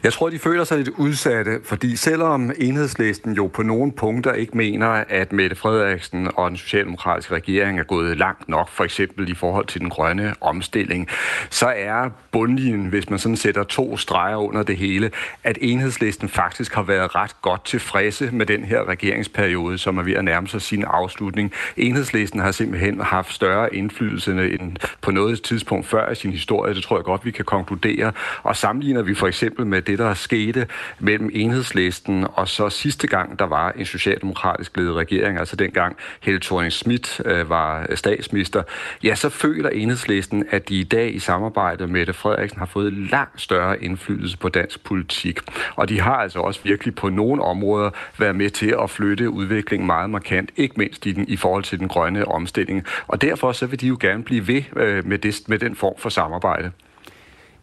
Jeg 0.03 0.13
tror, 0.13 0.31
de 0.31 0.39
føler 0.39 0.65
sig 0.65 0.79
lidt 0.79 0.89
udsatte, 0.89 1.61
fordi 1.65 1.97
selvom 1.97 2.53
enhedslisten 2.59 3.33
jo 3.33 3.47
på 3.47 3.63
nogle 3.63 3.93
punkter 3.93 4.33
ikke 4.33 4.57
mener, 4.57 4.89
at 5.09 5.33
Mette 5.33 5.57
Frederiksen 5.57 6.31
og 6.37 6.51
den 6.51 6.59
socialdemokratiske 6.59 7.35
regering 7.35 7.79
er 7.79 7.85
gået 7.85 8.19
langt 8.19 8.49
nok, 8.49 8.69
for 8.69 8.85
eksempel 8.85 9.29
i 9.29 9.35
forhold 9.35 9.67
til 9.67 9.81
den 9.81 9.91
grønne 9.91 10.35
omstilling, 10.41 11.09
så 11.51 11.73
er 11.77 12.11
bundlinjen, 12.33 12.87
hvis 12.87 13.11
man 13.11 13.19
sådan 13.19 13.37
sætter 13.37 13.63
to 13.63 13.97
streger 13.97 14.37
under 14.37 14.63
det 14.63 14.77
hele, 14.77 15.11
at 15.45 15.59
enhedslisten 15.61 16.29
faktisk 16.29 16.75
har 16.75 16.83
været 16.83 17.15
ret 17.15 17.43
godt 17.43 17.65
tilfredse 17.65 18.31
med 18.33 18.47
den 18.47 18.65
her 18.65 18.89
regeringsperiode, 18.89 19.79
som 19.79 19.99
er 19.99 20.03
ved 20.03 20.15
at 20.15 20.25
nærme 20.25 20.49
sig 20.49 20.63
sin 20.63 20.85
afslutning. 20.85 21.53
Enhedslisten 21.77 22.41
har 22.41 22.53
simpelthen 22.53 23.01
haft 23.01 23.33
større 23.33 23.75
indflydelse 23.75 24.31
end 24.33 24.77
på 25.01 25.11
noget 25.11 25.43
tidspunkt 25.43 25.87
før 25.87 26.11
i 26.11 26.15
sin 26.15 26.31
historie. 26.31 26.75
Det 26.75 26.83
tror 26.83 26.97
jeg 26.97 27.05
godt, 27.05 27.25
vi 27.25 27.31
kan 27.31 27.45
konkludere. 27.45 28.13
Og 28.43 28.57
sammenligner 28.57 29.03
vi 29.03 29.15
for 29.15 29.27
eksempel 29.27 29.64
med 29.65 29.83
det, 29.83 29.99
der 29.99 30.15
skete 30.15 30.67
mellem 30.99 31.31
enhedslisten 31.33 32.27
og 32.33 32.49
så 32.49 32.69
sidste 32.69 33.07
gang, 33.07 33.39
der 33.39 33.45
var 33.45 33.71
en 33.71 33.87
socialdemokratisk 33.87 34.77
ledet 34.77 34.95
regering, 34.95 35.39
altså 35.39 35.57
dengang 35.57 35.97
Helle 36.21 36.41
thorning 36.41 36.73
Schmidt 36.73 37.21
øh, 37.25 37.51
var 37.51 37.87
statsminister, 37.95 38.63
ja, 39.03 39.15
så 39.15 39.29
føler 39.29 39.69
enhedslisten, 39.69 40.45
at 40.51 40.69
de 40.69 40.81
i 40.81 40.85
dag 40.85 41.15
i 41.15 41.19
samarbejde 41.19 41.87
med 41.87 42.05
Mette 42.05 42.21
Frederiksen 42.21 42.59
har 42.59 42.67
fået 42.67 42.93
langt 42.93 43.41
større 43.41 43.83
indflydelse 43.83 44.39
på 44.39 44.49
dansk 44.49 44.85
politik. 44.85 45.41
Og 45.77 45.89
de 45.89 46.01
har 46.01 46.17
altså 46.17 46.39
også 46.39 46.61
virkelig 46.65 46.95
på 46.95 47.09
nogle 47.09 47.43
områder 47.43 47.91
været 48.19 48.37
med 48.37 48.51
til 48.51 48.75
at 48.83 48.91
flytte 48.91 49.31
udviklingen 49.31 49.87
meget 49.87 50.11
markant, 50.11 50.51
ikke 50.57 50.75
mindst 50.77 51.07
i, 51.07 51.13
den, 51.13 51.29
i 51.29 51.37
forhold 51.37 51.65
til 51.65 51.79
den 51.79 51.89
grønne 51.89 52.29
omstilling. 52.29 52.85
Og 53.07 53.23
derfor 53.23 53.53
så 53.53 53.67
vil 53.67 53.81
de 53.81 53.87
jo 53.87 53.97
gerne 54.01 54.23
blive 54.23 54.49
ved 54.49 54.63
øh, 54.77 55.07
med, 55.07 55.19
det, 55.19 55.41
med 55.47 55.59
den 55.59 55.77
form 55.77 55.95
for 55.99 56.09
samarbejde. 56.09 56.71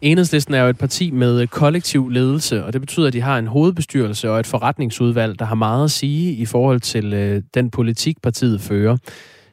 Enhedslisten 0.02 0.54
er 0.54 0.62
jo 0.62 0.68
et 0.68 0.78
parti 0.78 1.10
med 1.10 1.46
kollektiv 1.46 2.08
ledelse, 2.08 2.64
og 2.64 2.72
det 2.72 2.80
betyder, 2.80 3.06
at 3.06 3.12
de 3.12 3.20
har 3.20 3.38
en 3.38 3.46
hovedbestyrelse 3.46 4.30
og 4.30 4.40
et 4.40 4.46
forretningsudvalg, 4.46 5.38
der 5.38 5.44
har 5.44 5.54
meget 5.54 5.84
at 5.84 5.90
sige 5.90 6.32
i 6.32 6.46
forhold 6.46 6.80
til 6.80 7.12
øh, 7.12 7.42
den 7.54 7.70
politik, 7.70 8.22
partiet 8.22 8.60
fører. 8.60 8.96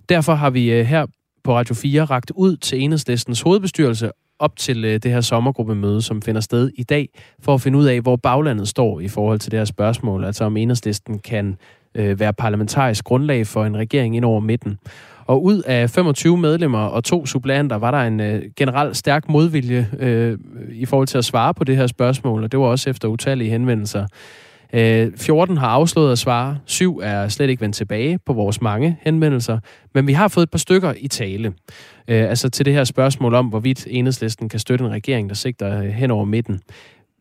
Derfor 0.10 0.34
har 0.34 0.50
vi 0.50 0.72
øh, 0.72 0.86
her 0.86 1.06
på 1.44 1.56
Radio 1.56 1.76
4 1.76 2.06
ragt 2.06 2.32
ud 2.36 2.56
til 2.58 2.82
Enhedslistens 2.82 3.42
hovedbestyrelse 3.42 4.12
op 4.40 4.56
til 4.56 4.86
øh, 4.86 5.00
det 5.04 5.12
her 5.12 5.22
sommergruppemøde, 5.22 6.02
som 6.02 6.22
finder 6.22 6.42
sted 6.42 6.72
i 6.76 6.84
dag, 6.84 7.10
for 7.42 7.54
at 7.54 7.62
finde 7.62 7.78
ud 7.78 7.86
af, 7.86 8.02
hvor 8.02 8.16
baglandet 8.16 8.68
står 8.68 9.00
i 9.00 9.08
forhold 9.08 9.40
til 9.40 9.52
det 9.52 9.60
her 9.60 9.66
spørgsmål, 9.66 10.24
altså 10.24 10.44
om 10.44 10.58
enhedslisten 10.58 11.20
kan 11.20 11.58
øh, 11.96 12.20
være 12.20 12.34
parlamentarisk 12.34 13.04
grundlag 13.06 13.48
for 13.48 13.66
en 13.66 13.78
regering 13.78 14.16
ind 14.16 14.26
over 14.26 14.40
midten. 14.40 14.78
Og 15.30 15.44
ud 15.44 15.62
af 15.62 15.90
25 15.90 16.38
medlemmer 16.38 16.80
og 16.80 17.04
to 17.04 17.26
suppleanter 17.26 17.76
var 17.76 17.92
der 17.92 17.98
en 17.98 18.20
øh, 18.20 18.42
generelt 18.56 18.98
stærk 18.98 19.30
modvilje 19.30 19.90
øh, 20.00 20.38
i 20.72 20.86
forhold 20.86 21.08
til 21.08 21.18
at 21.18 21.26
svare 21.26 21.54
på 21.54 21.64
det 21.64 21.78
her 21.78 21.88
spørgsmål, 21.88 22.44
og 22.44 22.52
det 22.52 22.60
var 22.60 22.66
også 22.66 22.90
efter 22.90 23.08
utallige 23.08 23.50
henvendelser. 23.50 24.06
Øh, 24.74 25.12
14 25.18 25.58
har 25.58 25.68
afslået 25.68 26.12
at 26.12 26.20
svare, 26.20 26.58
7 26.66 27.00
er 27.04 27.28
slet 27.28 27.50
ikke 27.50 27.62
vendt 27.62 27.76
tilbage 27.76 28.20
på 28.26 28.34
vores 28.34 28.62
mange 28.62 28.98
henvendelser, 29.02 29.60
men 29.94 30.08
vi 30.08 30.14
har 30.14 30.28
fået 30.28 30.44
et 30.44 30.52
par 30.52 30.58
stykker 30.58 30.94
i 30.98 31.08
tale. 31.08 31.48
Øh, 32.08 32.30
altså 32.30 32.50
til 32.50 32.66
det 32.66 32.74
her 32.74 32.84
spørgsmål 32.84 33.34
om, 33.34 33.46
hvorvidt 33.48 33.88
enhedslisten 33.90 34.50
kan 34.50 34.60
støtte 34.60 34.86
en 34.86 34.92
regering, 34.92 35.30
der 35.30 35.36
sigter 35.36 35.82
øh, 35.82 35.90
hen 35.90 36.12
over 36.12 36.26
midten. 36.26 36.60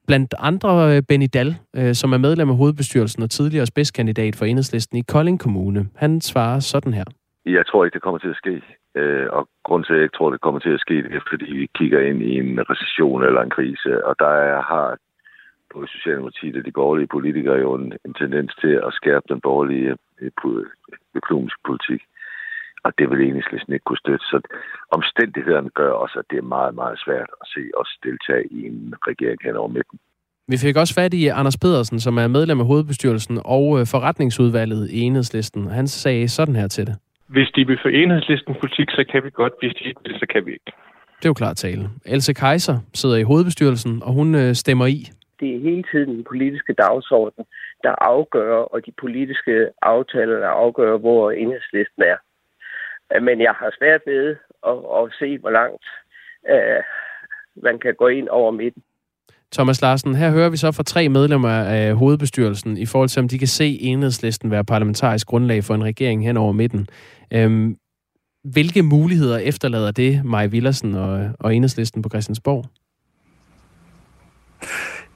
Blandt 0.06 0.34
andre 0.38 0.96
øh, 0.96 1.02
Benny 1.02 1.28
Dahl, 1.34 1.56
øh, 1.76 1.94
som 1.94 2.12
er 2.12 2.18
medlem 2.18 2.50
af 2.50 2.56
hovedbestyrelsen 2.56 3.22
og 3.22 3.30
tidligere 3.30 3.66
spidskandidat 3.66 4.36
for 4.36 4.44
enhedslisten 4.44 4.98
i 4.98 5.02
Kolding 5.08 5.40
Kommune. 5.40 5.86
Han 5.96 6.20
svarer 6.20 6.60
sådan 6.60 6.94
her. 6.94 7.04
Jeg 7.56 7.66
tror 7.66 7.84
ikke, 7.84 7.94
det 7.94 8.02
kommer 8.02 8.18
til 8.18 8.34
at 8.34 8.40
ske. 8.42 8.62
Øh, 8.94 9.26
og 9.30 9.48
grund 9.64 9.84
til, 9.84 9.92
at 9.92 9.98
jeg 9.98 10.04
ikke 10.04 10.16
tror, 10.16 10.30
det 10.30 10.40
kommer 10.40 10.60
til 10.60 10.74
at 10.76 10.80
ske, 10.80 10.94
det 11.02 11.14
er, 11.14 11.28
fordi 11.30 11.52
vi 11.60 11.66
kigger 11.78 12.00
ind 12.00 12.22
i 12.22 12.32
en 12.38 12.60
recession 12.70 13.24
eller 13.24 13.42
en 13.42 13.56
krise. 13.56 14.06
Og 14.08 14.14
der 14.18 14.32
er, 14.50 14.62
har 14.62 14.96
både 15.74 15.88
Socialdemokratiet 15.88 16.56
og 16.56 16.64
de 16.64 16.78
borgerlige 16.80 17.12
politikere 17.16 17.58
jo 17.64 17.74
en, 17.74 17.92
en 18.06 18.14
tendens 18.14 18.52
til 18.62 18.74
at 18.86 18.92
skærpe 18.92 19.26
den 19.28 19.40
borgerlige 19.40 19.96
øh, 20.20 20.30
økonomiske 21.14 21.60
politik. 21.66 22.02
Og 22.84 22.92
det 22.98 23.10
vil 23.10 23.20
enhedslisten 23.28 23.72
ikke 23.72 23.84
kunne 23.84 24.04
støtte. 24.04 24.24
Så 24.24 24.40
omstændighederne 24.90 25.70
gør 25.70 25.90
også, 25.90 26.18
at 26.18 26.24
det 26.30 26.38
er 26.38 26.52
meget, 26.56 26.74
meget 26.74 26.98
svært 27.04 27.30
at 27.42 27.46
se 27.54 27.62
os 27.80 27.90
deltage 28.06 28.44
i 28.50 28.66
en 28.66 28.94
regering 29.08 29.40
hen 29.44 29.56
over 29.56 29.68
midten. 29.68 29.98
Vi 30.48 30.56
fik 30.56 30.76
også 30.76 30.94
fat 30.94 31.14
i 31.14 31.26
Anders 31.26 31.58
Pedersen, 31.62 32.00
som 32.00 32.18
er 32.18 32.28
medlem 32.28 32.60
af 32.60 32.66
hovedbestyrelsen 32.66 33.40
og 33.44 33.80
øh, 33.80 33.86
forretningsudvalget 33.86 34.90
i 34.90 35.00
enhedslisten. 35.00 35.66
Han 35.66 35.86
sagde 35.86 36.28
sådan 36.28 36.56
her 36.56 36.68
til 36.68 36.86
det. 36.86 36.96
Hvis 37.28 37.48
de 37.56 37.66
vil 37.66 37.78
for 37.82 37.88
enhedslisten 37.88 38.54
politik, 38.54 38.88
så 38.90 39.04
kan 39.12 39.24
vi 39.24 39.30
godt. 39.30 39.52
Hvis 39.60 39.74
de 39.78 39.84
ikke 39.84 40.00
vil, 40.04 40.14
så 40.18 40.26
kan 40.32 40.46
vi 40.46 40.52
ikke. 40.52 40.72
Det 41.18 41.24
er 41.24 41.28
jo 41.28 41.34
klart 41.34 41.56
tale. 41.56 41.90
Else 42.06 42.32
Kaiser 42.32 42.78
sidder 42.94 43.16
i 43.16 43.22
hovedbestyrelsen, 43.22 44.02
og 44.02 44.12
hun 44.12 44.34
øh, 44.34 44.54
stemmer 44.54 44.86
i. 44.86 44.98
Det 45.40 45.54
er 45.54 45.60
hele 45.60 45.84
tiden 45.92 46.10
den 46.16 46.24
politiske 46.24 46.72
dagsorden, 46.72 47.44
der 47.84 47.90
afgør, 47.90 48.56
og 48.56 48.86
de 48.86 48.92
politiske 49.00 49.68
aftaler, 49.82 50.38
der 50.38 50.48
afgør, 50.48 50.98
hvor 50.98 51.30
enhedslisten 51.30 52.02
er. 52.02 52.18
Men 53.20 53.40
jeg 53.40 53.54
har 53.60 53.74
svært 53.78 54.00
ved 54.06 54.36
at, 54.66 54.78
at 54.98 55.14
se, 55.18 55.38
hvor 55.38 55.50
langt 55.50 55.84
uh, 56.54 56.82
man 57.62 57.78
kan 57.78 57.94
gå 57.94 58.08
ind 58.08 58.28
over 58.28 58.50
midten. 58.50 58.82
Thomas 59.52 59.82
Larsen, 59.82 60.14
her 60.14 60.30
hører 60.30 60.48
vi 60.48 60.56
så 60.56 60.72
fra 60.72 60.82
tre 60.82 61.08
medlemmer 61.08 61.48
af 61.48 61.94
hovedbestyrelsen 61.94 62.76
i 62.76 62.86
forhold 62.86 63.08
til, 63.08 63.20
om 63.20 63.28
de 63.28 63.38
kan 63.38 63.48
se 63.48 63.80
enhedslisten 63.80 64.50
være 64.50 64.64
parlamentarisk 64.64 65.26
grundlag 65.26 65.64
for 65.64 65.74
en 65.74 65.84
regering 65.84 66.24
hen 66.24 66.36
over 66.36 66.52
midten. 66.52 66.86
Øhm, 67.32 67.76
hvilke 68.44 68.82
muligheder 68.82 69.38
efterlader 69.38 69.90
det 69.90 70.24
Maj 70.24 70.46
Villersen 70.46 70.94
og, 70.94 71.30
og 71.40 71.54
enhedslisten 71.54 72.02
på 72.02 72.08
Christiansborg? 72.08 72.64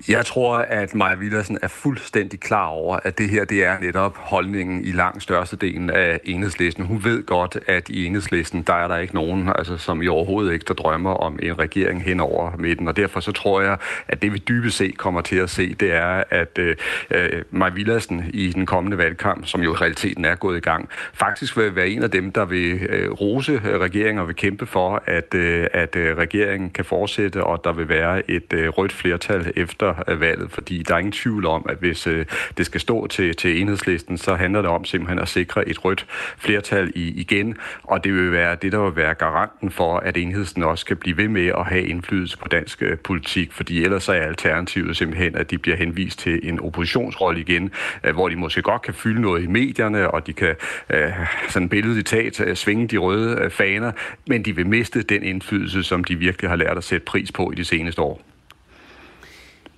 Jeg 0.09 0.26
tror, 0.26 0.57
at 0.57 0.94
Maja 0.94 1.14
Villersen 1.14 1.59
er 1.62 1.68
fuldstændig 1.68 2.40
klar 2.40 2.66
over, 2.66 2.98
at 3.05 3.18
det 3.18 3.30
her 3.30 3.44
det 3.44 3.64
er 3.64 3.78
netop 3.80 4.16
holdningen 4.16 4.84
i 4.84 4.92
langt 4.92 5.22
størstedelen 5.22 5.90
af 5.90 6.20
enhedslisten. 6.24 6.84
Hun 6.84 7.05
ved 7.05 7.26
godt, 7.26 7.59
at 7.66 7.88
i 7.88 8.07
enhedslisten, 8.07 8.62
der 8.62 8.74
er 8.74 8.88
der 8.88 8.96
ikke 8.96 9.14
nogen, 9.14 9.48
altså, 9.48 9.76
som 9.76 10.03
i 10.03 10.09
overhovedet 10.09 10.53
ikke 10.53 10.64
der 10.68 10.74
drømmer 10.74 11.11
om 11.11 11.38
en 11.42 11.59
regering 11.59 12.03
hen 12.03 12.20
over 12.20 12.57
midten. 12.59 12.88
Og 12.88 12.96
derfor 12.96 13.20
så 13.20 13.32
tror 13.32 13.61
jeg, 13.61 13.76
at 14.09 14.22
det 14.22 14.32
vi 14.32 14.38
dybest 14.38 14.76
set 14.76 14.98
kommer 14.98 15.20
til 15.20 15.36
at 15.36 15.50
se, 15.50 15.74
det 15.74 15.92
er, 15.92 16.24
at 16.30 16.59
øh, 16.59 16.76
øh 17.11 17.42
Maja 17.50 17.72
Villersen 17.72 18.24
i 18.34 18.53
den 18.53 18.66
kommende 18.66 18.98
valgkamp, 18.98 19.46
som 19.46 19.61
jo 19.61 19.72
i 19.72 19.76
realiteten 19.76 20.24
er 20.24 20.34
gået 20.34 20.57
i 20.57 20.61
gang, 20.61 20.88
faktisk 21.12 21.57
vil 21.57 21.76
være 21.76 21.88
en 21.88 22.03
af 22.03 22.11
dem, 22.11 22.32
der 22.32 22.44
vil 22.44 22.82
øh, 22.88 23.11
rose 23.11 23.61
regeringen 23.64 24.20
og 24.20 24.28
vil 24.28 24.36
kæmpe 24.36 24.66
for, 24.66 25.03
at, 25.07 25.34
øh, 25.34 25.66
at 25.72 25.96
øh, 25.96 26.16
regeringen 26.16 26.70
kan 26.70 26.84
fortsætte, 26.84 27.44
og 27.44 27.64
der 27.64 27.72
vil 27.72 27.88
være 27.88 28.30
et 28.30 28.53
øh, 28.53 28.68
rødt 28.68 28.92
flertal 28.92 29.53
efter 29.57 29.91
efter 29.93 30.14
øh, 30.14 30.20
valget, 30.20 30.51
fordi 30.51 30.82
der 30.82 30.95
er 30.95 30.99
ingen 30.99 31.12
tvivl 31.12 31.47
om, 31.47 31.66
at 31.68 31.76
hvis 31.76 32.07
øh, 32.07 32.26
det 32.57 32.66
skal 32.66 32.80
stå 32.80 33.07
til, 33.07 33.36
til 33.36 33.61
enhedslisten, 33.61 34.18
så 34.18 34.34
handler 34.34 34.62
det 34.62 34.70
om 34.70 34.84
simpelthen 34.84 35.18
at 35.18 35.28
sikre 35.28 35.68
et 35.68 35.84
rødt 35.84 36.07
flertal 36.38 36.93
i, 36.95 37.20
igen, 37.20 37.57
og 37.82 38.05
det 38.05 38.14
vil 38.14 38.32
være 38.32 38.57
det, 38.62 38.72
der 38.72 38.78
vil 38.78 38.97
være 38.97 39.14
garanten 39.14 39.70
for, 39.70 39.97
at 39.97 40.16
enhedslisten 40.16 40.62
også 40.62 40.86
kan 40.86 40.97
blive 40.97 41.16
ved 41.16 41.28
med 41.28 41.47
at 41.47 41.64
have 41.66 41.86
indflydelse 41.86 42.38
på 42.38 42.49
dansk 42.49 42.82
øh, 42.82 42.99
politik, 42.99 43.53
fordi 43.53 43.84
ellers 43.84 44.09
er 44.09 44.12
alternativet 44.12 44.97
simpelthen, 44.97 45.36
at 45.36 45.51
de 45.51 45.59
bliver 45.59 45.76
henvist 45.76 46.18
til 46.18 46.40
en 46.43 46.61
oppositionsrolle 46.61 47.40
igen, 47.40 47.70
øh, 48.05 48.14
hvor 48.14 48.28
de 48.28 48.36
måske 48.36 48.62
godt 48.62 48.82
kan 48.82 48.95
fylde 48.95 49.20
noget 49.20 49.43
i 49.43 49.47
medierne, 49.47 50.11
og 50.11 50.26
de 50.26 50.32
kan 50.32 50.55
øh, 50.90 51.12
sådan 51.49 51.68
billedet 51.68 52.07
tat 52.07 52.40
øh, 52.40 52.57
svinge 52.57 52.88
de 52.88 52.97
røde 52.97 53.38
øh, 53.40 53.51
faner, 53.51 53.93
men 54.26 54.45
de 54.45 54.57
vil 54.57 54.66
miste 54.66 55.03
den 55.03 55.22
indflydelse, 55.22 55.82
som 55.82 56.05
de 56.05 56.16
virkelig 56.16 56.51
har 56.51 56.57
lært 56.57 56.76
at 56.76 56.84
sætte 56.84 57.05
pris 57.05 57.32
på 57.32 57.51
i 57.51 57.55
de 57.55 57.64
seneste 57.64 58.03
år. 58.03 58.31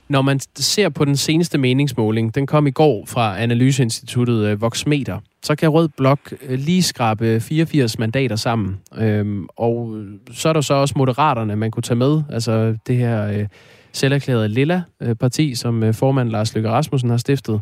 Når 0.08 0.22
man 0.22 0.40
ser 0.56 0.88
på 0.88 1.04
den 1.04 1.16
seneste 1.16 1.58
meningsmåling, 1.58 2.34
den 2.34 2.46
kom 2.46 2.66
i 2.66 2.70
går 2.70 3.04
fra 3.06 3.40
Analyseinstituttet 3.40 4.46
øh, 4.46 4.60
Voxmeter, 4.60 5.18
så 5.42 5.56
kan 5.56 5.68
Rød 5.68 5.88
Blok 5.88 6.18
øh, 6.42 6.58
lige 6.58 6.82
skrabe 6.82 7.40
84 7.40 7.98
mandater 7.98 8.36
sammen. 8.36 8.80
Øhm, 8.96 9.46
og 9.56 10.04
så 10.32 10.48
er 10.48 10.52
der 10.52 10.60
så 10.60 10.74
også 10.74 10.94
Moderaterne, 10.96 11.56
man 11.56 11.70
kunne 11.70 11.82
tage 11.82 11.96
med. 11.96 12.22
Altså 12.30 12.76
det 12.86 12.96
her 12.96 13.26
øh, 13.26 13.46
selverklærede 13.92 14.48
Lilla-parti, 14.48 15.50
øh, 15.50 15.56
som 15.56 15.94
formand 15.94 16.28
Lars 16.28 16.54
Løkke 16.54 16.70
Rasmussen 16.70 17.10
har 17.10 17.16
stiftet. 17.16 17.60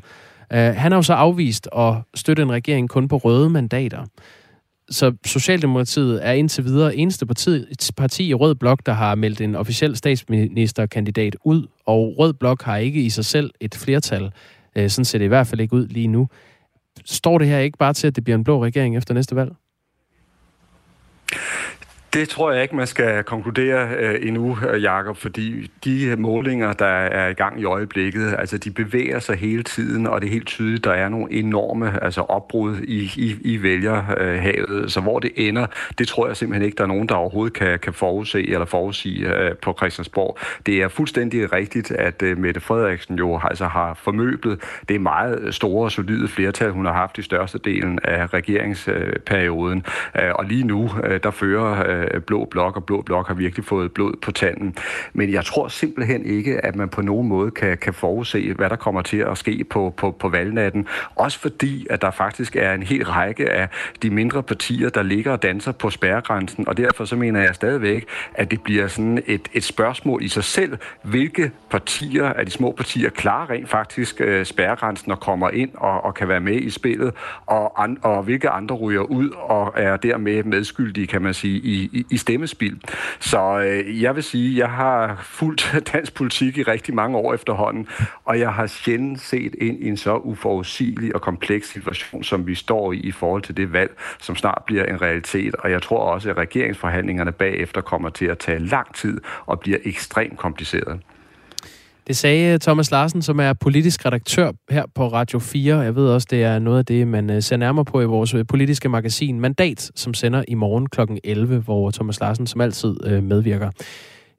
han 0.51 0.93
har 0.93 0.99
jo 0.99 1.03
så 1.03 1.15
afvist 1.15 1.69
at 1.79 1.95
støtte 2.15 2.43
en 2.43 2.53
regering 2.53 2.89
kun 2.89 3.09
på 3.09 3.17
røde 3.17 3.51
mandater. 3.51 4.05
Så 4.91 5.13
Socialdemokratiet 5.25 6.27
er 6.27 6.33
indtil 6.33 6.65
videre 6.65 6.97
eneste 6.97 7.27
parti, 7.27 7.65
parti 7.97 8.29
i 8.29 8.35
Rød 8.35 8.55
Blok, 8.55 8.87
der 8.87 8.93
har 8.93 9.15
meldt 9.15 9.41
en 9.41 9.55
officiel 9.55 9.97
statsministerkandidat 9.97 11.37
ud, 11.45 11.67
og 11.87 12.15
Rød 12.19 12.33
Blok 12.33 12.63
har 12.63 12.77
ikke 12.77 13.03
i 13.03 13.11
sig 13.11 13.25
selv 13.25 13.51
et 13.61 13.75
flertal. 13.75 14.33
Øh, 14.77 14.91
sådan 14.91 15.05
ser 15.05 15.19
det 15.19 15.25
i 15.25 15.29
hvert 15.29 15.47
fald 15.47 15.61
ikke 15.61 15.75
ud 15.75 15.87
lige 15.87 16.07
nu. 16.07 16.29
Står 17.05 17.39
det 17.39 17.49
her 17.49 17.59
ikke 17.59 17.79
bare 17.79 17.93
til, 17.93 18.07
at 18.07 18.17
det 18.17 18.25
bliver 18.25 18.37
en 18.37 18.45
blå 18.45 18.65
regering 18.65 18.97
efter 18.97 19.15
næste 19.15 19.37
valg? 19.37 19.53
Det 22.15 22.29
tror 22.29 22.53
jeg 22.53 22.63
ikke, 22.63 22.77
man 22.77 22.87
skal 22.87 23.25
konkludere 23.25 23.89
øh, 23.99 24.27
endnu, 24.27 24.59
øh, 24.71 24.83
Jakob, 24.83 25.17
fordi 25.17 25.71
de 25.85 26.17
målinger, 26.19 26.73
der 26.73 26.87
er 26.87 27.29
i 27.29 27.33
gang 27.33 27.61
i 27.61 27.65
øjeblikket, 27.65 28.35
altså 28.39 28.59
de 28.59 28.71
bevæger 28.71 29.19
sig 29.19 29.37
hele 29.37 29.63
tiden, 29.63 30.07
og 30.07 30.21
det 30.21 30.27
er 30.27 30.33
helt 30.33 30.47
tydeligt, 30.47 30.85
der 30.85 30.93
er 30.93 31.09
nogle 31.09 31.33
enorme 31.33 32.05
altså 32.05 32.21
opbrud 32.21 32.77
i, 32.79 33.11
i, 33.17 33.37
i 33.41 33.63
vælgerhavet. 33.63 34.93
Så 34.93 35.01
hvor 35.01 35.19
det 35.19 35.31
ender, 35.37 35.67
det 35.99 36.09
tror 36.09 36.27
jeg 36.27 36.37
simpelthen 36.37 36.65
ikke, 36.65 36.77
der 36.77 36.83
er 36.83 36.89
nogen, 36.89 37.09
der 37.09 37.15
overhovedet 37.15 37.53
kan, 37.53 37.79
kan 37.79 37.93
forudse 37.93 38.49
eller 38.49 38.65
forudsige 38.65 39.35
øh, 39.35 39.57
på 39.57 39.75
Christiansborg. 39.79 40.39
Det 40.67 40.83
er 40.83 40.89
fuldstændig 40.89 41.53
rigtigt, 41.53 41.91
at 41.91 42.23
øh, 42.23 42.39
Mette 42.39 42.61
Frederiksen 42.61 43.19
jo 43.19 43.41
altså 43.45 43.67
har 43.67 43.95
formøblet 43.95 44.61
det 44.89 45.01
meget 45.01 45.55
store 45.55 45.85
og 45.85 45.93
solide 45.93 46.29
flertal, 46.29 46.71
hun 46.71 46.87
har 46.87 46.93
haft 46.93 47.19
i 47.19 47.23
største 47.23 47.59
delen 47.59 47.99
af 48.05 48.35
regeringsperioden. 48.35 49.85
Øh, 50.23 50.31
og 50.35 50.45
lige 50.45 50.65
nu, 50.65 50.91
øh, 51.05 51.21
der 51.23 51.31
fører 51.31 52.02
øh, 52.02 52.02
Øh, 52.11 52.21
blå 52.21 52.45
Blok, 52.45 52.77
og 52.77 52.85
Blå 52.85 53.03
Blok 53.03 53.29
har 53.29 53.35
virkelig 53.35 53.65
fået 53.65 53.93
blod 53.93 54.13
på 54.23 54.33
tanden. 54.33 54.75
Men 55.13 55.33
jeg 55.33 55.45
tror 55.45 55.69
simpelthen 55.69 56.27
ikke, 56.27 56.65
at 56.65 56.77
man 56.77 56.89
på 56.89 57.03
nogen 57.03 57.29
måde 57.29 57.51
kan, 57.51 57.79
kan 57.79 57.95
forudse, 57.95 58.55
hvad 58.55 58.71
der 58.71 58.77
kommer 58.77 59.03
til 59.03 59.17
at 59.17 59.39
ske 59.39 59.65
på, 59.71 59.95
på, 59.97 60.11
på 60.11 60.29
valgnatten. 60.29 60.87
Også 61.15 61.39
fordi, 61.39 61.87
at 61.91 62.03
der 62.03 62.11
faktisk 62.11 62.57
er 62.57 62.73
en 62.75 62.83
hel 62.83 63.05
række 63.05 63.51
af 63.51 63.69
de 64.03 64.11
mindre 64.11 64.43
partier, 64.43 64.89
der 64.89 65.03
ligger 65.03 65.33
og 65.33 65.43
danser 65.43 65.73
på 65.73 65.91
spærregrænsen, 65.91 66.69
og 66.69 66.77
derfor 66.77 67.05
så 67.05 67.17
mener 67.17 67.41
jeg 67.41 67.55
stadigvæk, 67.55 68.07
at 68.35 68.51
det 68.51 68.63
bliver 68.63 68.89
sådan 68.89 69.23
et, 69.27 69.49
et 69.53 69.65
spørgsmål 69.65 70.23
i 70.23 70.29
sig 70.29 70.45
selv, 70.45 70.79
hvilke 71.03 71.51
partier 71.71 72.25
af 72.25 72.47
de 72.47 72.51
små 72.51 72.73
partier 72.73 73.11
klarer 73.11 73.51
rent 73.51 73.69
faktisk 73.69 74.21
øh, 74.21 74.45
spærregrænsen 74.45 75.13
og 75.13 75.21
kommer 75.21 75.51
ind 75.51 75.71
og, 75.75 76.05
og 76.05 76.15
kan 76.15 76.29
være 76.29 76.41
med 76.41 76.57
i 76.61 76.71
spillet, 76.71 77.13
og, 77.47 77.85
an, 77.85 77.99
og 78.03 78.23
hvilke 78.23 78.51
andre 78.51 78.75
ryger 78.75 79.01
ud 79.03 79.31
og 79.31 79.73
er 79.77 79.97
dermed 79.97 80.45
medskyldige, 80.45 81.07
kan 81.07 81.23
man 81.23 81.35
sige, 81.35 81.59
i, 81.59 81.91
i, 81.93 82.07
i 82.11 82.17
stemmespil. 82.17 82.81
Så 83.21 83.61
øh, 83.61 84.03
jeg 84.03 84.15
vil 84.15 84.23
sige, 84.23 84.59
jeg 84.59 84.71
har 84.71 85.21
fulgt 85.25 85.75
dansk 85.93 86.15
politik 86.15 86.59
i 86.59 86.63
rigtig 86.63 86.95
mange 86.95 87.19
år 87.19 87.35
efterhånden, 87.35 87.89
og 88.25 88.39
jeg 88.39 88.53
har 88.53 88.67
sjældent 88.67 89.21
set 89.21 89.55
ind 89.59 89.83
i 89.83 89.89
en 89.89 89.97
så 89.97 90.17
uforudsigelig 90.17 91.15
og 91.15 91.21
kompleks 91.21 91.69
situation, 91.69 92.25
som 92.25 92.47
vi 92.47 92.55
står 92.55 92.93
i 92.93 92.97
i 92.97 93.11
forhold 93.11 93.43
til 93.43 93.57
det 93.57 93.73
valg, 93.73 93.91
som 94.19 94.37
snart 94.37 94.63
bliver 94.67 94.85
en 94.85 95.03
realitet. 95.03 95.55
Og 95.55 95.71
jeg 95.71 95.83
tror 95.83 95.99
også, 95.99 96.31
at 96.31 96.37
regeringsforhandlingerne 96.37 97.33
bagefter 97.33 97.81
kommer 97.81 98.09
til 98.09 98.27
at 98.27 98.39
tage 98.39 98.59
lang 98.59 98.95
tid 98.95 99.21
og 99.47 99.61
bliver 99.61 99.79
ekstremt 99.85 100.39
kompliceret. 100.39 101.01
Det 102.07 102.17
sagde 102.17 102.55
øh, 102.55 102.61
Thomas 102.61 102.91
Larsen, 102.91 103.23
som 103.23 103.41
er 103.41 103.53
politisk 103.53 104.07
redaktør 104.07 104.53
her 104.71 104.85
på 104.95 105.09
Radio 105.09 105.39
4. 105.39 105.79
Jeg 105.79 105.97
ved 105.97 106.09
også, 106.09 106.29
det 106.31 106.43
er 106.43 106.59
noget 106.59 106.79
af 106.79 106.85
det, 106.85 107.09
man 107.09 107.31
øh, 107.31 107.43
ser 107.43 107.57
nærmere 107.57 107.85
på 107.85 108.01
i 108.01 108.05
vores 108.05 108.35
øh, 108.35 108.47
politiske 108.47 108.89
magasin 108.89 109.41
Mandat, 109.41 109.91
som 109.95 110.15
sender 110.15 110.45
i 110.49 110.55
morgen 110.55 110.89
kl. 110.89 111.01
11, 111.25 111.59
hvor 111.59 111.91
Thomas 111.91 112.21
Larsen 112.21 112.47
som 112.47 112.61
altid 112.61 113.21
medvirker. 113.21 113.71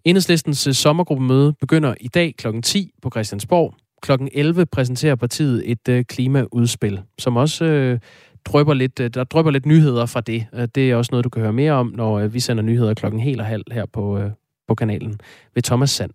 Enhedslistens 0.05 0.68
sommergruppemøde 0.72 1.53
begynder 1.53 1.93
i 2.01 2.07
dag 2.07 2.36
kl. 2.38 2.47
10 2.61 2.91
på 3.01 3.09
Christiansborg. 3.09 3.74
Klokken 4.01 4.30
11 4.34 4.66
præsenterer 4.66 5.16
partiet 5.16 5.78
et 5.88 6.07
klimaudspil, 6.07 7.01
som 7.20 7.38
også 7.38 7.66
øh, 7.66 7.99
drøber 8.45 8.74
lidt, 8.74 8.97
der 8.97 9.24
drøber 9.24 9.51
lidt 9.51 9.66
nyheder 9.66 10.05
fra 10.05 10.22
det. 10.22 10.45
Det 10.76 10.91
er 10.91 10.95
også 10.95 11.09
noget, 11.11 11.24
du 11.24 11.30
kan 11.30 11.41
høre 11.41 11.53
mere 11.53 11.72
om, 11.72 11.93
når 11.95 12.28
vi 12.28 12.39
sender 12.39 12.64
nyheder 12.64 12.93
klokken 12.93 13.22
helt 13.22 13.41
og 13.41 13.47
halv 13.47 13.64
her 13.72 13.86
på, 13.86 14.20
på 14.68 14.76
kanalen 14.76 15.20
ved 15.55 15.64
Thomas 15.64 15.89
Sand. 15.91 16.11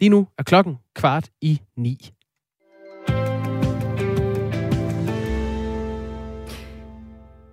Lige 0.00 0.10
nu 0.10 0.26
er 0.38 0.42
klokken 0.42 0.76
kvart 0.94 1.30
i 1.40 1.60
ni. 1.76 2.10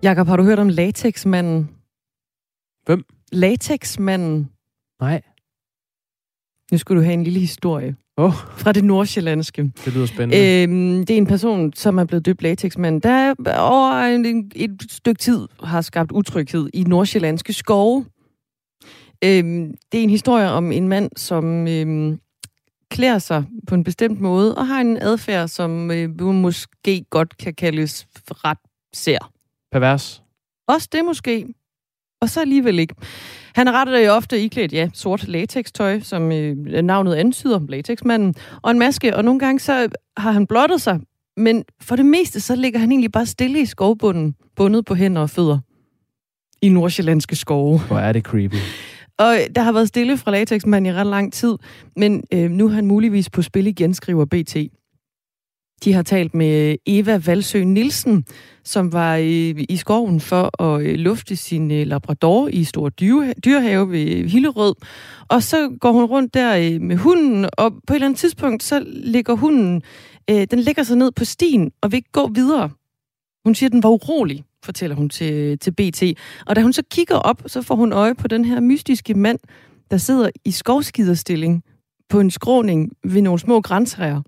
Jakob, 0.02 0.26
har 0.26 0.36
du 0.36 0.42
hørt 0.42 0.58
om 0.58 0.68
latexmanden? 0.68 1.70
Hvem? 2.86 3.04
Latexmanden. 3.32 4.50
Nej. 5.00 5.22
Nu 6.72 6.78
skulle 6.78 7.00
du 7.00 7.04
have 7.04 7.14
en 7.14 7.24
lille 7.24 7.40
historie. 7.40 7.96
Oh. 8.16 8.32
Fra 8.32 8.72
det 8.72 8.84
nordsjællandske. 8.84 9.72
Det 9.84 9.94
lyder 9.94 10.06
spændende. 10.06 10.62
Øhm, 10.62 11.06
det 11.06 11.14
er 11.14 11.18
en 11.18 11.26
person, 11.26 11.72
som 11.72 11.98
er 11.98 12.04
blevet 12.04 12.26
døbt 12.26 12.42
latexmand, 12.42 13.02
der 13.02 13.34
over 13.58 13.92
en, 13.92 14.50
et 14.54 14.82
stykke 14.90 15.18
tid 15.18 15.48
har 15.62 15.80
skabt 15.80 16.12
utryghed 16.12 16.68
i 16.74 16.82
nordsjællandske 16.82 17.52
skove. 17.52 18.04
Øhm, 19.24 19.74
det 19.92 19.98
er 19.98 20.02
en 20.02 20.10
historie 20.10 20.50
om 20.50 20.72
en 20.72 20.88
mand, 20.88 21.10
som 21.16 21.68
øhm, 21.68 22.18
klæder 22.94 23.18
sig 23.18 23.44
på 23.68 23.74
en 23.74 23.84
bestemt 23.84 24.20
måde, 24.20 24.54
og 24.54 24.66
har 24.66 24.80
en 24.80 24.96
adfærd, 24.96 25.48
som 25.48 25.90
øh, 25.90 26.20
måske 26.20 27.04
godt 27.10 27.36
kan 27.36 27.54
kaldes 27.54 28.06
ret 28.30 28.58
sær. 28.92 29.30
Pervers. 29.72 30.22
Også 30.68 30.88
det 30.92 31.04
måske. 31.04 31.46
Og 32.20 32.28
så 32.28 32.40
alligevel 32.40 32.78
ikke. 32.78 32.94
Han 33.54 33.68
er 33.68 33.72
ret 33.72 34.10
ofte 34.10 34.40
iklædt, 34.40 34.72
ja, 34.72 34.88
sort 34.94 35.28
latextøj, 35.28 36.00
som 36.00 36.32
øh, 36.32 36.56
navnet 36.82 37.14
antyder, 37.14 37.60
latexmanden, 37.68 38.34
og 38.62 38.70
en 38.70 38.78
maske, 38.78 39.16
og 39.16 39.24
nogle 39.24 39.40
gange 39.40 39.60
så 39.60 39.88
har 40.16 40.32
han 40.32 40.46
blottet 40.46 40.80
sig, 40.80 41.00
men 41.36 41.64
for 41.80 41.96
det 41.96 42.06
meste 42.06 42.40
så 42.40 42.56
ligger 42.56 42.78
han 42.78 42.92
egentlig 42.92 43.12
bare 43.12 43.26
stille 43.26 43.60
i 43.60 43.66
skovbunden, 43.66 44.34
bundet 44.56 44.84
på 44.84 44.94
hænder 44.94 45.22
og 45.22 45.30
fødder 45.30 45.58
i 46.62 46.68
nordsjællandske 46.68 47.36
skove. 47.36 47.80
Hvor 47.80 47.98
er 47.98 48.12
det 48.12 48.22
creepy. 48.22 48.56
Og 49.18 49.34
øh, 49.34 49.54
der 49.54 49.62
har 49.62 49.72
været 49.72 49.88
stille 49.88 50.16
fra 50.16 50.30
latexmanden 50.30 50.92
i 50.92 50.94
ret 50.94 51.06
lang 51.06 51.32
tid, 51.32 51.54
men 51.96 52.24
øh, 52.32 52.50
nu 52.50 52.66
er 52.66 52.70
han 52.70 52.86
muligvis 52.86 53.30
på 53.30 53.42
spil 53.42 53.66
igen, 53.66 53.94
skriver 53.94 54.24
BT. 54.24 54.56
De 55.84 55.92
har 55.92 56.02
talt 56.02 56.34
med 56.34 56.70
øh, 56.70 56.76
Eva 56.86 57.20
Valsø 57.26 57.64
Nielsen, 57.64 58.24
som 58.64 58.92
var 58.92 59.16
i, 59.16 59.50
i 59.50 59.76
skoven 59.76 60.20
for 60.20 60.62
at 60.62 60.82
øh, 60.82 60.94
lufte 60.94 61.36
sin 61.36 61.70
øh, 61.70 61.86
labrador 61.86 62.48
i 62.48 62.64
Stor 62.64 62.88
Dyrehave 63.44 63.90
ved 63.90 64.28
Hillerød. 64.28 64.74
Og 65.28 65.42
så 65.42 65.76
går 65.80 65.92
hun 65.92 66.04
rundt 66.04 66.34
der 66.34 66.56
øh, 66.56 66.80
med 66.80 66.96
hunden, 66.96 67.46
og 67.58 67.72
på 67.86 67.92
et 67.92 67.94
eller 67.94 68.06
andet 68.06 68.18
tidspunkt, 68.18 68.62
så 68.62 68.84
ligger 68.86 69.34
hunden, 69.34 69.82
øh, 70.30 70.46
den 70.50 70.58
lægger 70.58 70.82
sig 70.82 70.96
ned 70.96 71.12
på 71.12 71.24
stien 71.24 71.72
og 71.82 71.92
vil 71.92 71.96
ikke 71.96 72.12
gå 72.12 72.30
videre. 72.34 72.70
Hun 73.44 73.54
siger, 73.54 73.68
at 73.68 73.72
den 73.72 73.82
var 73.82 73.90
urolig, 73.90 74.44
fortæller 74.64 74.96
hun 74.96 75.08
til, 75.08 75.58
til 75.58 75.70
BT. 75.70 76.02
Og 76.46 76.56
da 76.56 76.62
hun 76.62 76.72
så 76.72 76.82
kigger 76.90 77.16
op, 77.16 77.42
så 77.46 77.62
får 77.62 77.74
hun 77.74 77.92
øje 77.92 78.14
på 78.14 78.28
den 78.28 78.44
her 78.44 78.60
mystiske 78.60 79.14
mand, 79.14 79.38
der 79.90 79.96
sidder 79.96 80.30
i 80.44 80.50
skovskiderstilling 80.50 81.62
på 82.08 82.20
en 82.20 82.30
skråning 82.30 82.92
ved 83.04 83.22
nogle 83.22 83.38
små 83.38 83.60
grænsræer. 83.60 84.22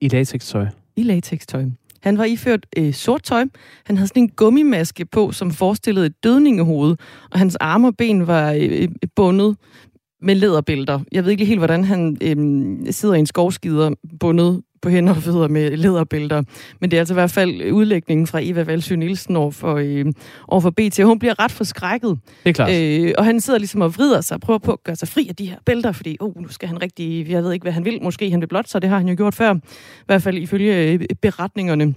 I 0.00 0.08
latextøj? 0.08 0.66
I 0.96 1.02
latextøj. 1.02 1.64
Han 2.02 2.18
var 2.18 2.24
iført 2.24 2.66
øh, 2.76 2.94
sort 2.94 3.22
tøj. 3.22 3.44
Han 3.84 3.96
havde 3.96 4.08
sådan 4.08 4.22
en 4.22 4.28
gummimaske 4.28 5.04
på, 5.04 5.32
som 5.32 5.50
forestillede 5.50 6.06
et 6.06 6.24
dødningehoved. 6.24 6.96
Og 7.30 7.38
hans 7.38 7.56
arme 7.56 7.88
og 7.88 7.96
ben 7.96 8.26
var 8.26 8.52
øh, 8.52 8.82
øh 8.82 8.88
bundet 9.16 9.56
med 10.22 10.34
læderbælter. 10.34 11.00
Jeg 11.12 11.24
ved 11.24 11.30
ikke 11.30 11.44
helt, 11.44 11.60
hvordan 11.60 11.84
han 11.84 12.16
øh, 12.22 12.92
sidder 12.92 13.14
i 13.14 13.18
en 13.18 13.26
skovskider 13.26 13.90
bundet 14.20 14.62
på 14.84 14.90
hænder 14.90 15.14
og 15.14 15.22
fødder 15.22 15.48
med 15.48 15.76
læderbælter. 15.76 16.42
Men 16.80 16.90
det 16.90 16.96
er 16.96 17.00
altså 17.00 17.14
i 17.14 17.16
hvert 17.16 17.30
fald 17.30 17.72
udlægningen 17.72 18.26
fra 18.26 18.40
Eva 18.42 18.62
Valsø 18.62 18.96
Nielsen 18.96 19.36
over 19.36 19.50
for, 19.50 19.74
øh, 19.74 20.04
over 20.48 20.60
for 20.60 20.70
BT. 20.70 21.04
Hun 21.04 21.18
bliver 21.18 21.38
ret 21.38 21.52
forskrækket. 21.52 22.18
Det 22.44 22.50
er 22.50 22.52
klart. 22.52 22.70
Øh, 22.72 23.12
og 23.18 23.24
han 23.24 23.40
sidder 23.40 23.58
ligesom 23.58 23.80
og 23.80 23.94
vrider 23.96 24.20
sig 24.20 24.34
og 24.34 24.40
prøver 24.40 24.58
på 24.58 24.72
at 24.72 24.84
gøre 24.84 24.96
sig 24.96 25.08
fri 25.08 25.26
af 25.28 25.36
de 25.36 25.46
her 25.46 25.56
bælter, 25.66 25.92
fordi 25.92 26.16
oh, 26.20 26.42
nu 26.42 26.48
skal 26.48 26.68
han 26.68 26.82
rigtig, 26.82 27.30
jeg 27.30 27.42
ved 27.42 27.52
ikke, 27.52 27.64
hvad 27.64 27.72
han 27.72 27.84
vil. 27.84 28.02
Måske 28.02 28.30
han 28.30 28.40
vil 28.40 28.46
blot, 28.46 28.68
så 28.68 28.78
det 28.78 28.90
har 28.90 28.98
han 28.98 29.08
jo 29.08 29.14
gjort 29.16 29.34
før. 29.34 29.54
I 29.54 29.60
hvert 30.06 30.22
fald 30.22 30.38
ifølge 30.38 30.92
øh, 30.92 31.00
beretningerne. 31.22 31.94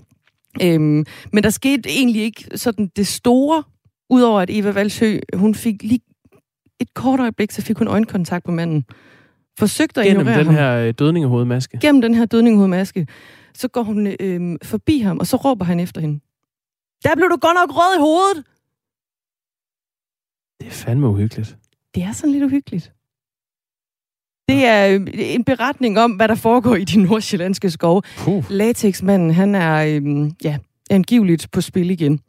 Øhm, 0.61 1.05
men 1.33 1.43
der 1.43 1.49
skete 1.49 1.89
egentlig 1.89 2.21
ikke 2.21 2.43
sådan 2.55 2.91
det 2.95 3.07
store, 3.07 3.63
udover 4.09 4.41
at 4.41 4.49
Eva 4.51 4.71
Valsø, 4.71 5.17
hun 5.33 5.55
fik 5.55 5.83
lige 5.83 5.99
et 6.79 6.93
kort 6.93 7.19
øjeblik, 7.19 7.51
så 7.51 7.61
fik 7.61 7.77
hun 7.77 7.87
øjenkontakt 7.87 8.45
på 8.45 8.51
manden 8.51 8.85
forsøgte 9.57 10.01
at 10.01 10.07
Gennem 10.07 10.21
ignorere 10.21 10.39
den 10.39 10.45
ham. 10.45 10.55
her 10.55 10.73
øh, 10.75 10.93
dødningehovedmaske? 10.99 11.79
Gennem 11.81 12.01
den 12.01 12.15
her 12.15 12.25
dødningehovedmaske. 12.25 13.07
Så 13.53 13.67
går 13.67 13.83
hun 13.83 14.07
øh, 14.19 14.57
forbi 14.63 14.99
ham, 14.99 15.19
og 15.19 15.27
så 15.27 15.37
råber 15.37 15.65
han 15.65 15.79
efter 15.79 16.01
hende. 16.01 16.19
Der 17.03 17.15
blev 17.15 17.29
du 17.29 17.37
godt 17.41 17.55
nok 17.55 17.69
rød 17.77 17.97
i 17.97 17.99
hovedet! 17.99 18.45
Det 20.59 20.67
er 20.67 20.71
fandme 20.71 21.07
uhyggeligt. 21.07 21.57
Det 21.95 22.03
er 22.03 22.11
sådan 22.11 22.31
lidt 22.31 22.43
uhyggeligt. 22.43 22.93
Det 24.49 24.65
er 24.65 24.87
øh, 24.95 25.07
en 25.13 25.43
beretning 25.43 25.99
om, 25.99 26.11
hvad 26.11 26.27
der 26.27 26.35
foregår 26.35 26.75
i 26.75 26.83
de 26.83 27.03
nordsjællandske 27.03 27.69
skove. 27.69 28.01
Puh. 28.17 28.43
Latexmanden, 28.49 29.31
han 29.31 29.55
er 29.55 29.75
øh, 29.77 30.31
ja, 30.43 30.57
angiveligt 30.89 31.51
på 31.51 31.61
spil 31.61 31.89
igen. 31.89 32.19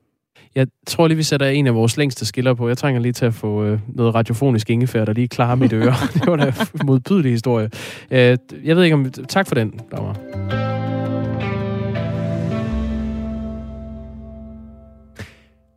Jeg 0.54 0.66
tror 0.86 1.08
lige, 1.08 1.16
vi 1.16 1.22
sætter 1.22 1.46
en 1.46 1.66
af 1.66 1.74
vores 1.74 1.96
længste 1.96 2.26
skiller 2.26 2.54
på. 2.54 2.68
Jeg 2.68 2.78
trænger 2.78 3.00
lige 3.00 3.12
til 3.12 3.24
at 3.26 3.34
få 3.34 3.64
øh, 3.64 3.78
noget 3.88 4.14
radiofonisk 4.14 4.70
ingefær, 4.70 5.04
der 5.04 5.12
lige 5.12 5.28
klarer 5.28 5.54
mit 5.54 5.72
øre. 5.72 5.94
det 6.14 6.26
var 6.26 6.36
da 6.36 6.46
en 6.46 6.86
modbydelig 6.86 7.32
historie. 7.32 7.70
Øh, 8.10 8.38
jeg 8.64 8.76
ved 8.76 8.84
ikke 8.84 8.94
om... 8.94 9.10
Tak 9.10 9.48
for 9.48 9.54
den, 9.54 9.80
Dagmar. 9.90 10.16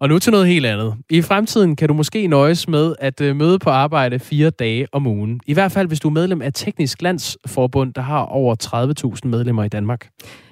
Og 0.02 0.10
nu 0.10 0.20
til 0.20 0.32
noget 0.32 0.48
helt 0.48 0.66
andet. 0.66 0.96
I 1.10 1.22
fremtiden 1.22 1.76
kan 1.76 1.88
du 1.88 1.94
måske 1.94 2.28
nøjes 2.28 2.68
med 2.68 2.96
at 3.00 3.22
øh, 3.22 3.36
møde 3.36 3.60
på 3.60 3.70
arbejde 3.70 4.20
fire 4.20 4.50
dage 4.50 4.88
om 4.92 5.08
ugen. 5.08 5.40
I 5.48 5.54
hvert 5.54 5.72
fald, 5.72 5.88
hvis 5.88 6.00
du 6.00 6.08
er 6.08 6.12
medlem 6.12 6.42
af 6.42 6.54
Teknisk 6.54 7.02
Landsforbund, 7.02 7.94
der 7.94 8.02
har 8.02 8.20
over 8.20 8.56
30.000 9.24 9.28
medlemmer 9.28 9.64
i 9.64 9.70
Danmark. 9.70 10.10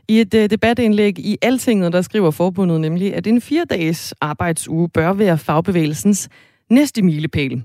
I 0.10 0.22
et 0.22 0.34
øh, 0.34 0.50
debatindlæg 0.50 1.20
i 1.20 1.38
Altinget, 1.42 1.94
der 1.94 2.02
skriver 2.02 2.32
forbundet 2.32 2.82
nemlig, 2.82 3.16
at 3.16 3.28
en 3.28 3.42
fire-dages 3.42 4.14
arbejdsuge 4.22 4.90
bør 4.90 5.14
være 5.14 5.38
fagbevægelsens 5.38 6.30
næste 6.70 7.02
milepæl. 7.02 7.64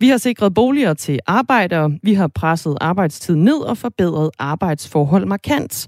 Vi 0.00 0.08
har 0.08 0.16
sikret 0.16 0.54
boliger 0.54 0.94
til 0.94 1.18
arbejdere, 1.26 1.90
vi 2.02 2.14
har 2.14 2.28
presset 2.28 2.76
arbejdstid 2.80 3.34
ned 3.34 3.56
og 3.56 3.78
forbedret 3.78 4.30
arbejdsforhold 4.38 5.26
markant. 5.26 5.86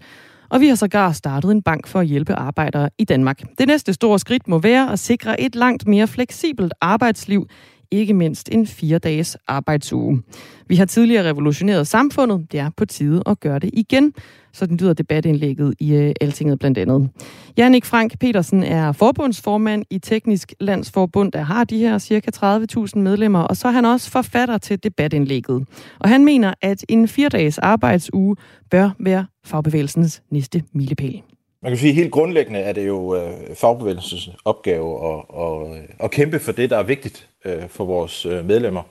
Og 0.51 0.61
vi 0.61 0.69
har 0.69 0.75
sågar 0.75 1.13
startet 1.13 1.51
en 1.51 1.63
bank 1.63 1.87
for 1.87 2.01
at 2.01 2.07
hjælpe 2.07 2.35
arbejdere 2.35 2.91
i 2.99 3.05
Danmark. 3.05 3.43
Det 3.59 3.67
næste 3.67 3.93
store 3.93 4.19
skridt 4.19 4.49
må 4.49 4.59
være 4.59 4.93
at 4.93 4.99
sikre 4.99 5.41
et 5.41 5.55
langt 5.55 5.87
mere 5.87 6.07
fleksibelt 6.07 6.75
arbejdsliv, 6.81 7.47
ikke 7.91 8.15
mindst 8.15 8.49
en 8.53 8.67
fire-dages 8.67 9.37
arbejdsuge. 9.49 10.23
Vi 10.67 10.77
har 10.77 10.85
tidligere 10.85 11.29
revolutioneret 11.29 11.87
samfundet. 11.87 12.53
Det 12.53 12.61
er 12.61 12.71
på 12.77 12.85
tide 12.85 13.23
at 13.27 13.41
gøre 13.41 13.59
det 13.59 13.71
igen. 13.73 14.15
Sådan 14.53 14.77
lyder 14.77 14.93
debatindlægget 14.93 15.75
i 15.79 15.95
øh, 15.95 16.15
Altinget 16.21 16.59
blandt 16.59 16.79
andet. 16.79 17.11
Jannik 17.57 17.85
Frank 17.85 18.19
Petersen 18.19 18.63
er 18.63 18.93
forbundsformand 18.93 19.85
i 19.91 19.99
Teknisk 19.99 20.53
Landsforbund, 20.61 21.33
der 21.33 21.43
har 21.43 21.65
de 21.65 21.79
her 21.79 21.99
cirka 21.99 22.31
30.000 22.37 22.99
medlemmer, 22.99 23.41
og 23.41 23.57
så 23.57 23.69
er 23.69 23.73
han 23.73 23.85
også 23.85 24.11
forfatter 24.11 24.59
til 24.59 24.85
debatindlægget. 24.85 25.67
Og 25.99 26.09
han 26.09 26.25
mener, 26.25 26.55
at 26.63 26.85
en 26.89 27.09
fire-dages 27.09 27.59
arbejdsuge 27.59 28.37
bør 28.71 28.91
være 28.99 29.27
fagbevægelsens 29.45 30.23
næste 30.31 30.63
milepæl. 30.73 31.23
Man 31.63 31.71
kan 31.71 31.79
sige, 31.79 31.91
at 31.91 31.97
helt 31.97 32.13
grundlæggende 32.13 32.61
er 32.61 32.73
det 32.73 32.87
jo 32.87 33.17
øh, 33.17 33.33
fagbevægelsens 33.55 34.31
opgave 34.45 35.13
at, 35.13 35.25
at, 35.39 35.77
øh, 35.77 35.85
at 36.01 36.11
kæmpe 36.11 36.39
for 36.39 36.53
det, 36.53 36.71
der 36.71 36.79
er 36.79 36.83
vigtigt 36.83 37.29
øh, 37.47 37.69
for 37.69 37.85
vores 37.85 38.27
øh, 38.27 38.45
medlemmer. 38.45 38.83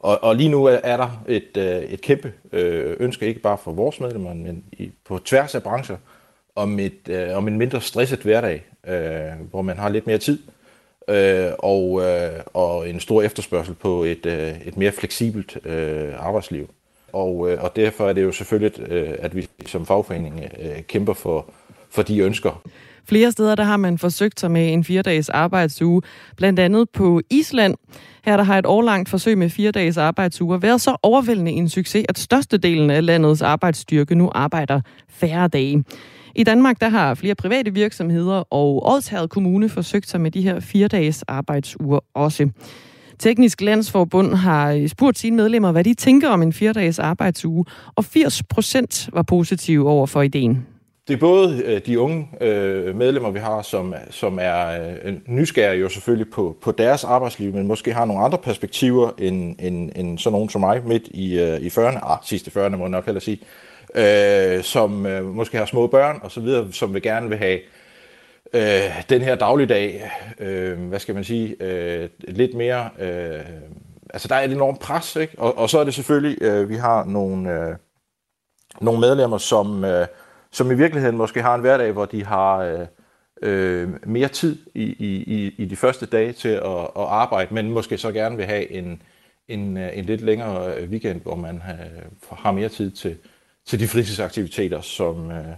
Og, 0.00 0.24
og 0.24 0.36
lige 0.36 0.48
nu 0.48 0.64
er 0.64 0.96
der 0.96 1.22
et, 1.28 1.56
øh, 1.56 1.82
et 1.82 2.00
kæmpe 2.00 2.32
øh, 2.52 2.96
ønske, 3.00 3.26
ikke 3.26 3.40
bare 3.40 3.58
for 3.58 3.72
vores 3.72 4.00
medlemmer, 4.00 4.34
men 4.34 4.64
i, 4.72 4.90
på 5.04 5.18
tværs 5.18 5.54
af 5.54 5.62
brancher, 5.62 5.96
om, 6.56 6.78
et, 6.78 7.08
øh, 7.08 7.36
om 7.36 7.48
en 7.48 7.58
mindre 7.58 7.80
stresset 7.80 8.20
hverdag, 8.20 8.64
øh, 8.86 9.50
hvor 9.50 9.62
man 9.62 9.78
har 9.78 9.88
lidt 9.88 10.06
mere 10.06 10.18
tid, 10.18 10.38
øh, 11.08 11.50
og, 11.58 12.02
øh, 12.02 12.40
og 12.54 12.88
en 12.88 13.00
stor 13.00 13.22
efterspørgsel 13.22 13.74
på 13.74 14.04
et, 14.04 14.26
øh, 14.26 14.60
et 14.66 14.76
mere 14.76 14.92
fleksibelt 14.92 15.66
øh, 15.66 16.26
arbejdsliv. 16.26 16.68
Og, 17.12 17.50
øh, 17.50 17.62
og 17.64 17.76
derfor 17.76 18.08
er 18.08 18.12
det 18.12 18.22
jo 18.22 18.32
selvfølgelig, 18.32 18.80
øh, 18.80 19.14
at 19.18 19.36
vi 19.36 19.48
som 19.66 19.86
fagforening 19.86 20.44
øh, 20.60 20.82
kæmper 20.82 21.12
for, 21.12 21.46
for 21.90 22.02
de 22.02 22.18
ønsker. 22.18 22.62
Flere 23.08 23.32
steder 23.32 23.54
der 23.54 23.64
har 23.64 23.76
man 23.76 23.98
forsøgt 23.98 24.40
sig 24.40 24.50
med 24.50 24.72
en 24.72 24.84
fire-dages 24.84 25.28
arbejdsuge, 25.28 26.02
blandt 26.36 26.60
andet 26.60 26.90
på 26.90 27.20
Island. 27.30 27.74
Her 28.24 28.36
der 28.36 28.44
har 28.44 28.58
et 28.58 28.66
årlangt 28.66 29.08
forsøg 29.08 29.38
med 29.38 29.50
fire 29.50 29.70
dages 29.70 29.96
arbejdsuger 29.96 30.58
været 30.58 30.80
så 30.80 30.96
overvældende 31.02 31.52
en 31.52 31.68
succes, 31.68 32.04
at 32.08 32.18
størstedelen 32.18 32.90
af 32.90 33.06
landets 33.06 33.42
arbejdsstyrke 33.42 34.14
nu 34.14 34.30
arbejder 34.34 34.80
færre 35.08 35.48
dage. 35.48 35.84
I 36.34 36.44
Danmark 36.44 36.80
der 36.80 36.88
har 36.88 37.14
flere 37.14 37.34
private 37.34 37.74
virksomheder 37.74 38.54
og 38.54 38.92
Odsherred 38.92 39.28
Kommune 39.28 39.68
forsøgt 39.68 40.08
sig 40.08 40.20
med 40.20 40.30
de 40.30 40.42
her 40.42 40.60
fire 40.60 40.88
dages 40.88 41.22
arbejdsuger 41.22 42.00
også. 42.14 42.48
Teknisk 43.18 43.60
Landsforbund 43.60 44.34
har 44.34 44.88
spurgt 44.88 45.18
sine 45.18 45.36
medlemmer, 45.36 45.72
hvad 45.72 45.84
de 45.84 45.94
tænker 45.94 46.28
om 46.28 46.42
en 46.42 46.52
fire-dages 46.52 46.98
arbejdsuge, 46.98 47.64
og 47.96 48.04
80 48.04 48.42
procent 48.42 49.10
var 49.12 49.22
positive 49.22 49.88
over 49.88 50.06
for 50.06 50.22
ideen. 50.22 50.66
Det 51.08 51.14
er 51.14 51.18
både 51.18 51.62
øh, 51.64 51.80
de 51.86 52.00
unge 52.00 52.28
øh, 52.40 52.96
medlemmer, 52.96 53.30
vi 53.30 53.38
har, 53.38 53.62
som, 53.62 53.94
som 54.10 54.38
er 54.42 54.88
øh, 55.04 55.14
nysgerrige 55.26 55.80
jo 55.80 55.88
selvfølgelig 55.88 56.32
på, 56.32 56.56
på 56.62 56.72
deres 56.72 57.04
arbejdsliv, 57.04 57.54
men 57.54 57.66
måske 57.66 57.92
har 57.92 58.04
nogle 58.04 58.24
andre 58.24 58.38
perspektiver 58.38 59.10
end, 59.18 59.56
end, 59.58 59.92
end 59.96 60.18
sådan 60.18 60.32
nogen 60.32 60.48
som 60.48 60.60
mig 60.60 60.82
midt 60.86 61.02
i, 61.06 61.40
øh, 61.40 61.60
i 61.60 61.68
40'erne, 61.68 62.10
ah, 62.12 62.18
sidste 62.22 62.50
40'erne 62.50 62.76
må 62.76 62.84
jeg 62.84 62.90
nok 62.90 63.04
hellere 63.04 63.20
sige, 63.20 63.40
øh, 63.94 64.62
som 64.62 65.06
øh, 65.06 65.24
måske 65.24 65.58
har 65.58 65.66
små 65.66 65.86
børn 65.86 66.20
og 66.22 66.30
så 66.30 66.40
videre, 66.40 66.72
som 66.72 66.94
vil 66.94 67.02
gerne 67.02 67.28
vil 67.28 67.38
have 67.38 67.58
øh, 68.52 69.04
den 69.08 69.22
her 69.22 69.34
dagligdag, 69.34 70.10
øh, 70.38 70.78
hvad 70.78 70.98
skal 70.98 71.14
man 71.14 71.24
sige, 71.24 71.56
øh, 71.62 72.08
lidt 72.18 72.54
mere, 72.54 72.88
øh, 72.98 73.40
altså 74.10 74.28
der 74.28 74.34
er 74.34 74.44
et 74.44 74.52
enormt 74.52 74.80
pres, 74.80 75.16
ikke? 75.16 75.34
Og, 75.38 75.58
og 75.58 75.70
så 75.70 75.78
er 75.78 75.84
det 75.84 75.94
selvfølgelig, 75.94 76.42
øh, 76.42 76.68
vi 76.68 76.74
har 76.74 77.04
nogle, 77.04 77.52
øh, 77.52 77.76
nogle 78.80 79.00
medlemmer, 79.00 79.38
som, 79.38 79.84
øh, 79.84 80.06
som 80.58 80.70
i 80.70 80.74
virkeligheden 80.74 81.16
måske 81.16 81.42
har 81.42 81.54
en 81.54 81.60
hverdag, 81.60 81.92
hvor 81.92 82.04
de 82.04 82.24
har 82.24 82.56
øh, 82.58 82.86
øh, 83.42 83.88
mere 84.06 84.28
tid 84.28 84.56
i, 84.74 84.82
i, 84.82 85.54
i 85.58 85.64
de 85.64 85.76
første 85.76 86.06
dage 86.06 86.32
til 86.32 86.48
at, 86.48 86.80
at 86.96 87.06
arbejde, 87.22 87.54
men 87.54 87.70
måske 87.70 87.98
så 87.98 88.12
gerne 88.12 88.36
vil 88.36 88.46
have 88.46 88.70
en, 88.70 89.02
en, 89.48 89.76
øh, 89.76 89.98
en 89.98 90.04
lidt 90.04 90.20
længere 90.20 90.76
øh, 90.76 90.90
weekend, 90.90 91.20
hvor 91.20 91.34
man 91.34 91.60
har, 91.60 91.76
har 92.32 92.52
mere 92.52 92.68
tid 92.68 92.90
til, 92.90 93.16
til 93.66 93.80
de 93.80 93.88
fritidsaktiviteter, 93.88 94.80
som, 94.80 95.30
øh, 95.30 95.54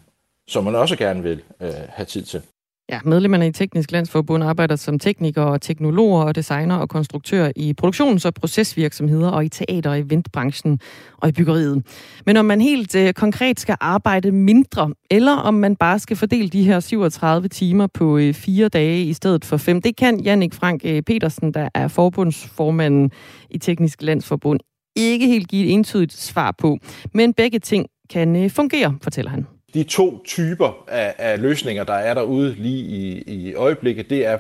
som 0.49 0.65
man 0.65 0.75
også 0.75 0.97
gerne 0.97 1.23
vil 1.23 1.43
øh, 1.61 1.73
have 1.89 2.07
tid 2.07 2.23
til. 2.23 2.43
Ja, 2.91 3.01
medlemmerne 3.05 3.47
i 3.47 3.53
Teknisk 3.53 3.93
Landsforbund 3.93 4.45
arbejder 4.45 4.77
som 4.77 4.99
teknikere 4.99 5.47
og 5.47 5.61
teknologer 5.61 6.25
og 6.25 6.35
designer 6.35 6.77
og 6.77 6.89
konstruktører 6.89 7.53
i 7.57 7.75
produktions- 7.83 8.27
og 8.27 8.35
procesvirksomheder 8.35 9.29
og 9.29 9.45
i 9.45 9.49
teater- 9.49 9.91
og 9.91 9.99
eventbranchen 9.99 10.81
og 11.17 11.29
i 11.29 11.33
byggeriet. 11.33 11.83
Men 12.27 12.37
om 12.37 12.45
man 12.45 12.61
helt 12.61 12.95
øh, 12.95 13.13
konkret 13.13 13.61
skal 13.61 13.77
arbejde 13.81 14.33
mindre, 14.33 14.95
eller 15.11 15.37
om 15.37 15.55
man 15.55 15.77
bare 15.77 15.99
skal 15.99 16.17
fordele 16.17 16.49
de 16.49 16.63
her 16.63 16.81
37 16.81 17.49
timer 17.49 17.87
på 17.87 18.19
øh, 18.19 18.35
fire 18.35 18.69
dage 18.69 19.05
i 19.05 19.13
stedet 19.13 19.45
for 19.45 19.57
fem, 19.57 19.83
det 19.83 19.97
kan 19.97 20.21
Jannik 20.21 20.55
Frank 20.55 20.81
øh, 20.85 21.03
Petersen, 21.03 21.55
der 21.55 21.69
er 21.75 21.89
forbundsformanden 21.89 23.11
i 23.51 23.59
Teknisk 23.59 24.03
Landsforbund, 24.03 24.61
ikke 24.97 25.27
helt 25.27 25.49
give 25.49 25.67
et 25.67 25.73
entydigt 25.73 26.13
svar 26.13 26.55
på. 26.59 26.79
Men 27.15 27.35
begge 27.35 27.59
ting 27.59 27.87
kan 28.11 28.37
øh, 28.37 28.51
fungere, 28.51 28.97
fortæller 29.03 29.31
han 29.31 29.47
de 29.75 29.83
to 29.83 30.23
typer 30.25 30.85
af, 30.89 31.15
af 31.19 31.41
løsninger, 31.41 31.85
der 31.85 31.95
er 31.95 32.15
derude 32.15 32.55
lige 32.55 32.85
i, 32.85 33.23
i 33.27 33.55
øjeblikket, 33.55 34.11
det 34.11 34.27
er 34.27 34.39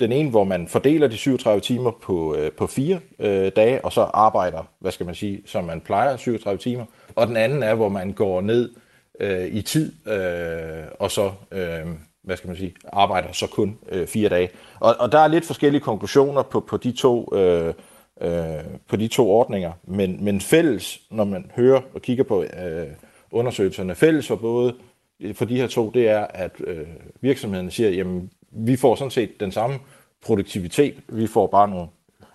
den 0.00 0.12
ene, 0.12 0.30
hvor 0.30 0.44
man 0.44 0.68
fordeler 0.68 1.08
de 1.08 1.16
37 1.16 1.60
timer 1.60 1.90
på, 2.02 2.36
øh, 2.36 2.52
på 2.52 2.66
fire 2.66 3.00
øh, 3.18 3.52
dage, 3.56 3.84
og 3.84 3.92
så 3.92 4.00
arbejder, 4.00 4.68
hvad 4.80 4.92
skal 4.92 5.06
man 5.06 5.14
sige, 5.14 5.42
som 5.46 5.64
man 5.64 5.80
plejer, 5.80 6.16
37 6.16 6.58
timer. 6.58 6.84
Og 7.14 7.26
den 7.26 7.36
anden 7.36 7.62
er, 7.62 7.74
hvor 7.74 7.88
man 7.88 8.12
går 8.12 8.40
ned 8.40 8.70
øh, 9.20 9.46
i 9.46 9.62
tid, 9.62 9.92
øh, 10.08 10.84
og 11.00 11.10
så, 11.10 11.30
øh, 11.52 11.86
hvad 12.22 12.36
skal 12.36 12.48
man 12.48 12.56
sige, 12.56 12.74
arbejder 12.92 13.32
så 13.32 13.46
kun 13.46 13.78
øh, 13.88 14.06
fire 14.06 14.28
dage. 14.28 14.48
Og, 14.80 14.96
og 14.98 15.12
der 15.12 15.18
er 15.18 15.28
lidt 15.28 15.44
forskellige 15.44 15.80
konklusioner 15.80 16.42
på, 16.42 16.60
på 16.60 16.76
de 16.76 16.92
to 16.92 17.34
øh, 17.34 17.74
øh, 18.20 18.64
på 18.88 18.96
de 18.96 19.08
to 19.08 19.30
ordninger, 19.30 19.72
men, 19.84 20.24
men 20.24 20.40
fælles, 20.40 21.00
når 21.10 21.24
man 21.24 21.50
hører 21.56 21.80
og 21.94 22.02
kigger 22.02 22.24
på 22.24 22.42
øh, 22.42 22.86
undersøgelserne 23.32 23.94
fælles 23.94 24.26
for 24.26 24.36
både 24.36 24.74
øh, 25.20 25.34
for 25.34 25.44
de 25.44 25.56
her 25.56 25.66
to, 25.66 25.90
det 25.90 26.08
er, 26.08 26.26
at 26.30 26.52
øh, 26.66 26.86
virksomhederne 27.20 27.70
siger, 27.70 27.90
jamen 27.90 28.30
vi 28.50 28.76
får 28.76 28.94
sådan 28.94 29.10
set 29.10 29.40
den 29.40 29.52
samme 29.52 29.78
produktivitet, 30.22 30.94
vi 31.08 31.26
får 31.26 31.46
bare 31.46 31.68
nogle 31.68 31.88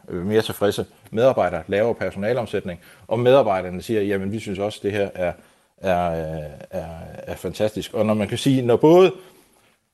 øh, 0.10 0.26
mere 0.26 0.42
tilfredse 0.42 0.86
medarbejdere, 1.12 1.64
lavere 1.68 1.96
personalomsætning, 1.96 2.80
og 3.08 3.20
medarbejderne 3.20 3.82
siger, 3.82 4.02
jamen 4.02 4.32
vi 4.32 4.40
synes 4.40 4.60
også, 4.60 4.80
det 4.84 4.92
her 4.92 5.10
er, 5.16 5.34
er, 5.78 6.12
øh, 6.12 6.52
er, 6.70 6.88
er 7.18 7.36
fantastisk. 7.36 7.94
Og 7.94 8.06
når 8.06 8.14
man 8.14 8.28
kan 8.28 8.38
sige, 8.38 8.62
når 8.62 8.76
både 8.76 9.12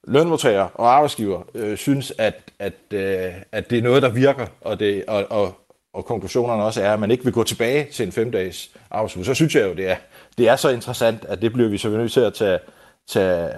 lønmodtagere 0.08 0.70
og 0.74 0.96
arbejdsgiver 0.96 1.42
øh, 1.56 1.78
synes, 1.78 2.14
at, 2.18 2.36
at, 2.60 2.74
øh, 2.94 3.34
at 3.52 3.70
det 3.70 3.78
er 3.78 3.82
noget, 3.82 4.02
der 4.02 4.10
virker, 4.10 4.48
og, 4.62 4.80
det, 4.80 5.06
og, 5.08 5.26
og, 5.30 5.58
og 5.94 6.06
konklusionerne 6.06 6.64
også 6.64 6.84
er, 6.84 6.94
at 6.94 7.00
man 7.00 7.12
ikke 7.12 7.24
vil 7.24 7.34
gå 7.34 7.44
tilbage 7.44 7.88
til 7.92 8.06
en 8.06 8.12
femdages 8.12 8.72
arbejdsuge, 8.92 9.26
så 9.26 9.34
synes 9.34 9.56
jeg 9.56 9.70
jo, 9.70 9.74
det 9.74 9.90
er, 9.90 9.96
det 10.38 10.50
er 10.50 10.56
så 10.56 10.70
interessant, 10.70 11.26
at 11.26 11.42
det 11.42 11.54
bliver 11.54 11.70
vi 11.70 11.78
så 11.78 11.90
nødt 11.90 12.12
til 12.12 12.20
at 12.20 12.34
tage, 12.34 12.60
tage, 13.08 13.50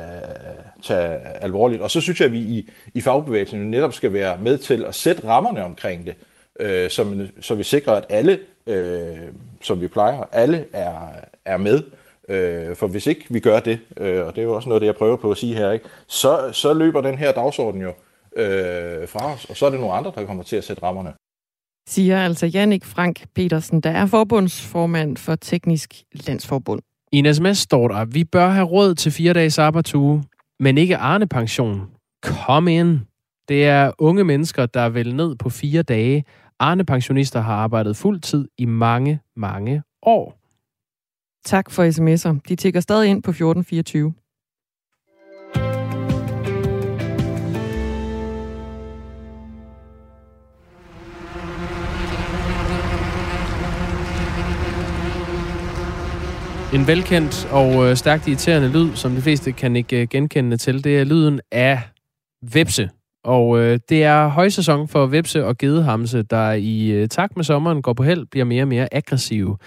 tage 0.83 1.19
alvorligt. 1.41 1.81
Og 1.81 1.91
så 1.91 2.01
synes 2.01 2.19
jeg, 2.19 2.25
at 2.25 2.31
vi 2.31 2.39
i, 2.39 2.69
i 2.93 3.01
fagbevægelsen 3.01 3.71
netop 3.71 3.93
skal 3.93 4.13
være 4.13 4.37
med 4.37 4.57
til 4.57 4.85
at 4.85 4.95
sætte 4.95 5.27
rammerne 5.27 5.63
omkring 5.63 6.05
det, 6.05 6.15
øh, 6.59 6.89
så, 6.89 7.27
så 7.41 7.55
vi 7.55 7.63
sikrer, 7.63 7.93
at 7.93 8.05
alle, 8.09 8.39
øh, 8.67 9.17
som 9.61 9.81
vi 9.81 9.87
plejer, 9.87 10.23
alle 10.31 10.65
er, 10.73 11.07
er 11.45 11.57
med. 11.57 11.83
Øh, 12.29 12.75
for 12.75 12.87
hvis 12.87 13.07
ikke 13.07 13.25
vi 13.29 13.39
gør 13.39 13.59
det, 13.59 13.79
øh, 13.97 14.25
og 14.25 14.35
det 14.35 14.41
er 14.41 14.45
jo 14.45 14.55
også 14.55 14.69
noget, 14.69 14.81
det 14.81 14.87
jeg 14.87 14.95
prøver 14.95 15.17
på 15.17 15.31
at 15.31 15.37
sige 15.37 15.55
her, 15.55 15.71
ikke, 15.71 15.85
så, 16.07 16.49
så 16.51 16.73
løber 16.73 17.01
den 17.01 17.17
her 17.17 17.31
dagsorden 17.31 17.81
jo 17.81 17.93
øh, 18.35 19.07
fra 19.07 19.33
os, 19.33 19.45
og 19.45 19.57
så 19.57 19.65
er 19.65 19.69
det 19.69 19.79
nogle 19.79 19.95
andre, 19.95 20.11
der 20.15 20.25
kommer 20.25 20.43
til 20.43 20.55
at 20.55 20.63
sætte 20.63 20.83
rammerne 20.83 21.13
siger 21.87 22.19
altså 22.25 22.45
Jannik 22.45 22.85
Frank 22.85 23.25
Petersen, 23.35 23.81
der 23.81 23.89
er 23.89 24.05
forbundsformand 24.05 25.17
for 25.17 25.35
Teknisk 25.35 25.93
Landsforbund. 26.27 26.81
I 27.11 27.17
en 27.17 27.33
sms 27.33 27.57
står 27.57 27.87
der, 27.87 28.05
vi 28.05 28.23
bør 28.23 28.49
have 28.49 28.65
råd 28.65 28.95
til 28.95 29.11
fire 29.11 29.33
dages 29.33 29.59
arbejdsuge, 29.59 30.23
men 30.59 30.77
ikke 30.77 30.97
Arne 30.97 31.27
pension. 31.27 31.89
Kom 32.21 32.67
ind. 32.67 32.99
Det 33.47 33.65
er 33.65 33.91
unge 33.97 34.23
mennesker, 34.23 34.65
der 34.65 34.89
vil 34.89 35.15
ned 35.15 35.35
på 35.35 35.49
fire 35.49 35.81
dage. 35.81 36.25
Arne 36.59 36.85
pensionister 36.85 37.41
har 37.41 37.53
arbejdet 37.53 37.97
fuld 37.97 38.19
tid 38.19 38.47
i 38.57 38.65
mange, 38.65 39.19
mange 39.35 39.83
år. 40.01 40.39
Tak 41.45 41.71
for 41.71 41.83
sms'er. 41.83 42.39
De 42.49 42.55
tigger 42.55 42.79
stadig 42.79 43.09
ind 43.09 43.23
på 43.23 43.31
1424. 43.31 44.13
En 56.73 56.87
velkendt 56.87 57.47
og 57.51 57.89
øh, 57.89 57.95
stærkt 57.95 58.27
irriterende 58.27 58.71
lyd, 58.71 58.95
som 58.95 59.11
de 59.11 59.21
fleste 59.21 59.51
kan 59.51 59.75
ikke 59.75 60.01
øh, 60.01 60.07
genkende 60.07 60.57
til, 60.57 60.83
det 60.83 60.99
er 60.99 61.03
lyden 61.03 61.41
af 61.51 61.79
vepse. 62.53 62.89
Og 63.23 63.59
øh, 63.59 63.79
det 63.89 64.03
er 64.03 64.27
højsæson 64.27 64.87
for 64.87 65.05
vepse 65.05 65.45
og 65.45 65.57
gedehamse, 65.57 66.23
der 66.23 66.51
i 66.51 66.91
øh, 66.91 67.07
takt 67.07 67.35
med 67.35 67.43
sommeren 67.43 67.81
går 67.81 67.93
på 67.93 68.03
held, 68.03 68.25
bliver 68.25 68.45
mere 68.45 68.63
og 68.63 68.67
mere 68.67 68.87
aggressive. 68.91 69.57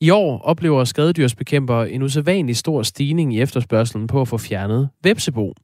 I 0.00 0.10
år 0.10 0.38
oplever 0.38 0.84
skadedyrsbekæmper 0.84 1.82
en 1.82 2.02
usædvanlig 2.02 2.56
stor 2.56 2.82
stigning 2.82 3.34
i 3.34 3.40
efterspørgselen 3.40 4.06
på 4.06 4.20
at 4.20 4.28
få 4.28 4.38
fjernet 4.38 4.88
vepsebo. 5.02 5.54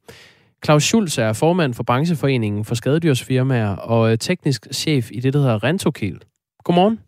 Claus 0.65 0.83
Schulz 0.83 1.19
er 1.19 1.33
formand 1.33 1.75
for 1.75 1.83
brancheforeningen 1.83 2.65
for 2.65 2.75
skadedyrsfirmaer 2.75 3.77
og 3.77 4.13
øh, 4.13 4.19
teknisk 4.19 4.67
chef 4.73 5.11
i 5.13 5.21
det, 5.21 5.33
der 5.33 5.39
hedder 5.39 5.65
Rentokil. 5.65 6.21
Godmorgen. 6.65 7.01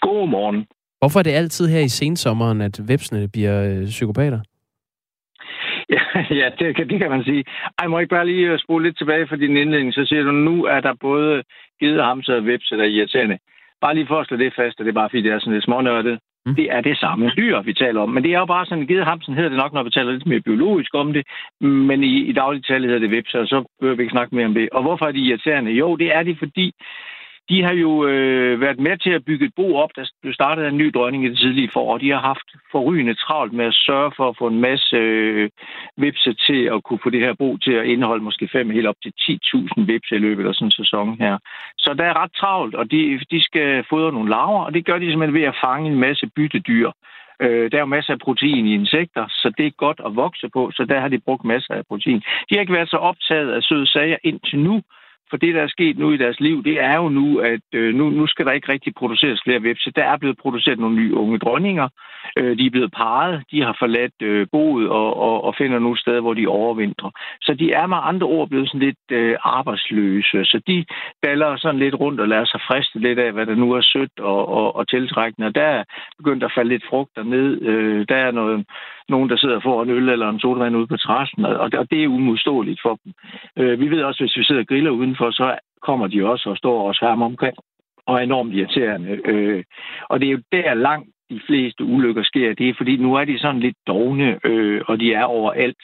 Godmorgen. 0.00 0.66
Hvorfor 1.00 1.18
er 1.18 1.22
det 1.22 1.40
altid 1.40 1.68
her 1.68 1.80
i 1.80 1.88
sensommeren, 1.88 2.60
at 2.60 2.80
vepsene 2.88 3.28
bliver 3.28 3.56
øh, 3.70 3.84
psykopater? 3.84 4.40
Ja, 5.96 6.02
ja 6.30 6.48
det, 6.58 6.90
det 6.90 6.98
kan 7.00 7.10
man 7.10 7.24
sige. 7.24 7.44
Ej, 7.78 7.86
må 7.86 7.98
ikke 7.98 8.16
bare 8.16 8.26
lige 8.26 8.52
øh, 8.52 8.58
spole 8.58 8.84
lidt 8.84 8.98
tilbage 8.98 9.26
for 9.28 9.36
din 9.36 9.56
indledning. 9.56 9.94
Så 9.94 10.04
siger 10.04 10.22
du, 10.22 10.30
nu 10.30 10.64
er 10.64 10.80
der 10.80 10.94
både 11.00 11.42
givet 11.80 12.04
hamse 12.04 12.36
og 12.36 12.46
vepse, 12.46 12.76
der 12.76 12.82
er 12.82 12.94
irriterende. 12.96 13.38
Bare 13.80 13.94
lige 13.94 14.06
for 14.06 14.20
at 14.20 14.26
slå 14.26 14.36
det 14.36 14.52
fast, 14.56 14.78
og 14.78 14.84
det 14.84 14.90
er 14.90 15.00
bare 15.00 15.08
fordi, 15.10 15.22
det 15.22 15.32
er 15.32 15.38
sådan 15.38 15.52
lidt 15.52 15.64
smånørdet. 15.64 16.18
Mm. 16.46 16.54
Det 16.54 16.66
er 16.76 16.80
det 16.80 16.98
samme 16.98 17.30
dyr, 17.36 17.60
vi 17.60 17.74
taler 17.74 18.00
om. 18.00 18.08
Men 18.08 18.22
det 18.24 18.34
er 18.34 18.38
jo 18.38 18.46
bare 18.46 18.66
sådan, 18.66 18.86
givet 18.86 19.04
hamsen 19.04 19.34
hedder 19.34 19.48
det 19.48 19.58
nok, 19.58 19.72
når 19.72 19.82
vi 19.82 19.90
taler 19.90 20.12
lidt 20.12 20.26
mere 20.26 20.40
biologisk 20.40 20.94
om 20.94 21.12
det. 21.12 21.26
Men 21.60 22.04
i, 22.04 22.14
i 22.30 22.32
daglig 22.32 22.64
tale 22.64 22.86
hedder 22.86 23.00
det 23.00 23.10
vepse, 23.10 23.40
og 23.40 23.46
så 23.46 23.64
bør 23.80 23.94
vi 23.94 24.02
ikke 24.02 24.16
snakke 24.16 24.34
mere 24.34 24.46
om 24.46 24.54
det. 24.54 24.68
Og 24.72 24.82
hvorfor 24.82 25.06
er 25.06 25.12
de 25.12 25.26
irriterende? 25.28 25.70
Jo, 25.70 25.96
det 25.96 26.14
er 26.16 26.22
de, 26.22 26.36
fordi 26.38 26.72
de 27.50 27.62
har 27.62 27.72
jo 27.72 28.06
øh, 28.06 28.60
været 28.60 28.80
med 28.80 28.96
til 28.98 29.10
at 29.10 29.24
bygge 29.24 29.46
et 29.46 29.54
bo 29.56 29.76
op, 29.76 29.90
der 29.96 30.04
blev 30.22 30.34
startet 30.34 30.68
en 30.68 30.76
ny 30.76 30.90
dronning 30.94 31.24
i 31.24 31.28
det 31.28 31.38
tidlige 31.38 31.70
forår. 31.72 31.98
De 31.98 32.10
har 32.10 32.20
haft 32.20 32.48
forrygende 32.72 33.14
travlt 33.14 33.52
med 33.52 33.64
at 33.64 33.74
sørge 33.74 34.12
for 34.16 34.28
at 34.28 34.36
få 34.38 34.46
en 34.46 34.60
masse 34.60 34.96
øh, 34.96 35.50
vipse 35.96 36.32
til 36.46 36.60
at 36.74 36.82
kunne 36.84 37.00
få 37.02 37.10
det 37.10 37.20
her 37.20 37.34
bo 37.34 37.56
til 37.56 37.72
at 37.72 37.86
indeholde 37.86 38.24
måske 38.24 38.48
5 38.52 38.70
helt 38.70 38.86
op 38.86 39.00
til 39.02 39.12
10.000 39.20 39.84
vipse 39.92 40.14
i 40.14 40.18
løbet 40.18 40.46
af 40.46 40.54
sådan 40.54 40.66
en 40.66 40.70
sæson 40.70 41.16
her. 41.20 41.38
Så 41.78 41.94
der 41.98 42.04
er 42.04 42.22
ret 42.22 42.32
travlt, 42.40 42.74
og 42.74 42.90
de, 42.90 43.20
de 43.30 43.42
skal 43.42 43.84
fodre 43.90 44.12
nogle 44.12 44.30
larver, 44.30 44.64
og 44.64 44.74
det 44.74 44.86
gør 44.86 44.98
de 44.98 45.10
simpelthen 45.10 45.40
ved 45.40 45.48
at 45.48 45.60
fange 45.64 45.90
en 45.90 46.00
masse 46.00 46.26
byttedyr. 46.36 46.90
Øh, 47.42 47.70
der 47.70 47.76
er 47.76 47.86
jo 47.86 47.96
masser 47.96 48.12
af 48.12 48.18
protein 48.18 48.66
i 48.66 48.74
insekter, 48.74 49.24
så 49.28 49.52
det 49.58 49.66
er 49.66 49.70
godt 49.70 50.00
at 50.06 50.16
vokse 50.16 50.48
på, 50.52 50.70
så 50.74 50.84
der 50.84 51.00
har 51.00 51.08
de 51.08 51.18
brugt 51.18 51.44
masser 51.44 51.74
af 51.74 51.86
protein. 51.88 52.20
De 52.46 52.54
har 52.54 52.60
ikke 52.60 52.72
været 52.72 52.90
så 52.90 52.96
optaget 52.96 53.52
af 53.52 53.62
søde 53.62 53.86
sager 53.86 54.16
indtil 54.24 54.58
nu, 54.58 54.82
for 55.30 55.36
det, 55.36 55.54
der 55.54 55.62
er 55.62 55.68
sket 55.68 55.98
nu 55.98 56.12
i 56.12 56.16
deres 56.16 56.40
liv, 56.40 56.64
det 56.64 56.80
er 56.80 56.96
jo 56.96 57.08
nu, 57.08 57.38
at 57.38 57.66
øh, 57.72 57.94
nu, 57.94 58.10
nu 58.10 58.26
skal 58.26 58.46
der 58.46 58.52
ikke 58.52 58.72
rigtig 58.72 58.94
produceres 58.94 59.40
flere 59.44 59.62
vepse. 59.62 59.90
Der 59.90 60.04
er 60.04 60.16
blevet 60.16 60.38
produceret 60.38 60.78
nogle 60.78 60.96
nye 60.96 61.14
unge 61.14 61.38
dronninger. 61.38 61.88
Øh, 62.38 62.58
de 62.58 62.66
er 62.66 62.70
blevet 62.70 62.92
parret. 62.92 63.42
De 63.50 63.62
har 63.62 63.76
forladt 63.78 64.22
øh, 64.22 64.46
boet 64.52 64.88
og, 64.88 65.16
og, 65.16 65.44
og 65.44 65.54
finder 65.58 65.78
nu 65.78 65.92
et 65.92 65.98
sted, 65.98 66.20
hvor 66.20 66.34
de 66.34 66.46
overvintrer. 66.46 67.10
Så 67.40 67.54
de 67.54 67.72
er 67.72 67.86
med 67.86 67.96
andre 68.02 68.26
ord 68.26 68.48
blevet 68.48 68.68
sådan 68.68 68.80
lidt 68.80 69.04
øh, 69.10 69.36
arbejdsløse. 69.42 70.44
Så 70.44 70.60
de 70.66 70.84
baller 71.22 71.56
sådan 71.56 71.80
lidt 71.80 71.94
rundt 71.94 72.20
og 72.20 72.28
lader 72.28 72.44
sig 72.44 72.60
friste 72.68 72.98
lidt 72.98 73.18
af, 73.18 73.32
hvad 73.32 73.46
der 73.46 73.54
nu 73.54 73.72
er 73.72 73.80
sødt 73.80 74.20
og, 74.20 74.48
og, 74.48 74.76
og 74.76 74.88
tiltrækkende. 74.88 75.46
Og 75.46 75.54
der 75.54 75.62
er 75.62 75.84
begyndt 76.18 76.44
at 76.44 76.52
falde 76.54 76.70
lidt 76.70 76.84
frugt 76.90 77.26
ned. 77.26 77.62
Øh, 77.62 78.06
der 78.08 78.16
er 78.16 78.30
noget, 78.30 78.66
nogen, 79.08 79.30
der 79.30 79.36
sidder 79.36 79.60
for 79.60 79.82
en 79.82 79.90
øl 79.90 80.08
eller 80.08 80.28
en 80.28 80.40
sodavand 80.40 80.76
ude 80.76 80.86
på 80.86 80.96
terrassen, 80.96 81.44
og, 81.44 81.70
og 81.80 81.90
det 81.90 82.04
er 82.04 82.08
umodståeligt 82.08 82.80
for 82.82 82.98
dem. 83.04 83.12
Øh, 83.58 83.80
vi 83.80 83.86
ved 83.90 84.02
også, 84.02 84.20
hvis 84.22 84.36
vi 84.36 84.44
sidder 84.44 84.60
og 84.60 84.66
griller 84.66 84.90
udenfor, 85.20 85.30
så 85.30 85.58
kommer 85.82 86.06
de 86.06 86.28
også 86.28 86.50
og 86.50 86.56
står 86.56 86.88
og 86.88 86.94
sværmer 86.94 87.26
omkring 87.26 87.56
og 88.06 88.16
er 88.16 88.22
enormt 88.22 88.54
irriterende. 88.54 89.20
Øh, 89.24 89.64
og 90.08 90.20
det 90.20 90.26
er 90.26 90.32
jo 90.32 90.42
der 90.52 90.74
langt 90.74 91.08
de 91.30 91.40
fleste 91.46 91.84
ulykker 91.84 92.22
sker. 92.22 92.54
Det 92.54 92.68
er 92.68 92.74
fordi, 92.76 92.96
nu 92.96 93.14
er 93.14 93.24
de 93.24 93.38
sådan 93.38 93.60
lidt 93.60 93.76
dogne, 93.86 94.38
øh, 94.44 94.80
og 94.88 95.00
de 95.00 95.14
er 95.14 95.24
overalt. 95.24 95.82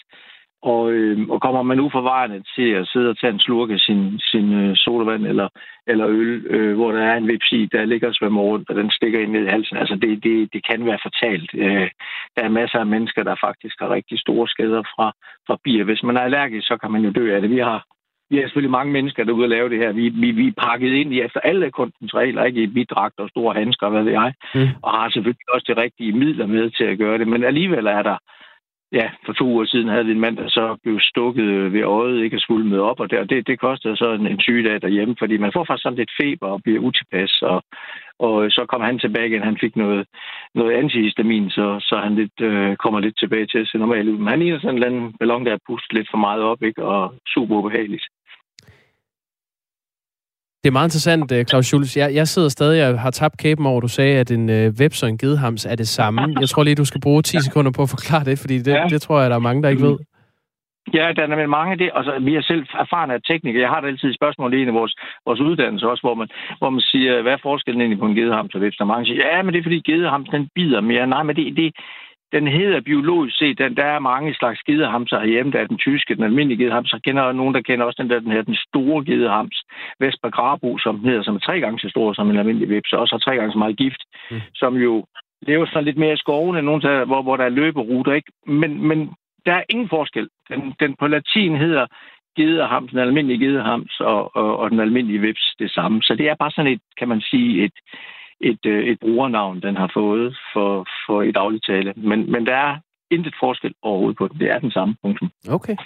Og, 0.63 0.93
øh, 0.93 1.29
og 1.29 1.41
kommer 1.41 1.63
man 1.63 1.81
uforvarende 1.81 2.43
til 2.57 2.69
at 2.71 2.89
sidde 2.89 3.11
og 3.11 3.19
tage 3.19 3.33
en 3.33 3.41
slurk 3.41 3.71
af 3.71 3.79
sin, 3.79 4.19
sin 4.19 4.53
øh, 4.53 4.77
sodavand 4.77 5.27
eller, 5.27 5.49
eller 5.87 6.07
øl, 6.09 6.47
øh, 6.47 6.75
hvor 6.77 6.93
der 6.93 7.03
er 7.03 7.17
en 7.17 7.29
vipsi, 7.29 7.69
der 7.73 7.85
ligger 7.85 8.09
og 8.09 8.15
svømmer 8.15 8.43
rundt, 8.43 8.71
og 8.71 8.77
den 8.77 8.91
stikker 8.91 9.21
ind 9.21 9.31
ned 9.33 9.45
i 9.45 9.55
halsen, 9.55 9.77
altså 9.77 9.95
det, 9.95 10.25
det, 10.25 10.53
det 10.53 10.67
kan 10.67 10.87
være 10.87 10.99
fatalt. 11.07 11.51
Øh, 11.55 11.89
der 12.37 12.43
er 12.43 12.49
masser 12.61 12.79
af 12.79 12.87
mennesker, 12.87 13.23
der 13.23 13.45
faktisk 13.47 13.77
har 13.81 13.91
rigtig 13.91 14.19
store 14.19 14.49
skader 14.49 14.83
fra, 14.83 15.13
fra 15.47 15.57
bier. 15.65 15.85
Hvis 15.85 16.03
man 16.03 16.17
er 16.17 16.21
allergisk, 16.21 16.67
så 16.67 16.77
kan 16.77 16.91
man 16.91 17.03
jo 17.03 17.11
dø 17.11 17.35
af 17.35 17.41
det. 17.41 17.51
Vi 17.51 17.59
har 17.59 17.85
vi 18.31 18.37
har 18.37 18.43
selvfølgelig 18.43 18.71
mange 18.79 18.93
mennesker, 18.93 19.25
der 19.25 19.33
er 19.33 19.37
ude 19.37 19.45
at 19.45 19.51
lave 19.51 19.69
det 19.69 19.79
her. 19.79 19.93
Vi, 19.93 20.09
vi, 20.09 20.31
vi 20.31 20.47
er 20.49 20.61
pakket 20.67 20.93
ind 20.93 21.13
i 21.13 21.21
efter 21.21 21.41
alle 21.41 21.71
kunstens 21.71 22.15
regler, 22.15 22.45
ikke 22.45 22.63
i 22.63 22.67
bidragt 22.67 23.21
og 23.21 23.29
store 23.29 23.55
handsker, 23.55 23.89
hvad 23.89 24.03
ved 24.03 24.13
jeg, 24.13 24.35
mm. 24.55 24.69
og 24.83 24.91
har 24.91 25.11
selvfølgelig 25.11 25.55
også 25.55 25.67
de 25.69 25.81
rigtige 25.83 26.13
midler 26.13 26.47
med 26.47 26.71
til 26.71 26.85
at 26.85 26.99
gøre 26.99 27.19
det. 27.19 27.29
Men 27.29 27.45
alligevel 27.45 27.87
er 27.87 28.03
der, 28.03 28.17
ja, 28.93 29.11
for 29.27 29.33
to 29.33 29.45
uger 29.45 29.65
siden 29.65 29.89
havde 29.89 30.07
vi 30.07 30.13
en 30.13 30.21
mand, 30.21 30.37
der 30.37 30.49
så 30.49 30.77
blev 30.83 31.01
stukket 31.01 31.73
ved 31.73 31.83
øjet, 31.83 32.23
ikke 32.25 32.37
at 32.37 32.51
med 32.51 32.79
op, 32.79 33.01
og 33.01 33.11
det, 33.11 33.31
det, 33.31 33.47
det 33.47 33.61
kostede 33.61 33.97
så 33.97 34.13
en, 34.13 34.27
en 34.27 34.41
sygedag 34.41 34.83
derhjemme, 34.83 35.17
fordi 35.19 35.37
man 35.37 35.53
får 35.53 35.65
faktisk 35.65 35.83
sådan 35.83 35.99
lidt 35.99 36.17
feber 36.21 36.47
og 36.47 36.61
bliver 36.65 36.81
utilpas, 36.81 37.43
og, 37.43 37.63
og 38.19 38.51
så 38.51 38.67
kom 38.69 38.81
han 38.81 38.99
tilbage 38.99 39.29
igen, 39.29 39.43
han 39.43 39.59
fik 39.61 39.77
noget, 39.77 40.07
noget 40.55 40.73
antihistamin, 40.73 41.51
så, 41.51 41.67
så 41.81 41.97
han 42.05 42.15
lidt, 42.15 42.41
øh, 42.41 42.77
kommer 42.77 43.01
lidt 43.01 43.19
tilbage 43.19 43.47
til 43.47 43.59
at 43.59 43.69
se 43.69 43.79
normalt 43.79 44.09
ud. 44.09 44.19
Men 44.19 44.29
han 44.29 44.39
ligner 44.39 44.59
sådan 44.59 44.71
en 44.71 44.83
eller 44.83 44.89
anden 44.89 45.13
ballon, 45.19 45.47
der 45.47 45.53
er 45.53 45.67
pustet 45.67 45.93
lidt 45.93 46.09
for 46.11 46.19
meget 46.19 46.43
op, 46.43 46.63
ikke, 46.63 46.85
og 46.85 47.15
super 47.35 47.57
ubehageligt. 47.57 48.05
Det 50.67 50.71
er 50.71 50.81
meget 50.81 50.91
interessant, 50.93 51.33
øh, 51.33 51.45
Claus 51.45 51.67
Schulz. 51.67 51.97
Jeg, 51.97 52.09
jeg 52.15 52.27
sidder 52.29 52.49
stadig 52.49 52.79
og 52.89 53.01
har 53.01 53.11
tabt 53.11 53.37
kæben 53.39 53.67
over, 53.67 53.81
du 53.81 53.89
sagde, 53.89 54.15
at 54.23 54.31
en 54.31 54.51
øh, 54.51 54.81
veps 54.81 55.03
og 55.03 55.09
en 55.09 55.19
gedehams 55.19 55.65
er 55.73 55.77
det 55.83 55.89
samme. 55.89 56.21
Jeg 56.41 56.49
tror 56.49 56.63
lige, 56.65 56.75
du 56.75 56.85
skal 56.85 57.01
bruge 57.01 57.23
10 57.23 57.41
sekunder 57.41 57.73
på 57.77 57.83
at 57.83 57.91
forklare 57.97 58.25
det, 58.25 58.39
fordi 58.39 58.57
det, 58.59 58.75
ja. 58.75 58.85
det 58.91 59.03
tror 59.03 59.21
jeg, 59.21 59.31
der 59.31 59.37
er 59.37 59.47
mange, 59.49 59.63
der 59.63 59.69
ikke 59.69 59.83
ved. 59.83 59.97
Ja, 60.95 61.13
der 61.17 61.23
er 61.23 61.27
nemlig 61.27 61.49
mange 61.59 61.73
af 61.73 61.79
det. 61.79 61.91
Altså, 61.95 62.13
vi 62.21 62.35
er 62.35 62.43
selv 62.43 62.63
erfarne 62.85 63.15
af 63.15 63.21
teknikere. 63.31 63.63
Jeg 63.63 63.71
har 63.71 63.81
da 63.81 63.87
altid 63.87 64.09
et 64.09 64.19
spørgsmål 64.21 64.55
i 64.55 64.63
en 64.63 64.69
af 64.69 64.75
vores, 64.75 64.95
vores 65.27 65.41
uddannelse 65.41 65.89
også, 65.91 66.03
hvor 66.07 66.15
man, 66.15 66.29
hvor 66.59 66.71
man 66.71 66.81
siger, 66.81 67.23
hvad 67.23 67.33
er 67.33 67.47
forskellen 67.49 67.81
egentlig 67.81 67.99
på 67.99 68.07
en 68.07 68.19
gedehams 68.21 68.55
og 68.55 68.61
veps? 68.61 68.77
Der 68.77 68.85
mange 68.85 69.07
siger, 69.07 69.19
ja, 69.27 69.43
men 69.43 69.53
det 69.53 69.59
er 69.59 69.69
fordi 69.69 69.91
gedehams, 69.91 70.29
den 70.29 70.49
bider 70.55 70.81
mere. 70.81 71.07
Nej, 71.07 71.23
men 71.23 71.37
det, 71.37 71.57
det, 71.57 71.75
den 72.33 72.49
hedder 72.49 72.81
biologisk 72.81 73.39
set, 73.39 73.59
den, 73.59 73.77
der 73.77 73.85
er 73.85 73.99
mange 73.99 74.35
slags 74.35 74.61
gedehamser 74.63 75.19
herhjemme. 75.21 75.53
Der 75.53 75.61
er 75.61 75.67
den 75.67 75.79
tyske, 75.79 76.15
den 76.15 76.25
almindelige 76.25 76.59
gedehams. 76.65 76.93
Jeg 76.93 77.03
kender 77.03 77.33
nogen, 77.33 77.55
der 77.55 77.61
kender 77.61 77.87
også 77.87 78.03
den 78.03 78.11
der, 78.11 78.21
den 78.21 78.33
her, 78.33 78.43
den 78.43 78.57
store 78.69 79.05
gedehams. 79.05 79.63
Vesper 80.01 80.31
grabo, 80.31 80.79
som 80.79 81.05
hedder, 81.05 81.23
som 81.23 81.35
er 81.35 81.39
tre 81.39 81.61
gange 81.61 81.79
så 81.81 81.89
stor 81.89 82.13
som 82.13 82.31
en 82.31 82.39
almindelig 82.39 82.69
vips, 82.69 82.93
og 82.93 83.01
også 83.01 83.15
har 83.15 83.19
tre 83.19 83.37
gange 83.37 83.53
så 83.53 83.59
meget 83.59 83.77
gift, 83.77 84.03
mm. 84.31 84.41
som 84.55 84.77
jo 84.77 85.05
lever 85.43 85.67
sådan 85.67 85.85
lidt 85.85 85.99
mere 85.99 86.13
i 86.13 86.23
skoven, 86.25 86.57
end 86.57 86.67
nogen, 86.67 86.83
der, 86.83 87.05
hvor, 87.05 87.23
hvor 87.23 87.37
der 87.37 87.45
er 87.45 87.59
løberuter. 87.61 88.13
Ikke? 88.13 88.33
Men, 88.47 88.89
men 88.89 89.11
der 89.47 89.53
er 89.53 89.63
ingen 89.69 89.89
forskel. 89.89 90.29
Den, 90.49 90.75
den 90.81 90.95
på 91.01 91.07
latin 91.07 91.57
hedder 91.57 91.87
gedehams, 92.37 92.91
den 92.91 92.99
almindelige 92.99 93.47
gedehams, 93.47 94.01
og, 94.01 94.37
og, 94.37 94.59
og 94.59 94.71
den 94.71 94.81
almindelige 94.81 95.21
vips 95.21 95.55
det 95.59 95.71
samme. 95.71 96.03
Så 96.03 96.15
det 96.15 96.29
er 96.29 96.35
bare 96.35 96.51
sådan 96.51 96.73
et, 96.73 96.81
kan 96.99 97.09
man 97.09 97.21
sige, 97.21 97.65
et, 97.65 97.73
et, 98.41 98.67
øh, 98.67 98.85
et 98.85 98.99
brugernavn, 99.01 99.61
den 99.61 99.77
har 99.77 99.91
fået 99.95 100.37
for, 100.53 100.87
for 101.07 101.23
i 101.23 101.33
daglig 101.33 101.61
tale. 101.63 101.93
Men, 101.97 102.33
men 102.33 102.47
der 102.47 102.55
er 102.55 102.77
intet 103.11 103.35
forskel 103.41 103.73
overhovedet 103.83 104.19
på 104.19 104.29
den. 104.29 104.41
Det 104.41 104.51
er 104.51 104.59
den 104.59 104.71
samme 104.71 104.95
punktum. 105.03 105.31
Okay. 105.49 105.77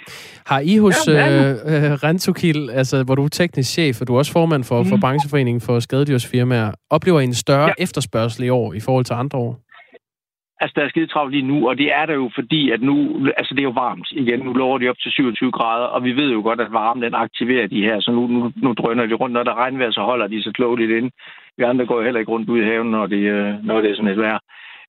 Har 0.45 0.59
I 0.59 0.77
hos 0.77 1.07
ja, 1.07 1.13
øh, 1.13 1.51
øh, 1.51 1.91
Rentokil, 2.03 2.69
altså, 2.69 3.03
hvor 3.03 3.15
du 3.15 3.23
er 3.23 3.27
teknisk 3.27 3.71
chef, 3.71 4.01
og 4.01 4.07
du 4.07 4.13
er 4.13 4.17
også 4.17 4.31
formand 4.31 4.63
for, 4.63 4.83
mm. 4.83 4.89
for 4.89 4.97
brancheforeningen 5.01 5.61
for 5.61 5.79
skadedyrsfirmaer, 5.79 6.71
oplever 6.89 7.19
I 7.19 7.23
en 7.23 7.33
større 7.33 7.67
ja. 7.67 7.83
efterspørgsel 7.83 8.43
i 8.43 8.49
år 8.49 8.73
i 8.73 8.79
forhold 8.79 9.05
til 9.05 9.13
andre 9.13 9.37
år? 9.37 9.59
Altså, 10.61 10.73
der 10.75 10.85
er 10.85 10.89
skide 10.89 11.07
travlt 11.07 11.31
lige 11.31 11.47
nu, 11.51 11.69
og 11.69 11.77
det 11.77 11.89
er 11.99 12.05
der 12.05 12.13
jo 12.13 12.29
fordi, 12.35 12.71
at 12.71 12.81
nu, 12.81 12.95
altså 13.37 13.53
det 13.53 13.59
er 13.59 13.69
jo 13.71 13.81
varmt 13.85 14.07
igen. 14.11 14.39
Nu 14.39 14.53
lover 14.53 14.77
de 14.77 14.89
op 14.89 14.99
til 15.03 15.11
27 15.11 15.51
grader, 15.51 15.85
og 15.85 16.03
vi 16.03 16.11
ved 16.11 16.31
jo 16.31 16.41
godt, 16.41 16.61
at 16.61 16.73
varmen 16.73 17.03
den 17.03 17.13
aktiverer 17.13 17.67
de 17.67 17.81
her, 17.81 17.99
så 17.99 18.11
nu, 18.11 18.27
nu, 18.27 18.51
nu 18.55 18.73
drøner 18.73 19.05
de 19.05 19.13
rundt. 19.13 19.33
Når 19.33 19.43
der 19.43 19.59
regnvejr, 19.61 19.91
så 19.91 20.01
holder 20.01 20.27
de 20.27 20.43
så 20.43 20.51
klogt 20.51 20.81
ind. 20.81 21.11
Vi 21.57 21.63
andre 21.63 21.85
går 21.85 22.03
heller 22.03 22.19
ikke 22.19 22.31
rundt 22.31 22.49
ud 22.49 22.59
i 22.59 22.65
haven, 22.65 22.91
når 22.91 23.07
det, 23.07 23.17
øh, 23.17 23.63
når 23.63 23.81
det 23.81 23.91
er 23.91 23.95
sådan 23.95 24.11
et 24.11 24.17
vejr. 24.17 24.39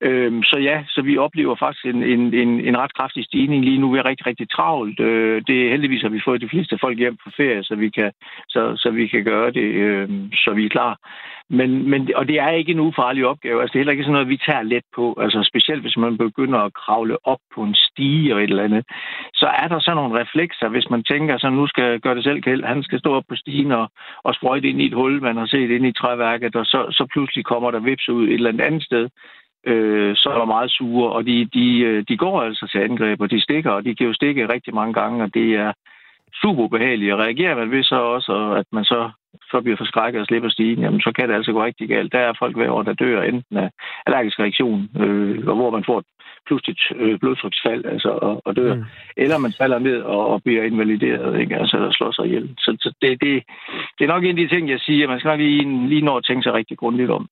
Øhm, 0.08 0.42
så 0.42 0.58
ja, 0.58 0.84
så 0.88 1.02
vi 1.02 1.18
oplever 1.18 1.56
faktisk 1.56 1.84
en, 1.86 2.02
en, 2.02 2.34
en, 2.34 2.60
en 2.60 2.78
ret 2.78 2.94
kraftig 2.94 3.24
stigning 3.24 3.64
lige 3.64 3.78
nu. 3.78 3.92
Vi 3.92 3.98
er 3.98 4.04
rigtig, 4.04 4.26
rigtig 4.26 4.50
travlt. 4.50 5.00
Øh, 5.00 5.42
det 5.46 5.70
heldigvis 5.70 6.02
har 6.02 6.08
vi 6.08 6.20
fået 6.24 6.40
de 6.40 6.48
fleste 6.48 6.78
folk 6.80 6.98
hjem 6.98 7.16
på 7.24 7.30
ferie, 7.36 7.64
så 7.64 7.74
vi 7.74 7.88
kan, 7.90 8.12
så, 8.48 8.72
så 8.76 8.90
vi 8.90 9.06
kan 9.06 9.24
gøre 9.24 9.50
det, 9.50 9.68
øh, 9.84 10.08
så 10.34 10.52
vi 10.54 10.64
er 10.64 10.68
klar. 10.68 10.98
Men, 11.50 11.90
men, 11.90 12.10
og 12.16 12.28
det 12.28 12.38
er 12.40 12.50
ikke 12.50 12.72
en 12.72 12.80
ufarlig 12.80 13.26
opgave. 13.26 13.60
Altså, 13.60 13.72
det 13.72 13.78
er 13.78 13.82
heller 13.82 13.92
ikke 13.92 14.04
sådan 14.04 14.12
noget, 14.12 14.28
vi 14.28 14.44
tager 14.46 14.62
let 14.62 14.84
på. 14.94 15.16
Altså, 15.20 15.42
specielt 15.50 15.82
hvis 15.82 15.96
man 15.96 16.18
begynder 16.18 16.58
at 16.58 16.74
kravle 16.74 17.16
op 17.26 17.42
på 17.54 17.62
en 17.62 17.74
stige 17.74 18.34
og 18.34 18.42
et 18.42 18.50
eller 18.50 18.64
andet, 18.64 18.84
så 19.34 19.46
er 19.46 19.68
der 19.68 19.80
sådan 19.80 19.96
nogle 19.96 20.20
reflekser, 20.20 20.68
hvis 20.68 20.90
man 20.90 21.02
tænker, 21.04 21.38
så 21.38 21.50
nu 21.50 21.66
skal 21.66 22.00
gøre 22.00 22.14
det 22.14 22.24
selv 22.24 22.42
kæld. 22.42 22.64
Han 22.64 22.82
skal 22.82 22.98
stå 22.98 23.14
op 23.14 23.24
på 23.28 23.36
stigen 23.36 23.72
og, 23.72 23.90
og 24.24 24.34
sprøjte 24.34 24.68
ind 24.68 24.80
i 24.80 24.86
et 24.86 24.94
hul, 24.94 25.22
man 25.22 25.36
har 25.36 25.46
set 25.46 25.70
ind 25.70 25.86
i 25.86 25.92
træværket, 25.92 26.56
og 26.56 26.66
så, 26.66 26.80
så 26.90 27.06
pludselig 27.12 27.44
kommer 27.44 27.70
der 27.70 27.80
vips 27.80 28.08
ud 28.08 28.28
et 28.28 28.34
eller 28.34 28.48
andet, 28.48 28.64
andet 28.64 28.84
sted 28.84 29.08
øh, 29.66 30.16
så 30.16 30.28
er 30.28 30.38
der 30.38 30.44
meget 30.44 30.70
sure, 30.70 31.12
og 31.12 31.26
de, 31.26 31.44
de, 31.54 31.78
øh, 31.78 32.04
de 32.08 32.16
går 32.16 32.42
altså 32.42 32.68
til 32.72 32.78
angreb, 32.78 33.20
og 33.20 33.30
de 33.30 33.40
stikker, 33.40 33.70
og 33.70 33.84
de 33.84 33.94
kan 33.94 34.06
jo 34.06 34.14
stikke 34.14 34.52
rigtig 34.52 34.74
mange 34.74 34.94
gange, 34.94 35.24
og 35.24 35.34
det 35.34 35.54
er 35.54 35.72
super 36.42 36.62
ubehageligt. 36.62 37.12
Og 37.12 37.18
reagerer 37.18 37.56
man 37.56 37.70
ved 37.70 37.82
så 37.82 37.96
også, 37.96 38.32
at 38.60 38.66
man 38.72 38.84
så, 38.84 39.10
så 39.50 39.60
bliver 39.60 39.76
forskrækket 39.76 40.20
og 40.20 40.26
slipper 40.26 40.50
stigen, 40.50 40.82
jamen 40.82 41.00
så 41.00 41.12
kan 41.16 41.28
det 41.28 41.34
altså 41.34 41.52
gå 41.52 41.64
rigtig 41.64 41.88
galt. 41.88 42.12
Der 42.12 42.18
er 42.18 42.32
folk 42.38 42.56
hver 42.56 42.70
år, 42.70 42.82
der 42.82 42.92
dør 42.92 43.22
enten 43.22 43.56
af 43.56 43.70
allergisk 44.06 44.40
reaktion, 44.40 44.90
øh, 45.00 45.46
og 45.46 45.54
hvor 45.54 45.70
man 45.70 45.84
får 45.84 45.98
et 45.98 46.06
pludseligt 46.46 46.80
øh, 46.96 47.18
blodtryksfald 47.18 47.84
altså, 47.84 48.08
og, 48.08 48.42
og 48.44 48.56
dør, 48.56 48.74
mm. 48.74 48.84
eller 49.16 49.38
man 49.38 49.52
falder 49.58 49.78
ned 49.78 50.00
og, 50.02 50.26
og 50.26 50.42
bliver 50.42 50.62
invalideret, 50.62 51.40
ikke? 51.40 51.56
altså 51.56 51.76
der 51.76 51.92
slår 51.92 52.12
sig 52.12 52.26
ihjel. 52.26 52.54
Så, 52.58 52.76
så 52.80 52.94
det, 53.02 53.10
det, 53.22 53.42
det 53.98 54.04
er 54.04 54.12
nok 54.14 54.24
en 54.24 54.30
af 54.30 54.36
de 54.36 54.48
ting, 54.48 54.68
jeg 54.68 54.80
siger. 54.80 55.08
Man 55.08 55.18
skal 55.18 55.28
nok 55.28 55.40
lige, 55.40 55.88
lige 55.88 56.04
nå 56.04 56.16
at 56.16 56.24
tænke 56.24 56.42
sig 56.42 56.52
rigtig 56.52 56.78
grundigt 56.78 57.10
om. 57.10 57.28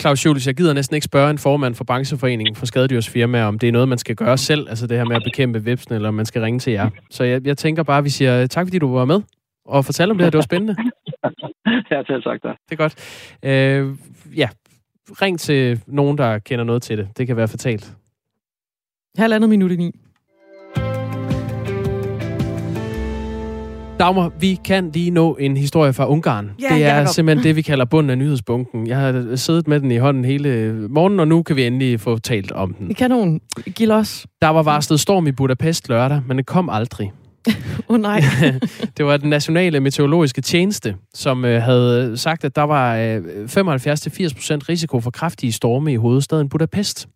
Claus 0.00 0.18
Schultz, 0.18 0.46
jeg 0.46 0.54
gider 0.54 0.72
næsten 0.72 0.94
ikke 0.94 1.04
spørge 1.04 1.30
en 1.30 1.38
formand 1.38 1.74
for 1.74 1.84
brancheforeningen 1.84 2.54
for 2.56 2.66
skadedyrsfirmaer, 2.66 3.44
om 3.44 3.58
det 3.58 3.68
er 3.68 3.72
noget, 3.72 3.88
man 3.88 3.98
skal 3.98 4.16
gøre 4.16 4.38
selv, 4.38 4.68
altså 4.68 4.86
det 4.86 4.96
her 4.96 5.04
med 5.04 5.16
at 5.16 5.22
bekæmpe 5.24 5.64
vipsen, 5.64 5.94
eller 5.94 6.08
om 6.08 6.14
man 6.14 6.26
skal 6.26 6.42
ringe 6.42 6.58
til 6.58 6.72
jer. 6.72 6.90
Så 7.10 7.24
jeg, 7.24 7.46
jeg 7.46 7.58
tænker 7.58 7.82
bare, 7.82 7.98
at 7.98 8.04
vi 8.04 8.10
siger 8.10 8.46
tak, 8.46 8.66
fordi 8.66 8.78
du 8.78 8.94
var 8.94 9.04
med 9.04 9.22
og 9.64 9.84
fortalte 9.84 10.10
om 10.10 10.18
det 10.18 10.24
her. 10.24 10.30
Det 10.30 10.38
var 10.38 10.42
spændende. 10.42 10.76
ja, 11.90 12.02
selv 12.06 12.22
sagt 12.22 12.42
Det 12.42 12.72
er 12.72 12.76
godt. 12.76 12.94
Øh, 13.42 13.96
ja, 14.36 14.48
ring 15.22 15.40
til 15.40 15.82
nogen, 15.86 16.18
der 16.18 16.38
kender 16.38 16.64
noget 16.64 16.82
til 16.82 16.98
det. 16.98 17.08
Det 17.16 17.26
kan 17.26 17.36
være 17.36 17.48
fatalt. 17.48 17.92
Halvandet 19.18 19.50
minut 19.50 19.70
i 19.70 19.76
ni. 19.76 19.94
Dagmar, 24.00 24.32
vi 24.40 24.60
kan 24.64 24.90
lige 24.94 25.10
nå 25.10 25.36
en 25.40 25.56
historie 25.56 25.92
fra 25.92 26.08
Ungarn. 26.08 26.50
Ja, 26.60 26.74
det 26.74 26.84
er 26.84 26.96
Jacob. 26.96 27.14
simpelthen 27.14 27.44
det, 27.44 27.56
vi 27.56 27.62
kalder 27.62 27.84
bunden 27.84 28.10
af 28.10 28.18
nyhedsbunken. 28.18 28.86
Jeg 28.86 28.98
har 28.98 29.36
siddet 29.36 29.68
med 29.68 29.80
den 29.80 29.90
i 29.90 29.96
hånden 29.96 30.24
hele 30.24 30.72
morgenen, 30.88 31.20
og 31.20 31.28
nu 31.28 31.42
kan 31.42 31.56
vi 31.56 31.66
endelig 31.66 32.00
få 32.00 32.18
talt 32.18 32.52
om 32.52 32.74
den. 32.74 32.88
Vi 32.88 32.94
kan 32.94 33.10
nogen. 33.10 33.40
Giv 33.74 33.90
os. 33.90 34.26
Der 34.42 34.48
var 34.48 34.62
varslet 34.62 35.00
storm 35.00 35.26
i 35.26 35.32
Budapest 35.32 35.88
lørdag, 35.88 36.22
men 36.26 36.36
det 36.36 36.46
kom 36.46 36.68
aldrig. 36.68 37.12
Åh 37.48 37.54
oh, 37.88 38.00
nej. 38.00 38.22
det 38.96 39.06
var 39.06 39.16
den 39.16 39.30
nationale 39.30 39.80
meteorologiske 39.80 40.40
tjeneste, 40.40 40.94
som 41.14 41.44
øh, 41.44 41.62
havde 41.62 42.16
sagt, 42.16 42.44
at 42.44 42.56
der 42.56 42.62
var 42.62 42.96
øh, 42.96 43.16
75-80% 43.16 43.20
risiko 44.68 45.00
for 45.00 45.10
kraftige 45.10 45.52
storme 45.52 45.92
i 45.92 45.96
hovedstaden 45.96 46.48
Budapest. 46.48 47.08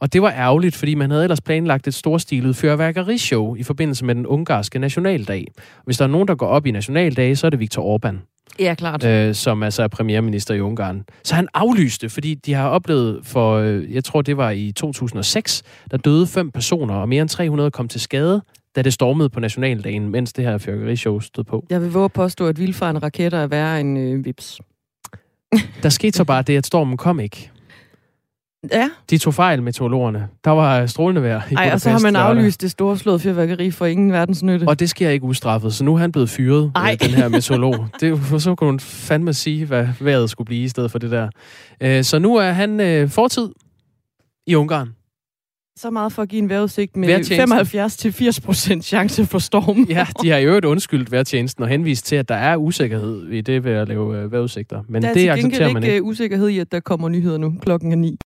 Og 0.00 0.12
det 0.12 0.22
var 0.22 0.30
ærgerligt, 0.30 0.76
fordi 0.76 0.94
man 0.94 1.10
havde 1.10 1.22
ellers 1.22 1.40
planlagt 1.40 1.86
et 1.86 1.94
storstilet 1.94 2.56
fyrværkerishow 2.56 3.54
i 3.54 3.62
forbindelse 3.62 4.04
med 4.04 4.14
den 4.14 4.26
ungarske 4.26 4.78
nationaldag. 4.78 5.46
Hvis 5.84 5.98
der 5.98 6.04
er 6.04 6.08
nogen, 6.08 6.28
der 6.28 6.34
går 6.34 6.46
op 6.46 6.66
i 6.66 6.70
nationaldag, 6.70 7.38
så 7.38 7.46
er 7.46 7.50
det 7.50 7.60
Viktor 7.60 7.96
Orbán. 7.96 8.16
Ja, 8.58 8.74
klart. 8.74 9.04
øh, 9.04 9.34
som 9.34 9.62
altså 9.62 9.82
er 9.82 9.88
premierminister 9.88 10.54
i 10.54 10.60
Ungarn. 10.60 11.04
Så 11.24 11.34
han 11.34 11.48
aflyste, 11.54 12.08
fordi 12.08 12.34
de 12.34 12.54
har 12.54 12.68
oplevet 12.68 13.20
for, 13.22 13.56
øh, 13.56 13.94
jeg 13.94 14.04
tror 14.04 14.22
det 14.22 14.36
var 14.36 14.50
i 14.50 14.72
2006, 14.72 15.62
der 15.90 15.96
døde 15.96 16.26
fem 16.26 16.50
personer, 16.50 16.94
og 16.94 17.08
mere 17.08 17.22
end 17.22 17.28
300 17.28 17.70
kom 17.70 17.88
til 17.88 18.00
skade, 18.00 18.42
da 18.76 18.82
det 18.82 18.92
stormede 18.92 19.28
på 19.30 19.40
nationaldagen, 19.40 20.08
mens 20.08 20.32
det 20.32 20.44
her 20.44 20.58
fyrværkerishow 20.58 21.20
stod 21.20 21.44
på. 21.44 21.66
Jeg 21.70 21.82
vil 21.82 21.92
våge 21.92 22.04
at 22.04 22.12
påstå, 22.12 22.46
at 22.46 22.58
vildfarende 22.58 23.00
raketter 23.00 23.38
er 23.38 23.46
værre 23.46 23.80
end 23.80 23.98
øh, 23.98 24.24
vips. 24.24 24.60
Der 25.82 25.88
skete 25.88 26.16
så 26.16 26.24
bare 26.24 26.42
det, 26.42 26.56
at 26.56 26.66
stormen 26.66 26.96
kom 26.96 27.20
ikke. 27.20 27.50
Ja. 28.72 28.90
De 29.10 29.18
tog 29.18 29.34
fejl, 29.34 29.62
meteorologerne. 29.62 30.28
Der 30.44 30.50
var 30.50 30.86
strålende 30.86 31.22
vejr 31.22 31.40
i 31.50 31.54
Ej, 31.54 31.70
og 31.72 31.80
så 31.80 31.90
har 31.90 31.98
man 31.98 32.16
aflyst 32.16 32.60
det 32.60 32.70
store 32.70 32.98
slået 32.98 33.20
fyrværkeri 33.20 33.70
for 33.70 33.86
ingen 33.86 34.12
verdens 34.12 34.42
nytte. 34.42 34.64
Og 34.68 34.80
det 34.80 34.90
sker 34.90 35.10
ikke 35.10 35.24
ustraffet, 35.24 35.74
så 35.74 35.84
nu 35.84 35.94
er 35.94 35.98
han 35.98 36.12
blevet 36.12 36.30
fyret, 36.30 36.72
Ej. 36.74 36.96
øh, 37.02 37.08
den 37.08 37.14
her 37.16 37.28
meteorolog. 37.28 37.86
Det, 38.00 38.02
er 38.06 38.08
jo- 38.32 38.38
så 38.38 38.54
kunne 38.54 38.70
hun 38.70 38.80
fandme 38.80 39.32
sige, 39.34 39.66
hvad 39.66 39.88
vejret 40.00 40.30
skulle 40.30 40.46
blive 40.46 40.62
i 40.64 40.68
stedet 40.68 40.90
for 40.90 40.98
det 40.98 41.10
der. 41.10 41.28
Øh, 41.80 42.04
Så 42.04 42.18
nu 42.18 42.36
er 42.36 42.50
han 42.50 42.80
øh, 42.80 43.08
fortid 43.08 43.48
i 44.46 44.54
Ungarn. 44.54 44.94
Så 45.78 45.90
meget 45.90 46.12
for 46.12 46.22
at 46.22 46.28
give 46.28 46.38
en 46.42 46.48
vejrudsigt 46.48 46.96
med 46.96 47.08
Vejrtjenesten. 47.08 48.78
75-80% 48.78 48.82
chance 48.82 49.26
for 49.26 49.38
storm. 49.38 49.86
Ja, 49.88 50.06
de 50.22 50.30
har 50.30 50.38
jo 50.38 50.52
et 50.56 50.64
undskyldt 50.64 51.12
vejrtjenesten 51.12 51.62
og 51.64 51.68
henvist 51.70 52.06
til, 52.06 52.16
at 52.16 52.28
der 52.28 52.34
er 52.34 52.56
usikkerhed 52.56 53.28
i 53.28 53.40
det 53.40 53.64
ved 53.64 53.72
at 53.72 53.88
lave 53.88 54.18
øh, 54.18 54.32
vejrudsigter. 54.32 54.82
Men 54.88 55.02
der 55.02 55.08
er 55.08 55.14
det 55.14 55.28
accepterer 55.30 55.72
man 55.72 55.82
ikke 55.82 55.94
ikke. 55.94 56.04
øh, 56.04 56.08
usikkerhed 56.08 56.48
i, 56.48 56.58
at 56.58 56.72
der 56.72 56.80
kommer 56.80 57.08
nyheder 57.08 57.38
nu. 57.38 57.54
Klokken 57.62 57.92
er 57.92 57.96
ni. 57.96 58.18